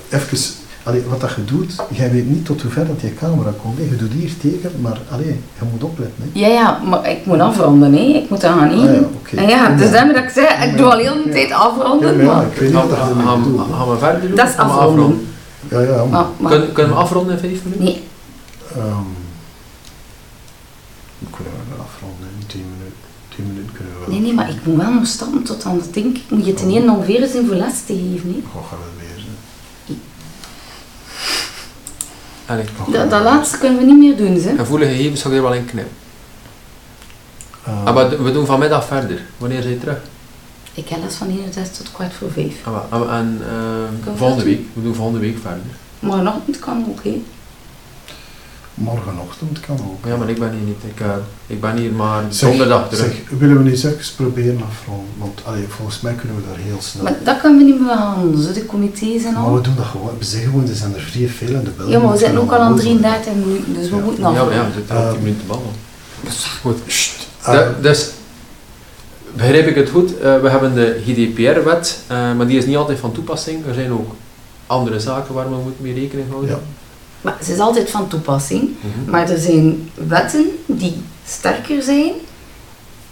even 0.10 0.38
allee, 0.86 1.04
wat 1.10 1.21
dat 1.21 1.34
je 1.36 1.45
doet, 1.45 1.76
jij 1.91 2.12
weet 2.12 2.30
niet 2.30 2.45
tot 2.45 2.62
hoe 2.62 2.71
ver 2.71 2.88
dat 2.88 3.02
je 3.02 3.13
camera 3.13 3.52
komt. 3.62 3.78
hè. 3.78 3.84
Je 3.84 3.95
doet 3.95 4.12
hier 4.12 4.38
teken, 4.38 4.71
maar 4.82 5.00
allee, 5.12 5.26
je 5.60 5.65
moet 5.71 5.84
opletten. 5.84 6.24
Hè. 6.34 6.39
Ja, 6.39 6.48
ja, 6.48 6.80
maar 6.89 7.10
ik 7.10 7.26
moet 7.26 7.39
afronden, 7.39 7.93
hè. 7.93 8.00
Ik 8.00 8.30
moet 8.30 8.41
dat 8.41 8.52
gaan 8.52 8.69
Ah, 8.69 8.78
eten. 8.82 8.93
ja, 8.93 9.00
oké. 9.19 9.36
En 9.36 9.48
ja, 9.48 9.69
dus 9.76 9.91
Ja. 9.91 10.06
dat 10.06 10.24
ik 10.24 10.30
zei, 10.30 10.69
ik 10.71 10.78
doe 10.78 10.86
al 10.91 10.98
heel 10.98 11.13
de 11.24 11.28
Ja. 11.28 11.32
tijd 11.34 11.48
Ja, 11.50 11.56
afronden, 11.56 12.15
maar 12.15 12.26
ja, 12.26 12.34
maar... 12.36 12.45
ik 12.45 12.52
weet 12.58 12.62
niet 12.69 12.78
Gaan, 12.80 12.89
wat 12.89 12.98
dat 13.00 13.08
je 13.08 13.74
gaan, 13.76 13.89
we 13.89 13.98
verder 13.98 14.21
doen? 14.28 14.36
Dat 14.36 14.48
is 14.50 14.56
afronden. 14.58 15.28
Ja, 15.69 15.80
ja, 15.82 15.88
maar, 15.95 16.08
maar, 16.10 16.26
maar- 16.39 16.52
Kunnen, 16.52 16.71
kunnen 16.71 16.93
we 16.93 17.00
afronden 17.00 17.34
in 17.34 17.39
vijf 17.39 17.63
minuten? 17.63 17.84
nee, 17.86 18.04
ehm, 18.76 19.10
we 21.19 21.26
kunnen 21.36 21.54
we 21.54 21.76
wel 21.76 21.86
afronden 21.86 22.28
in 22.39 22.45
10 22.48 22.62
minuten. 22.78 22.93
10 23.36 23.45
minuten 23.48 23.71
kunnen 23.74 23.93
we 23.93 24.00
wel. 24.00 24.10
nee, 24.10 24.19
nee, 24.19 24.34
maar 24.34 24.50
ik 24.50 24.65
moet 24.65 24.78
wel 24.78 24.91
nog 24.93 25.08
stappen 25.08 25.43
tot 25.43 25.65
aan 25.65 25.76
het 25.78 25.93
ding. 25.93 26.15
Ik 26.15 26.24
moet 26.30 26.45
je 26.45 26.54
ten 26.54 26.69
ene 26.69 26.91
ongeveer 26.91 27.21
eens 27.21 27.34
in 27.34 27.48
voor 27.48 27.56
les 27.56 27.84
te 27.86 27.93
geven, 27.93 28.30
hè. 28.30 28.39
Goh, 28.52 28.67
gaan 28.69 28.78
we 28.80 29.02
weer. 29.04 29.24
hè. 29.26 29.93
Allee. 32.45 32.65
Dat, 32.91 33.10
dat 33.10 33.23
laatste 33.23 33.58
kunnen 33.58 33.79
we 33.79 33.86
niet 33.86 33.97
meer 33.97 34.17
doen, 34.17 34.41
hè. 34.41 34.55
Gevoelige 34.55 34.91
gegevens 34.91 35.21
zou 35.21 35.34
ik 35.34 35.39
er 35.39 35.45
wel 35.45 35.53
in 35.58 35.65
knippen. 35.65 35.93
Ah, 37.63 37.86
Ah, 37.86 37.93
maar 37.95 38.23
we 38.23 38.31
doen 38.31 38.45
vanmiddag 38.45 38.86
verder. 38.86 39.21
Wanneer 39.38 39.62
zijn 39.62 39.73
je 39.73 39.79
terug? 39.79 39.97
Ik 40.73 40.89
heb 40.89 40.99
les 41.03 41.15
van 41.15 41.27
31 41.29 41.73
tot 41.77 41.91
kwart 41.91 42.13
voor 42.13 42.31
vijf. 42.31 42.55
Ah. 42.63 42.73
Ah, 42.89 43.17
en 43.17 43.41
eh, 43.41 44.12
we 44.12 44.17
volgende 44.17 44.43
week. 44.43 44.62
We 44.73 44.81
doen 44.84 44.95
volgende 44.95 45.19
week 45.19 45.38
verder. 45.41 45.62
Morgenochtend 45.99 46.60
kan 46.60 46.86
ook, 46.89 47.03
hè. 47.03 47.23
Morgenochtend 48.75 49.59
kan 49.59 49.79
ook. 49.89 50.05
Ja, 50.05 50.15
maar 50.15 50.29
ik 50.29 50.39
ben 50.39 50.49
hier 50.51 50.65
niet. 50.65 50.77
Ik, 50.95 50.99
eh, 50.99 51.07
ik 51.47 51.61
ben 51.61 51.77
hier 51.77 51.91
maar 51.91 52.23
Zeg, 52.29 52.49
donderdag 52.49 52.89
terug. 52.89 53.05
Zeg, 53.05 53.39
willen 53.39 53.63
we 53.63 53.69
eens 53.69 53.83
even 53.83 54.15
proberen 54.15 54.61
afronden? 54.69 55.05
Want 55.17 55.41
allee, 55.45 55.65
volgens 55.67 56.01
mij 56.01 56.13
kunnen 56.13 56.35
we 56.38 56.41
daar 56.47 56.57
heel 56.57 56.81
snel. 56.81 57.03
Maar 57.03 57.15
dat 57.23 57.39
kunnen 57.41 57.57
we 57.59 57.63
niet 57.65 57.79
meer 57.79 57.88
behandelen, 57.88 58.43
zo 58.43 58.53
de 58.53 58.65
comité's 58.65 59.23
en 59.23 59.33
Maar 59.33 59.43
al. 59.43 59.53
we 59.55 59.61
doen 59.61 59.75
dat 59.75 59.85
gewoon. 59.85 60.11
We 60.19 60.25
zeggen 60.25 60.49
gewoon, 60.49 60.67
er 60.69 60.75
zijn 60.75 60.93
er 60.95 61.01
vrij 61.01 61.27
veel 61.27 61.55
en 61.55 61.63
de 61.63 61.69
bel. 61.69 61.89
Ja, 61.89 61.99
maar 61.99 62.11
we 62.11 62.17
zitten 62.17 62.38
ook 62.38 62.51
al 62.51 62.59
aan 62.59 62.71
moet 62.71 62.79
33 62.81 63.33
minuten, 63.33 63.73
dus 63.73 63.89
we 63.89 63.95
Ja. 63.95 64.01
moeten 64.01 64.23
ja, 64.23 64.29
nog. 64.31 64.45
maar 64.45 64.55
ja, 64.55 64.65
we 64.65 64.73
zitten 64.73 64.95
al 64.95 65.01
Ehm, 65.03 65.13
10 65.13 65.23
minuten 65.23 65.47
babbelen. 65.47 65.73
Goed. 66.61 66.77
Sst, 66.88 67.27
De- 67.45 67.51
eh, 67.51 67.67
dus, 67.81 68.09
begrijp 69.35 69.67
ik 69.67 69.75
het 69.75 69.89
goed, 69.89 70.17
eh, 70.19 70.41
we 70.41 70.49
hebben 70.49 70.73
de 70.75 71.01
GDPR-wet, 71.05 71.99
eh, 72.07 72.33
maar 72.33 72.47
die 72.47 72.57
is 72.57 72.65
niet 72.65 72.75
altijd 72.77 72.99
van 72.99 73.11
toepassing. 73.11 73.65
Er 73.67 73.73
zijn 73.73 73.91
ook 73.91 74.15
andere 74.67 74.99
zaken 74.99 75.33
waar 75.33 75.49
we 75.49 75.55
moeten 75.55 75.83
mee 75.83 75.93
rekening 75.93 76.27
houden. 76.29 76.49
Ja. 76.49 76.59
Maar 77.25 77.38
ze 77.43 77.53
is 77.53 77.59
altijd 77.59 77.89
van 77.89 78.07
toepassing. 78.07 78.61
Mhm. 78.61 79.09
Maar 79.11 79.29
er 79.29 79.39
zijn 79.39 79.89
wetten 79.93 80.45
die 80.65 80.93
sterker 81.27 81.81
zijn, 81.81 82.11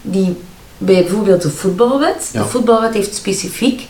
die 0.02 0.36
bij 0.78 1.02
bijvoorbeeld 1.02 1.42
de 1.42 1.50
voetbalwet. 1.50 2.30
Ja. 2.32 2.42
De 2.42 2.48
voetbalwet 2.48 2.94
heeft 2.94 3.14
specifiek 3.14 3.88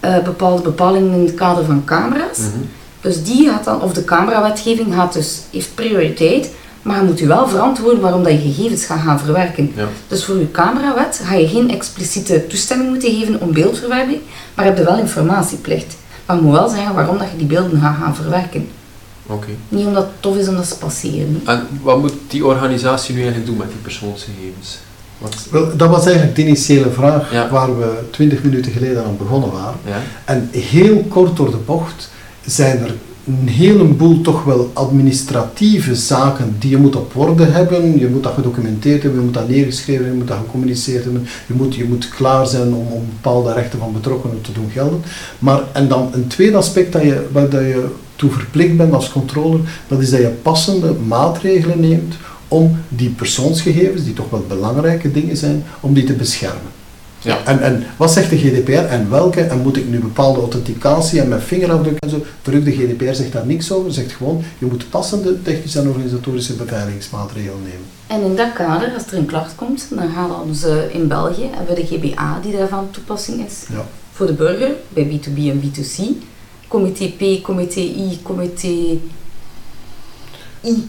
eh, 0.00 0.18
bepaalde 0.18 0.62
bepalingen 0.62 1.12
in 1.12 1.26
het 1.26 1.34
kader 1.34 1.64
van 1.64 1.84
camera's. 1.84 2.38
Mhm. 2.38 2.64
Dus 3.00 3.24
die 3.24 3.48
gaat 3.48 3.64
dan, 3.64 3.82
of 3.82 3.92
de 3.92 4.04
camerawetgeving 4.04 4.94
gaat 4.94 5.12
dus, 5.12 5.40
heeft 5.50 5.74
prioriteit, 5.74 6.50
maar 6.82 6.96
je 6.96 7.04
moet 7.04 7.18
je 7.18 7.26
wel 7.26 7.48
verantwoorden 7.48 8.00
waarom 8.00 8.22
dat 8.22 8.32
je 8.32 8.52
gegevens 8.52 8.84
gaat 8.84 9.00
gaan 9.00 9.18
verwerken. 9.18 9.72
Ja. 9.76 9.84
Dus 10.08 10.24
voor 10.24 10.38
je 10.38 10.50
camerawet 10.50 11.20
ga 11.24 11.34
je 11.34 11.48
geen 11.48 11.70
expliciete 11.70 12.46
toestemming 12.46 12.90
moeten 12.90 13.10
geven 13.10 13.40
om 13.40 13.52
beeldverwerking, 13.52 14.20
maar 14.54 14.64
heb 14.64 14.78
je 14.78 14.84
wel 14.84 14.98
informatieplicht. 14.98 15.96
Maar 16.26 16.36
je 16.36 16.42
moet 16.42 16.52
wel 16.52 16.68
zeggen 16.68 16.94
waarom 16.94 17.18
dat 17.18 17.30
je 17.30 17.36
die 17.36 17.46
beelden 17.46 17.80
gaat 17.80 17.96
gaan 17.96 18.14
verwerken. 18.14 18.68
Oké. 19.26 19.48
Niet 19.68 19.86
omdat 19.86 20.02
het 20.02 20.12
tof 20.22 20.36
is 20.36 20.48
om 20.48 20.54
dat 20.56 20.66
ze 20.66 20.76
passeren. 20.78 21.40
En 21.44 21.66
wat 21.82 21.98
moet 22.00 22.12
die 22.28 22.46
organisatie 22.46 23.12
nu 23.14 23.20
eigenlijk 23.20 23.48
doen 23.48 23.56
met 23.58 23.68
die 23.68 23.76
persoonsgegevens? 23.82 24.78
Wat, 25.18 25.36
wel, 25.50 25.76
dat 25.76 25.88
was 25.90 26.04
eigenlijk 26.06 26.36
de 26.36 26.42
initiële 26.46 26.90
vraag 26.90 27.32
Ja. 27.32 27.48
waar 27.50 27.78
we 27.78 27.90
20 28.10 28.42
minuten 28.42 28.72
geleden 28.72 29.04
aan 29.04 29.16
begonnen 29.18 29.52
waren. 29.52 29.78
ja? 29.86 30.02
En 30.24 30.48
heel 30.52 31.04
kort 31.08 31.36
door 31.36 31.50
de 31.50 31.56
bocht 31.66 32.10
zijn 32.44 32.78
er 32.78 32.94
een 33.26 33.48
heleboel 33.48 34.20
toch 34.20 34.44
wel 34.44 34.70
administratieve 34.72 35.94
zaken 35.94 36.56
die 36.58 36.70
je 36.70 36.76
moet 36.76 36.96
op 36.96 37.16
orde 37.16 37.44
hebben. 37.44 37.98
Je 37.98 38.08
moet 38.08 38.22
dat 38.22 38.32
gedocumenteerd 38.34 39.02
hebben, 39.02 39.20
je 39.20 39.26
moet 39.26 39.34
dat 39.34 39.48
neergeschreven 39.48 40.04
hebben, 40.04 40.12
je 40.12 40.18
moet 40.18 40.28
dat 40.28 40.38
gecommuniceerd 40.46 41.04
hebben. 41.04 41.26
Je 41.46 41.54
moet, 41.54 41.74
je 41.74 41.84
moet 41.84 42.08
klaar 42.08 42.46
zijn 42.46 42.74
om, 42.74 42.86
om 42.86 43.02
bepaalde 43.08 43.52
rechten 43.52 43.78
van 43.78 43.92
betrokkenen 43.92 44.40
te 44.40 44.52
doen 44.52 44.70
gelden. 44.72 45.02
Maar, 45.38 45.60
en 45.72 45.88
dan 45.88 46.08
een 46.12 46.26
tweede 46.26 46.56
aspect 46.56 46.92
dat 46.92 47.02
je, 47.02 47.26
waar 47.32 47.48
dat 47.48 47.60
je 47.60 47.86
toe 48.16 48.30
verplicht 48.30 48.76
bent 48.76 48.92
als 48.92 49.12
controller, 49.12 49.60
dat 49.88 50.00
is 50.00 50.10
dat 50.10 50.20
je 50.20 50.28
passende 50.28 50.92
maatregelen 50.92 51.80
neemt 51.80 52.14
om 52.48 52.78
die 52.88 53.10
persoonsgegevens, 53.10 54.04
die 54.04 54.14
toch 54.14 54.30
wel 54.30 54.44
belangrijke 54.48 55.12
dingen 55.12 55.36
zijn, 55.36 55.64
om 55.80 55.94
die 55.94 56.04
te 56.04 56.12
beschermen. 56.12 56.74
Ja. 57.26 57.44
En, 57.44 57.60
en 57.60 57.84
wat 57.96 58.12
zegt 58.12 58.30
de 58.30 58.38
GDPR 58.38 58.70
en 58.70 59.10
welke? 59.10 59.40
En 59.40 59.60
moet 59.60 59.76
ik 59.76 59.88
nu 59.88 59.98
bepaalde 59.98 60.40
authenticatie 60.40 61.20
en 61.20 61.28
mijn 61.28 61.40
vingerafdruk 61.40 61.96
en 61.98 62.10
zo? 62.10 62.24
Terug, 62.42 62.64
de 62.64 62.72
GDPR 62.72 63.12
zegt 63.12 63.32
daar 63.32 63.46
niks 63.46 63.72
over. 63.72 63.92
Zegt 63.92 64.12
gewoon, 64.12 64.42
je 64.58 64.66
moet 64.66 64.90
passende 64.90 65.42
technische 65.42 65.80
en 65.80 65.88
organisatorische 65.88 66.54
beveiligingsmaatregelen 66.54 67.62
nemen. 67.62 67.86
En 68.06 68.30
in 68.30 68.36
dat 68.36 68.52
kader, 68.52 68.92
als 68.94 69.06
er 69.06 69.18
een 69.18 69.26
klacht 69.26 69.54
komt, 69.54 69.86
dan 69.90 70.10
gaan 70.14 70.30
we 70.46 70.54
ze 70.54 70.88
in 70.92 71.08
België, 71.08 71.48
hebben 71.50 71.74
we 71.74 71.80
de 71.80 71.86
GBA 71.86 72.38
die 72.42 72.56
daarvan 72.56 72.90
toepassing 72.90 73.46
is. 73.46 73.64
Ja. 73.72 73.84
Voor 74.12 74.26
de 74.26 74.32
burger, 74.32 74.70
bij 74.88 75.04
B2B 75.04 75.36
en 75.36 75.60
B2C. 75.62 76.24
Comité 76.68 77.08
P, 77.08 77.42
Comité 77.42 77.80
I, 77.80 78.18
Comité 78.22 78.98
I. 80.64 80.88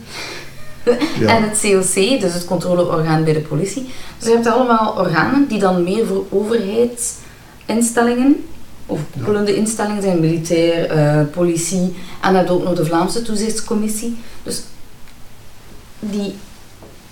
Ja. 1.20 1.36
En 1.36 1.44
het 1.44 1.60
COC, 1.62 1.94
dus 2.22 2.34
het 2.34 2.46
controleorgaan 2.46 3.24
bij 3.24 3.34
de 3.34 3.40
politie. 3.40 3.90
Dus 4.18 4.28
je 4.28 4.34
hebt 4.34 4.48
allemaal 4.48 4.96
organen 4.98 5.48
die 5.48 5.60
dan 5.60 5.84
meer 5.84 6.06
voor 6.06 6.26
overheidsinstellingen, 6.30 8.46
of 8.86 9.00
koppelende 9.14 9.56
instellingen 9.56 10.02
zijn, 10.02 10.20
militair, 10.20 10.90
eh, 10.90 11.22
politie. 11.32 11.96
En 12.22 12.34
dan 12.34 12.48
ook 12.48 12.64
nog 12.64 12.76
de 12.76 12.86
Vlaamse 12.86 13.22
toezichtscommissie. 13.22 14.18
Dus 14.44 14.64
die, 16.00 16.34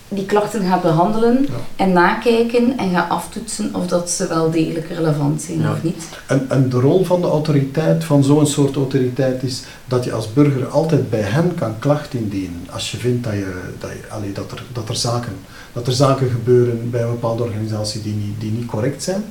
die 0.10 0.26
klachten 0.26 0.68
gaat 0.68 0.82
behandelen 0.82 1.41
Ja. 1.49 1.84
en 1.84 1.91
nakijken 1.93 2.78
en 2.78 2.89
gaat 2.91 3.10
aftoetsen 3.10 3.70
of 3.76 3.88
dat 3.88 4.10
ze 4.10 4.28
wel 4.28 4.51
degelijk 4.51 4.89
relevant 4.89 5.41
zijn 5.41 5.60
Ja. 5.60 5.72
of 5.72 5.84
niet. 5.84 6.03
En, 6.28 6.45
en 6.49 6.70
de 6.70 6.80
rol 6.80 7.03
van 7.06 7.22
de 7.22 7.28
autoriteit, 7.28 8.03
van 8.03 8.24
zo'n 8.24 8.47
soort 8.47 8.76
autoriteit, 8.76 9.43
is 9.43 9.64
dat 9.86 10.03
je 10.03 10.12
als 10.14 10.34
burger 10.34 10.68
altijd 10.68 11.10
bij 11.10 11.22
hen 11.22 11.56
kan 11.56 11.80
klacht 11.80 12.14
indienen. 12.14 12.68
Als 12.72 12.91
je 12.91 12.97
vindt 12.97 13.24
dat, 13.24 13.34
je, 13.34 13.62
dat, 13.80 13.89
je, 13.89 14.01
allee, 14.10 14.32
dat, 14.32 14.51
er, 14.51 14.64
dat, 14.74 14.89
er 14.89 14.95
zaken, 14.95 15.34
dat 15.74 15.88
er 15.88 15.93
zaken 15.93 16.30
gebeuren 16.30 16.89
bij 16.89 17.01
een 17.01 17.10
bepaalde 17.12 17.43
organisatie 17.43 18.01
die 18.01 18.14
niet, 18.14 18.39
die 18.39 18.51
niet 18.51 18.66
correct 18.66 19.03
zijn. 19.03 19.24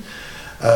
Eh, 0.58 0.70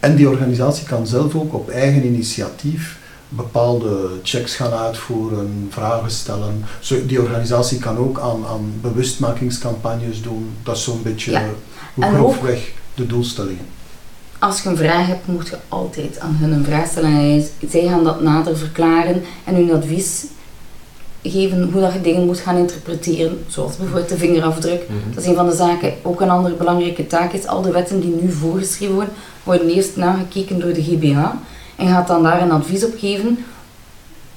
en 0.00 0.16
die 0.16 0.28
organisatie 0.28 0.86
kan 0.86 1.06
zelf 1.06 1.34
ook 1.34 1.54
op 1.54 1.68
eigen 1.70 2.04
initiatief 2.04 2.98
bepaalde 3.28 4.08
checks 4.22 4.54
gaan 4.54 4.72
uitvoeren, 4.72 5.66
vragen 5.70 6.10
stellen. 6.10 6.64
Zo, 6.80 7.06
die 7.06 7.20
organisatie 7.20 7.78
kan 7.78 7.96
ook 7.98 8.20
aan, 8.20 8.46
aan 8.46 8.72
bewustmakingscampagnes 8.80 10.22
doen. 10.22 10.50
Dat 10.62 10.76
is 10.76 10.84
zo'n 10.84 11.02
beetje 11.02 11.30
Ja. 11.30 11.44
hoe 11.94 12.04
grofweg 12.04 12.72
de 12.94 13.06
doelstellingen. 13.06 13.64
Als 14.38 14.62
je 14.62 14.68
een 14.68 14.76
vraag 14.76 15.06
hebt, 15.06 15.26
moet 15.26 15.48
je 15.48 15.56
altijd 15.68 16.18
aan 16.18 16.36
hun 16.40 16.52
een 16.52 16.64
vraag 16.64 16.86
stellen. 16.88 17.10
En 17.10 17.44
zij 17.68 17.86
gaan 17.86 18.04
dat 18.04 18.20
nader 18.22 18.56
verklaren 18.56 19.22
en 19.44 19.54
hun 19.54 19.72
advies 19.72 20.24
geven 21.22 21.70
hoe 21.72 21.80
dat 21.80 21.92
je 21.92 22.00
dingen 22.00 22.26
moet 22.26 22.38
gaan 22.38 22.56
interpreteren. 22.56 23.44
Zoals 23.46 23.76
bijvoorbeeld 23.76 24.08
de 24.08 24.16
vingerafdruk. 24.16 24.82
Mhm. 24.88 25.14
Dat 25.14 25.22
is 25.22 25.28
een 25.28 25.34
van 25.34 25.48
de 25.48 25.56
zaken. 25.56 25.92
Ook 26.02 26.20
een 26.20 26.30
andere 26.30 26.54
belangrijke 26.54 27.06
taak 27.06 27.32
is, 27.32 27.46
al 27.46 27.62
de 27.62 27.70
wetten 27.70 28.00
die 28.00 28.14
nu 28.22 28.32
voorgeschreven 28.32 28.94
worden, 28.94 29.14
worden 29.42 29.68
eerst 29.68 29.96
nagekeken 29.96 30.60
door 30.60 30.72
de 30.72 30.82
GBH. 30.82 31.18
En 31.76 31.88
gaat 31.88 32.06
dan 32.06 32.22
daar 32.22 32.42
een 32.42 32.50
advies 32.50 32.84
op 32.84 32.94
geven 32.98 33.38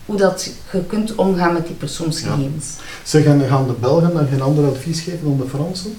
hoe 0.05 0.17
dat 0.17 0.51
je 0.71 0.83
kunt 0.87 1.15
omgaan 1.15 1.53
met 1.53 1.65
die 1.65 1.75
persoonsgegevens. 1.75 2.75
Ze 3.03 3.21
gaan, 3.21 3.41
gaan 3.41 3.67
de 3.67 3.73
Belgen 3.79 4.13
dan 4.13 4.27
geen 4.27 4.41
ander 4.41 4.65
advies 4.69 5.01
geven 5.01 5.23
dan 5.23 5.37
de 5.37 5.47
Fransen? 5.47 5.93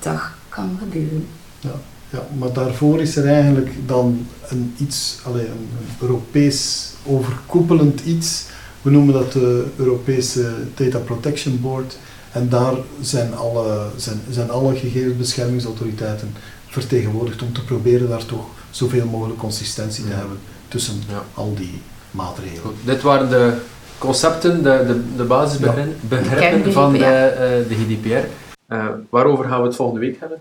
Dat 0.00 0.20
kan 0.48 0.78
gebeuren. 0.82 1.26
Ja, 1.60 1.72
ja, 2.10 2.26
maar 2.38 2.52
daarvoor 2.52 3.00
is 3.00 3.16
er 3.16 3.26
eigenlijk 3.26 3.70
dan 3.86 4.26
een 4.48 4.74
iets, 4.78 5.18
allee, 5.24 5.46
een, 5.46 5.68
Europees 6.00 6.88
overkoepelend 7.06 8.00
iets. 8.00 8.44
We 8.82 8.90
noemen 8.90 9.14
dat 9.14 9.32
de 9.32 9.66
Europese 9.76 10.52
Data 10.74 10.98
Protection 10.98 11.60
Board. 11.60 11.98
En 12.32 12.48
daar 12.48 12.74
zijn 13.00 13.34
alle, 13.34 13.86
zijn, 13.96 14.20
zijn 14.30 14.50
alle 14.50 14.74
gegevensbeschermingsautoriteiten 14.76 16.34
vertegenwoordigd 16.68 17.42
om 17.42 17.52
te 17.52 17.64
proberen 17.64 18.08
daar 18.08 18.24
toch 18.26 18.46
zoveel 18.70 19.06
mogelijk 19.06 19.38
consistentie 19.38 20.04
te 20.04 20.10
Ja. 20.10 20.16
hebben 20.16 20.38
tussen 20.70 21.02
Ja. 21.08 21.22
al 21.34 21.54
die 21.54 21.80
maatregelen. 22.10 22.62
Goed, 22.62 22.74
dit 22.84 23.02
waren 23.02 23.28
de 23.30 23.56
concepten, 23.98 24.62
de, 24.62 24.84
de, 24.86 25.16
de 25.16 25.24
basisbegrippen 25.24 26.72
van 26.72 26.92
de, 26.92 26.98
ja. 26.98 27.28
eh, 27.28 27.68
de 27.68 27.74
GDPR. 27.74 28.26
Eh, 28.66 28.86
waarover 29.10 29.44
gaan 29.44 29.60
we 29.60 29.66
het 29.66 29.76
volgende 29.76 30.00
week 30.00 30.20
hebben? 30.20 30.38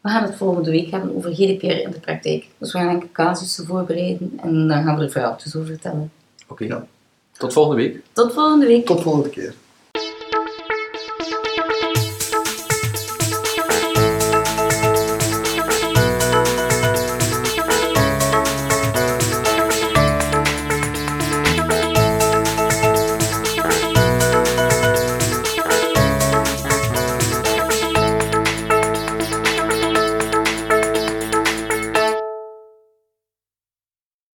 We 0.00 0.08
gaan 0.08 0.22
het 0.22 0.34
volgende 0.36 0.70
week 0.70 0.90
hebben 0.90 1.16
over 1.16 1.30
GDPR 1.34 1.64
in 1.66 1.90
de 1.90 2.00
praktijk. 2.00 2.46
Dus 2.58 2.72
we 2.72 2.78
gaan 2.78 2.88
enkele 2.88 3.12
casussen 3.12 3.66
voorbereiden 3.66 4.38
en 4.42 4.68
dan 4.68 4.82
gaan 4.84 4.96
we 4.96 5.02
er 5.02 5.10
verhaaltjes 5.10 5.56
over 5.56 5.68
vertellen. 5.68 6.10
Oké, 6.48 6.64
Ja. 6.64 6.86
tot 7.32 7.52
volgende 7.52 7.82
week. 7.82 8.00
Tot 8.12 8.32
volgende 8.32 8.66
week. 8.66 8.86
Tot 8.86 9.02
volgende 9.02 9.28
keer. 9.28 9.54